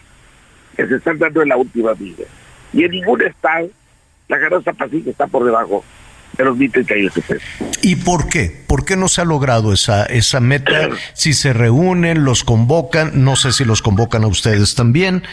[0.76, 2.26] que se están dando en la última vida.
[2.74, 3.70] Y en ningún estado
[4.28, 5.84] la canasta pacífica está por debajo
[6.38, 7.44] de los 1.038 pesos.
[7.82, 8.64] ¿Y por qué?
[8.68, 10.90] ¿Por qué no se ha logrado esa, esa meta?
[11.14, 15.24] Si se reúnen, los convocan, no sé si los convocan a ustedes también,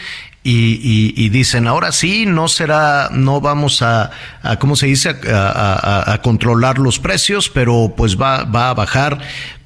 [0.43, 4.11] y, y, dicen, ahora sí, no será, no vamos a,
[4.43, 9.19] a ¿cómo se dice?, a, a, controlar los precios, pero pues va, va a bajar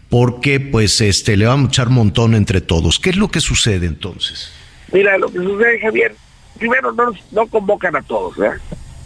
[0.09, 2.97] porque pues este le va a echar montón entre todos.
[2.97, 4.53] ¿Qué es lo que sucede entonces?
[4.93, 6.15] Mira, lo que sucede, Javier,
[6.57, 8.57] primero no, no convocan a todos, ¿eh?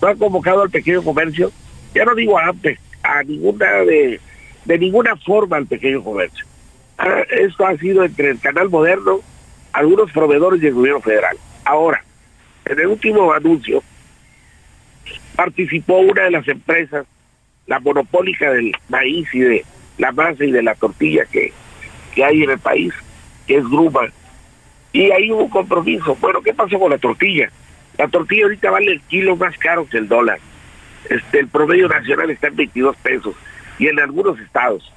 [0.03, 1.49] No han convocado al pequeño comercio,
[1.95, 4.19] ya no digo antes, a ninguna de,
[4.65, 6.45] de ninguna forma al pequeño comercio.
[6.97, 9.21] Ah, esto ha sido entre el canal moderno,
[9.71, 11.37] algunos proveedores y el gobierno federal.
[11.63, 12.03] Ahora,
[12.65, 13.81] en el último anuncio,
[15.37, 17.05] participó una de las empresas,
[17.65, 19.65] la monopólica del maíz y de
[19.99, 21.53] la masa y de la tortilla que,
[22.13, 22.93] que hay en el país,
[23.47, 24.11] que es Gruma,
[24.91, 26.17] y ahí hubo un compromiso.
[26.19, 27.49] Bueno, ¿qué pasó con la tortilla?
[27.97, 30.39] La tortilla ahorita vale el kilo más caro que el dólar.
[31.09, 33.35] Este, el promedio nacional está en 22 pesos
[33.77, 34.91] y en algunos estados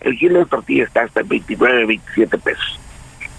[0.00, 2.80] el kilo de tortilla está hasta en 29, 27 pesos.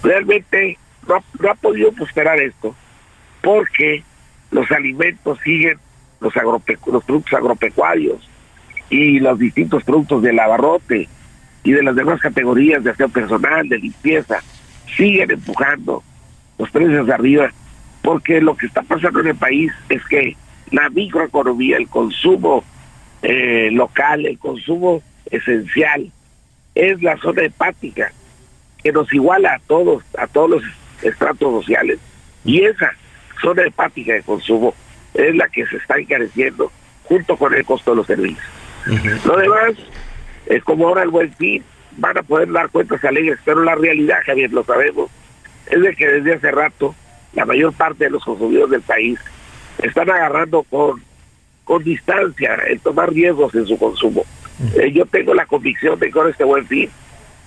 [0.02, 2.74] Realmente no, ha podido prosperar esto
[3.42, 4.02] porque
[4.50, 5.78] los alimentos siguen
[6.20, 8.28] los, los productos agropecuarios
[8.88, 11.08] y los distintos productos del abarrote
[11.62, 14.40] y de las demás categorías de aseo personal, de limpieza,
[14.96, 16.02] siguen empujando
[16.58, 17.50] los precios arriba,
[18.04, 20.36] porque lo que está pasando en el país es que
[20.70, 22.62] la microeconomía, el consumo
[23.22, 26.12] eh, local, el consumo esencial,
[26.74, 28.12] es la zona hepática
[28.82, 30.62] que nos iguala a todos, a todos los
[31.02, 31.98] estratos sociales.
[32.44, 32.92] Y esa
[33.40, 34.74] zona hepática de consumo
[35.14, 36.70] es la que se está encareciendo
[37.04, 38.44] junto con el costo de los servicios.
[39.24, 39.72] Lo demás
[40.44, 41.64] es como ahora el buen fin,
[41.96, 45.10] van a poder dar cuentas alegres, pero la realidad, Javier, lo sabemos,
[45.70, 46.94] es de que desde hace rato
[47.34, 49.18] la mayor parte de los consumidores del país
[49.82, 51.02] están agarrando con,
[51.64, 54.24] con distancia el tomar riesgos en su consumo.
[54.76, 56.88] Eh, yo tengo la convicción de que con este buen fin,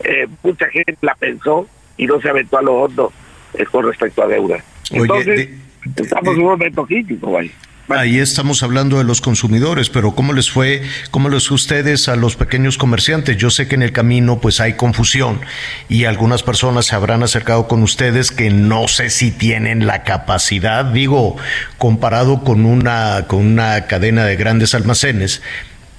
[0.04, 3.12] eh, mucha gente la pensó y no se aventó a lo hondo
[3.54, 4.64] eh, con respecto a deuda.
[4.92, 5.50] Entonces,
[5.96, 7.52] estamos en un momento crítico, vaya.
[7.90, 12.10] Ahí estamos hablando de los consumidores, pero ¿cómo les fue, cómo les fue a ustedes
[12.10, 13.38] a los pequeños comerciantes?
[13.38, 15.40] Yo sé que en el camino pues hay confusión
[15.88, 20.84] y algunas personas se habrán acercado con ustedes que no sé si tienen la capacidad,
[20.84, 21.38] digo,
[21.78, 25.42] comparado con una, con una cadena de grandes almacenes,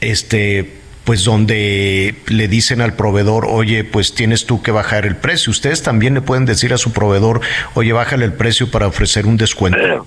[0.02, 0.74] este,
[1.04, 5.50] pues donde le dicen al proveedor, oye, pues tienes tú que bajar el precio.
[5.50, 7.40] Ustedes también le pueden decir a su proveedor,
[7.72, 10.06] oye, bájale el precio para ofrecer un descuento.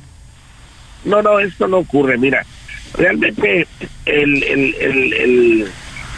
[1.06, 2.18] No, no, esto no ocurre.
[2.18, 2.46] Mira,
[2.94, 3.68] realmente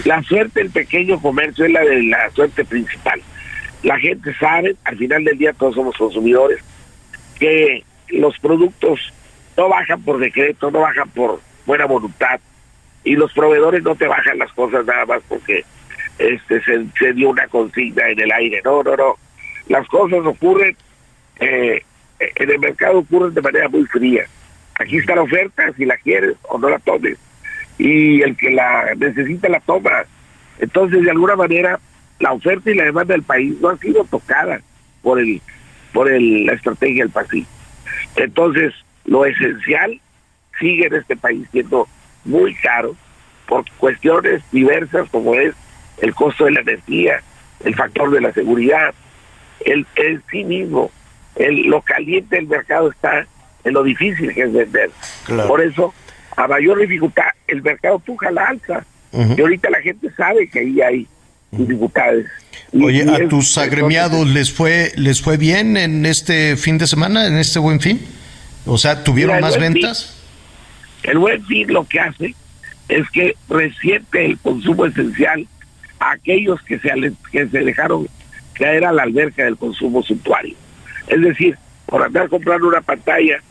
[0.05, 3.21] la suerte del pequeño comercio es la de la suerte principal.
[3.83, 6.59] La gente sabe, al final del día todos somos consumidores,
[7.37, 9.13] que los productos
[9.57, 12.39] no bajan por decreto, no bajan por buena voluntad,
[13.03, 15.65] y los proveedores no te bajan las cosas nada más porque
[16.17, 18.61] este se, dio una consigna en el aire.
[18.63, 19.15] No, no, no.
[19.67, 20.75] Las cosas ocurren,
[21.39, 21.83] eh,
[22.19, 24.25] en el mercado ocurren de manera muy fría.
[24.79, 27.17] Aquí está la oferta, si la quieres o no la tomes.
[27.77, 30.03] Y el que la necesita la toma.
[30.59, 31.79] Entonces, de alguna manera,
[32.19, 34.61] la oferta y la demanda del país no han sido tocadas
[35.01, 35.41] por el
[35.91, 37.45] por el, la estrategia del país.
[38.15, 38.73] Entonces,
[39.05, 40.01] lo esencial
[40.59, 41.87] sigue en este país siendo
[42.25, 42.95] muy caro
[43.47, 45.53] por cuestiones diversas como es
[46.01, 47.21] el costo de la energía,
[47.63, 48.93] el factor de la seguridad,
[49.65, 50.91] el, el sí mismo,
[51.35, 53.27] el, lo caliente del mercado está
[53.63, 54.91] en lo difícil que es vender.
[55.47, 55.93] Por eso,
[56.35, 58.85] a mayor dificultad, el mercado puja la alza.
[59.11, 61.07] Y ahorita la gente sabe que ahí hay
[61.51, 62.25] dificultades.
[62.73, 67.37] Oye, ¿a tus agremiados les fue les fue bien en este fin de semana, en
[67.37, 68.01] este buen fin?
[68.65, 70.19] O sea, ¿tuvieron más ventas?
[71.03, 72.35] el buen fin lo que hace
[72.89, 75.45] es que resiente el consumo esencial
[75.99, 76.89] a aquellos que se,
[77.31, 78.07] que se dejaron
[78.53, 80.55] caer a la alberca del consumo suntuario.
[81.07, 83.41] Es decir, por andar comprando una pantalla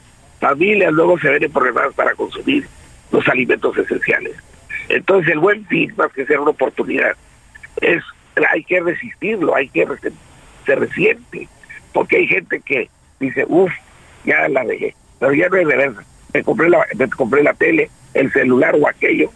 [0.43, 2.67] familias luego se ven problemas para consumir
[3.13, 4.37] los alimentos esenciales.
[4.89, 7.13] Entonces el buen fin, más que ser una oportunidad,
[7.81, 8.03] es
[8.51, 9.87] hay que resistirlo, hay que
[10.67, 11.49] se resiente,
[11.93, 12.91] porque hay gente que
[13.21, 13.71] dice, uff,
[14.25, 16.03] ya la dejé, pero ya no es de verdad.
[16.35, 19.31] Me compré la, me compré la tele, el celular o aquello,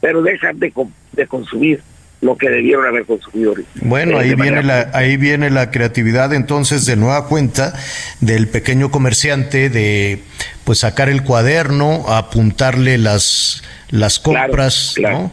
[0.00, 0.72] pero dejan de,
[1.12, 1.82] de consumir
[2.24, 3.54] lo que debieron haber consumido.
[3.82, 7.74] Bueno, ahí viene la ahí viene la creatividad entonces de nueva cuenta
[8.20, 10.20] del pequeño comerciante de
[10.64, 15.32] pues sacar el cuaderno, apuntarle las las compras, ¿no?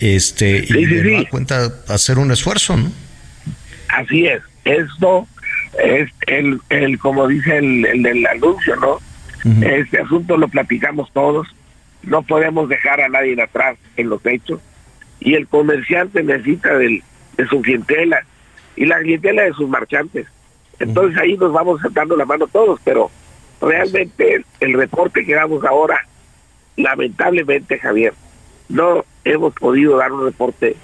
[0.00, 2.90] Este y de nueva cuenta hacer un esfuerzo, ¿no?
[3.88, 4.42] Así es.
[4.64, 5.26] Esto
[5.84, 9.00] es el, el como dice el, el del anuncio, ¿no?
[9.60, 11.46] Este asunto lo platicamos todos.
[12.04, 14.60] No podemos dejar a nadie atrás en los hechos
[15.24, 17.02] y el comerciante necesita del,
[17.36, 18.24] de su clientela
[18.76, 20.26] y la clientela de sus marchantes.
[20.78, 23.10] Entonces ahí nos vamos dando la mano todos, pero
[23.60, 26.06] realmente el, reporte que damos ahora,
[26.76, 28.14] lamentablemente Javier,
[28.68, 30.74] no hemos podido dar un reporte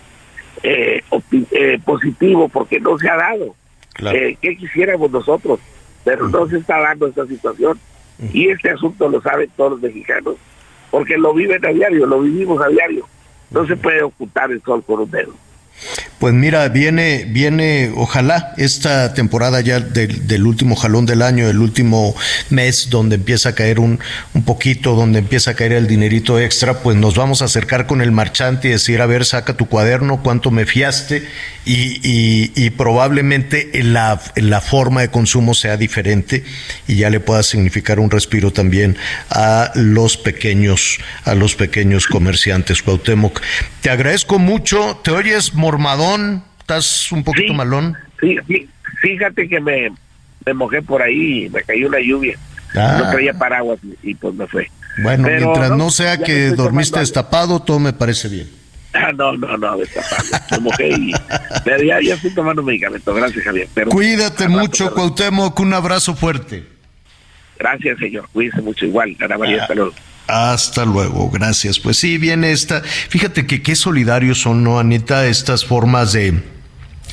[0.63, 1.03] eh,
[1.51, 3.57] eh, positivo porque no se ha dado.
[4.13, 5.59] Eh, ¿Qué quisiéramos nosotros?
[6.05, 7.81] Pero no se está dando esta situación.
[8.33, 10.35] Y este asunto lo saben todos los mexicanos,
[10.91, 13.07] porque lo viven a diario, lo vivimos a diario.
[13.51, 15.35] No se puede ocultar el sol con un dedo.
[16.19, 22.17] Pues mira, viene, viene, ojalá esta temporada ya del, último jalón del año, el último
[22.51, 24.01] mes, donde empieza a caer un,
[24.35, 28.03] un, poquito, donde empieza a caer el dinerito extra, pues nos vamos a acercar con
[28.03, 31.29] el marchante y decir, a ver, saca tu cuaderno, cuánto me fiaste,
[31.69, 36.43] y, y, probablemente la, la forma de consumo sea diferente
[36.87, 38.97] y ya le pueda significar un respiro también
[39.29, 42.83] a los pequeños, a los pequeños comerciantes.
[42.83, 43.43] Cuauhtémoc,
[43.83, 45.53] te agradezco mucho, te oyes
[46.61, 47.97] estás un poquito malón.
[48.21, 48.69] Sí, sí,
[49.01, 49.91] fíjate que me,
[50.45, 52.37] me mojé por ahí, y me cayó una lluvia.
[52.75, 53.11] No ah.
[53.11, 54.71] traía paraguas y, pues me fue.
[55.03, 58.51] Bueno, mientras no, sea que dormiste destapado, todo me parece bien.
[58.93, 60.23] Ah, no, no, no, destapado.
[60.51, 61.13] Me mojé y
[61.65, 63.15] pero ya, ya estoy tomando medicamento.
[63.15, 63.69] Gracias, Javier.
[63.89, 65.59] Cuídate mucho, Cuauhtémoc.
[65.61, 66.65] Un abrazo fuerte.
[67.59, 68.29] Gracias, señor.
[68.33, 69.17] Cuídese mucho igual.
[69.21, 69.93] Ana María, hasta luego.
[70.29, 71.79] Hasta luego, gracias.
[71.79, 72.83] Pues sí, viene esta.
[72.83, 75.27] Fíjate que qué solidarios son, ¿no, Anita?
[75.27, 76.43] Estas formas de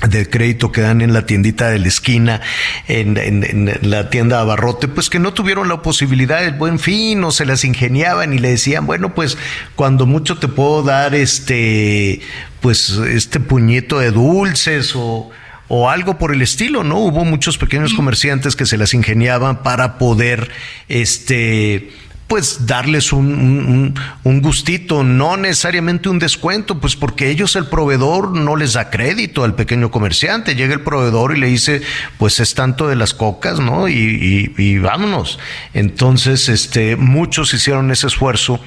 [0.10, 2.42] de crédito que dan en la tiendita de la esquina,
[2.88, 7.32] en, en, la tienda Abarrote, pues que no tuvieron la posibilidad del buen fin o
[7.32, 9.38] se las ingeniaban y le decían, bueno, pues
[9.76, 12.20] cuando mucho te puedo dar este,
[12.60, 15.32] pues este puñito de dulces o,
[15.68, 17.00] o algo por el estilo, ¿no?
[17.00, 20.52] Hubo muchos pequeños comerciantes que se las ingeniaban para poder,
[20.90, 21.90] este,
[22.28, 23.94] pues darles un,
[24.24, 29.44] un, gustito, no necesariamente un descuento, pues porque ellos el proveedor no les da crédito
[29.44, 31.82] al pequeño comerciante, llega el proveedor y le dice,
[32.18, 33.88] pues es tanto de las cocas, ¿no?
[33.88, 35.40] Y, y vámonos.
[35.74, 38.60] Entonces, este, muchos hicieron ese esfuerzo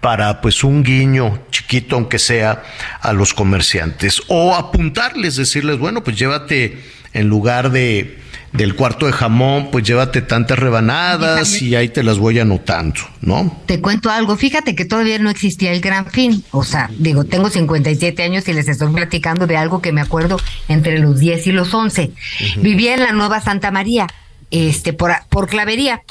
[0.00, 2.62] para pues un guiño chiquito aunque sea
[3.00, 6.82] a los comerciantes o apuntarles, decirles, bueno, pues llévate
[7.12, 8.19] en lugar de
[8.52, 13.60] del cuarto de jamón, pues llévate tantas rebanadas y ahí te las voy anotando, ¿no?
[13.66, 17.48] Te cuento algo, fíjate que todavía no existía el gran fin, o sea, digo, tengo
[17.48, 21.52] 57 años y les estoy platicando de algo que me acuerdo entre los 10 y
[21.52, 22.10] los 11.
[22.56, 24.08] Vivía en la Nueva Santa María,
[24.50, 26.02] este, por, por Clavería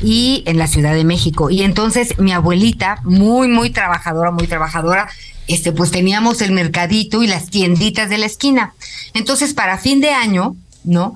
[0.00, 1.50] y en la Ciudad de México.
[1.50, 5.08] Y entonces mi abuelita, muy, muy trabajadora, muy trabajadora,
[5.48, 8.72] este, pues teníamos el mercadito y las tienditas de la esquina.
[9.12, 11.14] Entonces, para fin de año, ¿no?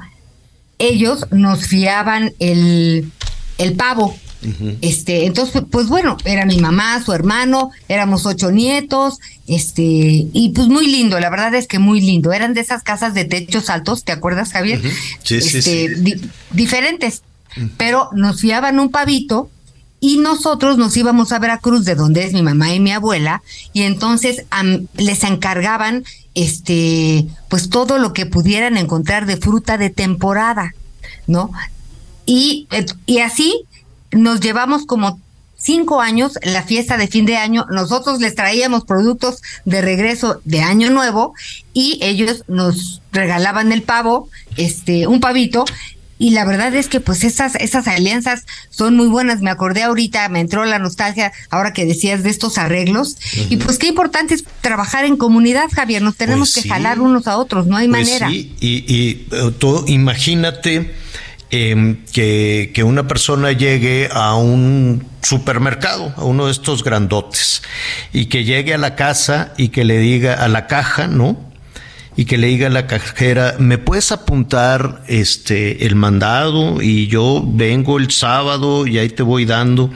[0.79, 3.11] Ellos nos fiaban el,
[3.59, 4.17] el pavo.
[4.81, 9.19] Este, entonces, pues bueno, era mi mamá, su hermano, éramos ocho nietos,
[9.49, 12.33] este, y pues muy lindo, la verdad es que muy lindo.
[12.33, 14.81] Eran de esas casas de techos altos, ¿te acuerdas, Javier?
[15.25, 16.21] sí, sí, este,
[16.53, 17.23] diferentes,
[17.77, 19.51] pero nos fiaban un pavito
[20.01, 23.43] y nosotros nos íbamos a Veracruz, de donde es mi mamá y mi abuela,
[23.73, 24.45] y entonces
[24.95, 26.05] les encargaban
[26.35, 30.75] este, pues todo lo que pudieran encontrar de fruta de temporada,
[31.27, 31.51] ¿no?
[32.27, 32.69] Y,
[33.07, 33.65] y así
[34.12, 35.20] nos llevamos como
[35.57, 37.66] cinco años la fiesta de fin de año.
[37.70, 41.35] Nosotros les traíamos productos de regreso de año nuevo
[41.73, 45.65] y ellos nos regalaban el pavo, este, un pavito,
[46.19, 49.40] y la verdad es que pues esas, esas alianzas son muy buenas.
[49.40, 53.16] Me acordé ahorita, me entró la nostalgia ahora que decías de estos arreglos.
[53.49, 56.03] Y pues qué importante es trabajar en comunidad, Javier.
[56.03, 58.28] Nos tenemos pues que jalar unos a otros, no hay pues manera.
[58.28, 60.93] Sí, y, y eh, todo, imagínate
[61.51, 67.62] em, que, que una persona llegue a un supermercado, a uno de estos grandotes,
[68.12, 71.48] y que llegue a la casa y que le diga a la caja, ¿no?
[72.19, 77.45] Y que le diga a la cajera, ¿me puedes apuntar este el mandado y yo
[77.47, 79.89] vengo el sábado y ahí te voy dando?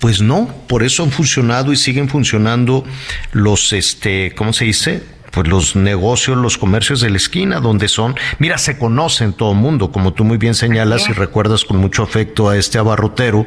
[0.00, 2.82] Pues no, por eso han funcionado y siguen funcionando
[3.30, 5.14] los este, ¿cómo se dice?
[5.30, 9.58] pues los negocios, los comercios de la esquina, donde son, mira, se conocen todo el
[9.58, 13.44] mundo, como tú muy bien señalas y recuerdas con mucho afecto a este abarrotero,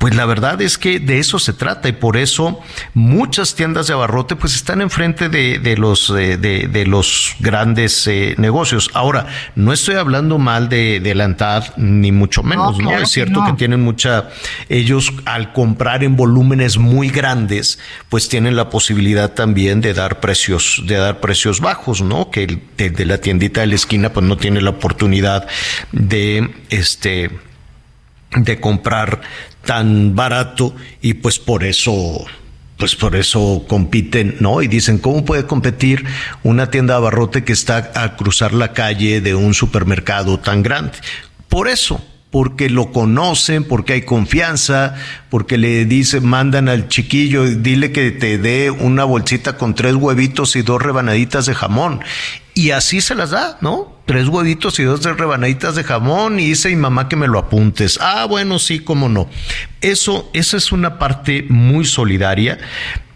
[0.00, 2.58] pues la verdad es que de eso se trata y por eso
[2.94, 8.34] muchas tiendas de abarrote pues están enfrente de, de los, de, de, los grandes eh,
[8.38, 8.90] negocios.
[8.94, 12.96] Ahora, no estoy hablando mal de, de la ANTAD, ni mucho menos, ¿no?
[12.96, 14.30] Es cierto que, que tienen mucha,
[14.70, 17.78] ellos al comprar en volúmenes muy grandes,
[18.08, 22.30] pues tienen la posibilidad también de dar precios, de dar precios bajos, ¿no?
[22.30, 25.46] Que el de, la tiendita de la esquina pues no tiene la oportunidad
[25.92, 27.49] de este
[28.36, 29.20] de comprar
[29.64, 32.24] tan barato y pues por eso
[32.76, 34.62] pues por eso compiten, ¿no?
[34.62, 36.06] Y dicen, ¿cómo puede competir
[36.42, 40.92] una tienda de abarrote que está a cruzar la calle de un supermercado tan grande?
[41.50, 44.94] Por eso, porque lo conocen, porque hay confianza,
[45.30, 50.54] porque le dicen, mandan al chiquillo, dile que te dé una bolsita con tres huevitos
[50.54, 52.00] y dos rebanaditas de jamón.
[52.54, 53.96] Y así se las da, ¿no?
[54.06, 57.98] Tres huevitos y dos rebanaditas de jamón y dice mi mamá que me lo apuntes.
[58.00, 59.28] Ah, bueno, sí, cómo no.
[59.80, 62.58] Eso, esa es una parte muy solidaria,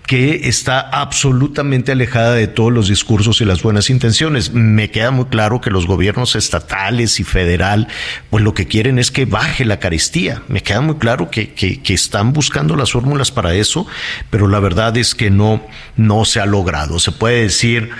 [0.07, 4.53] que está absolutamente alejada de todos los discursos y las buenas intenciones.
[4.53, 7.89] Me queda muy claro que los gobiernos estatales y federal,
[8.29, 10.43] pues lo que quieren es que baje la carestía.
[10.49, 13.87] Me queda muy claro que, que, que están buscando las fórmulas para eso,
[14.31, 15.63] pero la verdad es que no,
[15.97, 16.99] no se ha logrado.
[16.99, 17.91] Se puede decir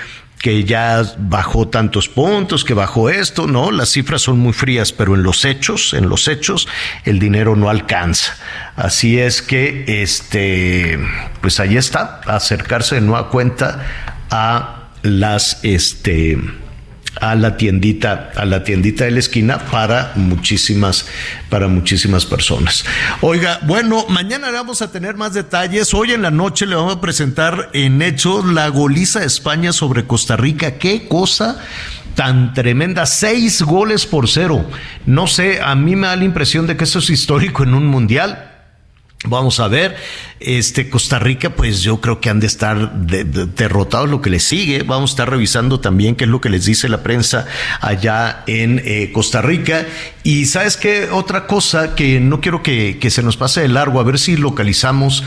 [0.45, 5.15] que ya bajó tantos puntos, que bajó esto, no, las cifras son muy frías, pero
[5.15, 6.69] en los hechos, en los hechos,
[7.07, 8.37] el dinero no alcanza.
[8.77, 10.99] Así es que, este,
[11.41, 13.87] pues ahí está, acercarse de nueva cuenta
[14.31, 16.39] a las, este,
[17.21, 21.07] a la tiendita, a la tiendita de la esquina para muchísimas,
[21.49, 22.85] para muchísimas personas.
[23.21, 25.95] Oiga, bueno, mañana vamos a tener más detalles.
[25.95, 30.07] Hoy en la noche le vamos a presentar en hecho la goliza de España sobre
[30.07, 30.79] Costa Rica.
[30.79, 31.59] Qué cosa
[32.15, 34.69] tan tremenda, seis goles por cero.
[35.07, 37.87] No sé, a mí me da la impresión de que eso es histórico en un
[37.87, 38.54] mundial
[39.27, 39.97] Vamos a ver,
[40.39, 44.83] este Costa Rica, pues yo creo que han de estar derrotados lo que les sigue.
[44.83, 47.47] Vamos a estar revisando también qué es lo que les dice la prensa
[47.81, 49.87] allá en eh, Costa Rica.
[50.25, 54.03] Y sabes qué, otra cosa que no quiero que, se nos pase de largo, a
[54.03, 55.25] ver si localizamos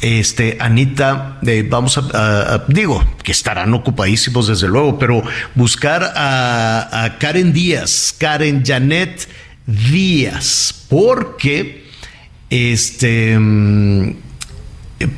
[0.00, 5.22] este, Anita, eh, vamos a, digo, que estarán ocupadísimos desde luego, pero
[5.54, 9.28] buscar a Karen Díaz, Karen Janet
[9.66, 11.85] Díaz, porque
[12.50, 14.16] este mm,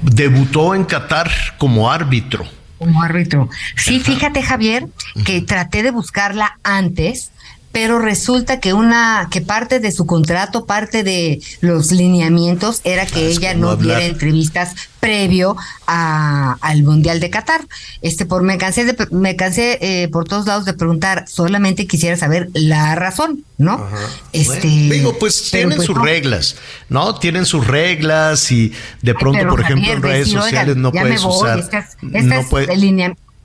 [0.02, 2.46] debutó en Qatar como árbitro.
[2.78, 3.48] Como árbitro.
[3.76, 4.86] Sí, fíjate, Javier,
[5.24, 7.32] que traté de buscarla antes
[7.72, 13.20] pero resulta que una que parte de su contrato, parte de los lineamientos era que
[13.20, 17.60] ah, ella no, diera entrevistas previo a, al mundial de Qatar.
[18.02, 22.16] Este por me cansé de me cansé eh, por todos lados de preguntar, solamente quisiera
[22.16, 23.86] saber la razón, ¿no?
[24.32, 26.56] Este digo, pues tienen pues sus reglas,
[26.88, 27.14] ¿no?
[27.16, 28.72] Tienen sus reglas y
[29.02, 31.64] de pronto, por ejemplo, en redes sociales no puedes usar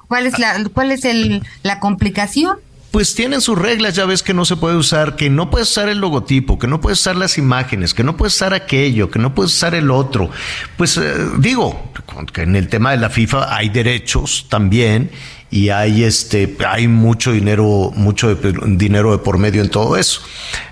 [0.08, 2.58] ¿Cuál es la cuál es el la complicación?
[2.94, 5.90] Pues tienen sus reglas, ya ves que no se puede usar, que no puedes usar
[5.90, 9.34] el logotipo, que no puedes usar las imágenes, que no puedes usar aquello, que no
[9.34, 10.30] puedes usar el otro.
[10.78, 11.92] Pues eh, digo,
[12.32, 15.10] que en el tema de la FIFA hay derechos también
[15.54, 20.22] y hay este hay mucho dinero mucho dinero de por medio en todo eso.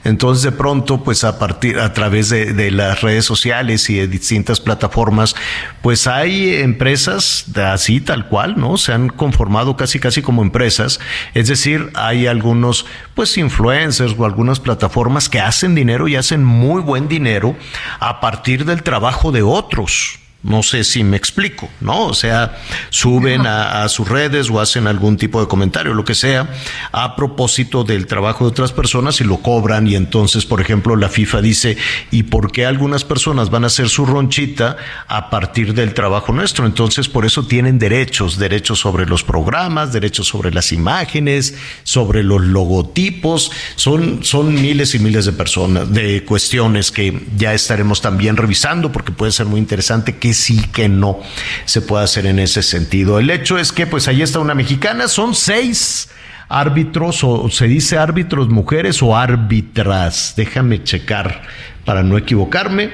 [0.04, 4.60] Entonces de pronto pues a partir a través de, las redes sociales y de distintas
[4.60, 5.36] plataformas
[5.84, 11.00] pues hay empresas así tal cual no se han conformado casi casi como empresas.
[11.36, 16.82] Es decir hay algunos pues influencers o algunas plataformas que hacen dinero y hacen muy
[16.82, 17.56] buen dinero
[18.00, 22.08] a partir del trabajo de otros no sé si me explico, ¿no?
[22.08, 22.58] O sea,
[22.90, 26.50] suben a, sus redes o hacen algún tipo de comentario, lo que sea,
[26.92, 29.88] a propósito del trabajo de otras personas y lo cobran.
[29.88, 31.78] Y entonces, por ejemplo, la FIFA dice,
[32.10, 34.78] ¿y por qué algunas personas van a hacer su ronchita
[35.08, 36.66] a partir del trabajo nuestro?
[36.66, 42.42] Entonces, por eso tienen derechos, derechos sobre los programas, derechos sobre las imágenes, sobre los
[42.42, 43.52] logotipos.
[43.76, 49.12] Son, son miles y miles de personas, de cuestiones que ya estaremos también revisando porque
[49.12, 51.20] puede ser muy interesante que sí, que no
[51.66, 53.20] se puede hacer en ese sentido.
[53.20, 56.10] El hecho es que pues ahí está una mexicana, son seis
[56.50, 61.44] árbitros o se dice árbitros mujeres o árbitras, déjame checar
[61.86, 62.92] para no equivocarme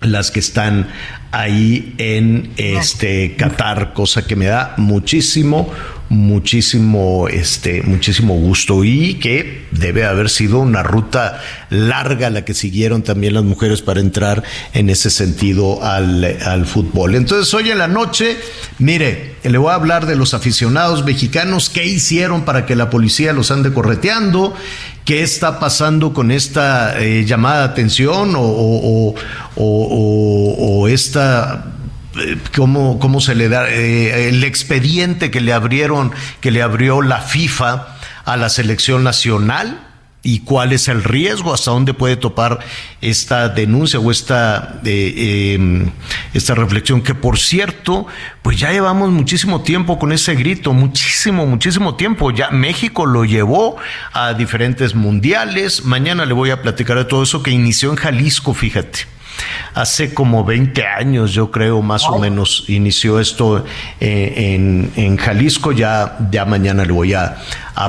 [0.00, 0.88] las que están
[1.32, 5.72] ahí en este Qatar, cosa que me da muchísimo
[6.14, 13.02] muchísimo, este, muchísimo gusto y que debe haber sido una ruta larga la que siguieron
[13.02, 14.42] también las mujeres para entrar
[14.72, 17.16] en ese sentido al, al fútbol.
[17.16, 18.36] Entonces hoy en la noche,
[18.78, 23.32] mire, le voy a hablar de los aficionados mexicanos, qué hicieron para que la policía
[23.32, 24.54] los ande correteando,
[25.04, 29.14] qué está pasando con esta eh, llamada de atención o,
[29.56, 31.73] o, esta
[32.54, 37.20] cómo, cómo se le da eh, el expediente que le abrieron, que le abrió la
[37.20, 37.88] FIFA
[38.24, 39.88] a la selección nacional
[40.24, 42.60] y cuál es el riesgo, hasta dónde puede topar
[43.02, 45.90] esta denuncia o esta, eh, em,
[46.32, 48.06] esta reflexión, que por cierto,
[48.40, 52.30] pues ya llevamos muchísimo tiempo con ese grito, muchísimo, muchísimo tiempo.
[52.30, 53.76] Ya México lo llevó
[54.14, 55.84] a diferentes mundiales.
[55.84, 59.13] Mañana le voy a platicar de todo eso que inició en Jalisco, fíjate
[59.74, 63.64] hace como 20 años, yo creo, más o menos, inició esto
[64.00, 65.72] eh, en, Jalisco.
[65.72, 67.36] Ya, ya mañana le voy a,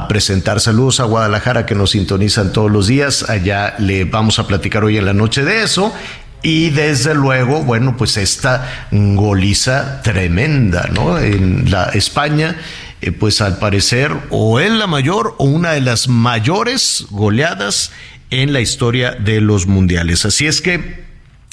[0.10, 0.60] presentar.
[0.60, 3.30] Saludos a Guadalajara que nos sintonizan todos los días.
[3.30, 5.94] Allá le vamos a platicar hoy en la noche de eso.
[6.42, 11.18] Y desde luego, bueno, pues esta goliza tremenda, ¿no?
[11.18, 12.56] En la España,
[13.02, 17.92] eh, pues al parecer, o es la mayor o una de las mayores goleadas
[18.30, 20.26] en la historia de los mundiales.
[20.26, 21.05] Así es que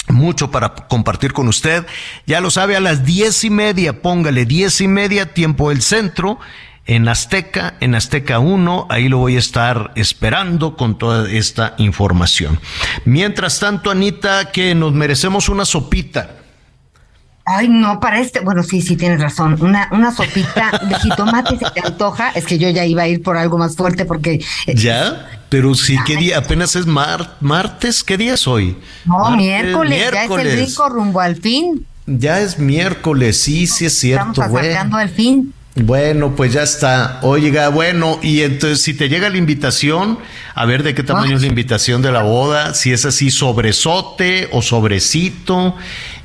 [0.07, 1.85] mucho para compartir con usted.
[2.25, 6.39] Ya lo sabe, a las diez y media, póngale diez y media, tiempo del centro,
[6.85, 12.59] en Azteca, en Azteca 1, ahí lo voy a estar esperando con toda esta información.
[13.05, 16.42] Mientras tanto, Anita, que nos merecemos una sopita.
[17.45, 19.57] Ay, no, para este, bueno, sí, sí, tienes razón.
[19.61, 22.29] Una, una sopita de jitomate se te antoja.
[22.31, 24.41] Es que yo ya iba a ir por algo más fuerte porque.
[24.65, 25.29] Eh, ¿Ya?
[25.49, 26.37] Pero sí, ¿qué día?
[26.37, 28.03] Apenas es martes.
[28.03, 28.77] ¿Qué día es hoy?
[29.05, 31.85] No, miércoles, Ya es el rico rumbo al fin.
[32.05, 34.31] Ya es miércoles, sí, sí es cierto.
[34.31, 35.53] Estamos acercando al fin.
[35.75, 37.19] Bueno, pues ya está.
[37.23, 40.19] Oiga, bueno, y entonces si te llega la invitación,
[40.53, 44.49] a ver de qué tamaño es la invitación de la boda, si es así sobresote
[44.51, 45.75] o sobrecito,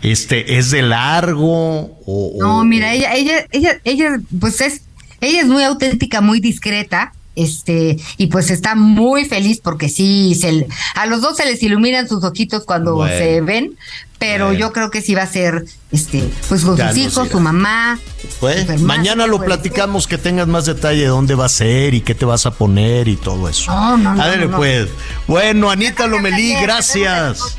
[0.03, 2.37] este, es de largo o...
[2.39, 4.83] No, mira, ella, ella, ella, ella, pues es,
[5.21, 10.67] ella es muy auténtica, muy discreta, este, y pues está muy feliz porque sí, se,
[10.97, 13.77] a los dos se les iluminan sus ojitos cuando se ven,
[14.19, 18.01] pero yo creo que sí va a ser, este, pues con sus hijos, su mamá.
[18.41, 22.17] Pues, mañana lo platicamos que tengas más detalle de dónde va a ser y qué
[22.17, 23.71] te vas a poner y todo eso.
[23.71, 24.57] No, no, no.
[24.57, 24.89] pues.
[25.29, 27.57] Bueno, Anita Lomelí, gracias.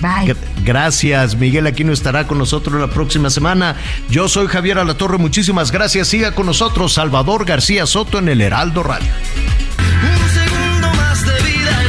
[0.00, 0.34] Bye.
[0.64, 1.36] Gracias.
[1.36, 3.76] Miguel Aquino estará con nosotros la próxima semana.
[4.08, 5.18] Yo soy Javier Alatorre.
[5.18, 6.08] Muchísimas gracias.
[6.08, 9.10] Siga con nosotros Salvador García Soto en el Heraldo Radio.
[9.78, 11.82] Un segundo más de vida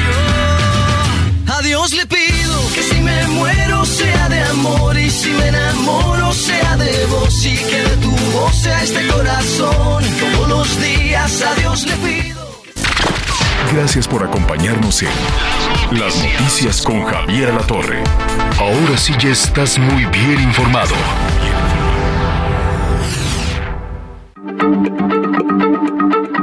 [1.48, 1.54] yo.
[1.54, 6.34] A Dios le pido que si me muero sea de amor y si me enamoro
[6.34, 10.04] sea de vos y que de tu voz sea este corazón.
[10.20, 12.42] Todos los días a Dios le pido.
[13.74, 15.10] Gracias por acompañarnos en
[15.92, 18.02] las Noticias con Javier La Torre.
[18.58, 20.96] Ahora sí ya estás muy bien informado.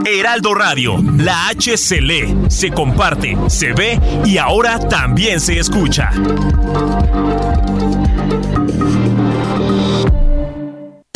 [0.05, 6.11] Heraldo Radio, la H se lee, se comparte, se ve y ahora también se escucha.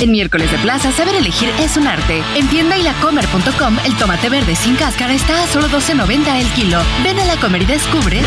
[0.03, 2.25] En miércoles de plaza, saber elegir es un arte.
[2.35, 6.79] En tienda y lacomer.com, el tomate verde sin cáscara está a solo 12.90 el kilo.
[7.05, 8.21] Ven a la comer y descubre.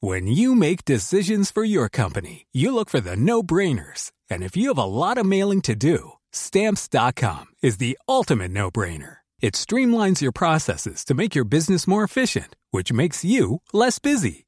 [0.00, 4.10] When you make decisions for your company, you look for the no-brainers.
[4.30, 9.18] And if you have a lot of mailing to do, stamps.com is the ultimate no-brainer.
[9.42, 14.47] It streamlines your processes to make your business more efficient, which makes you less busy.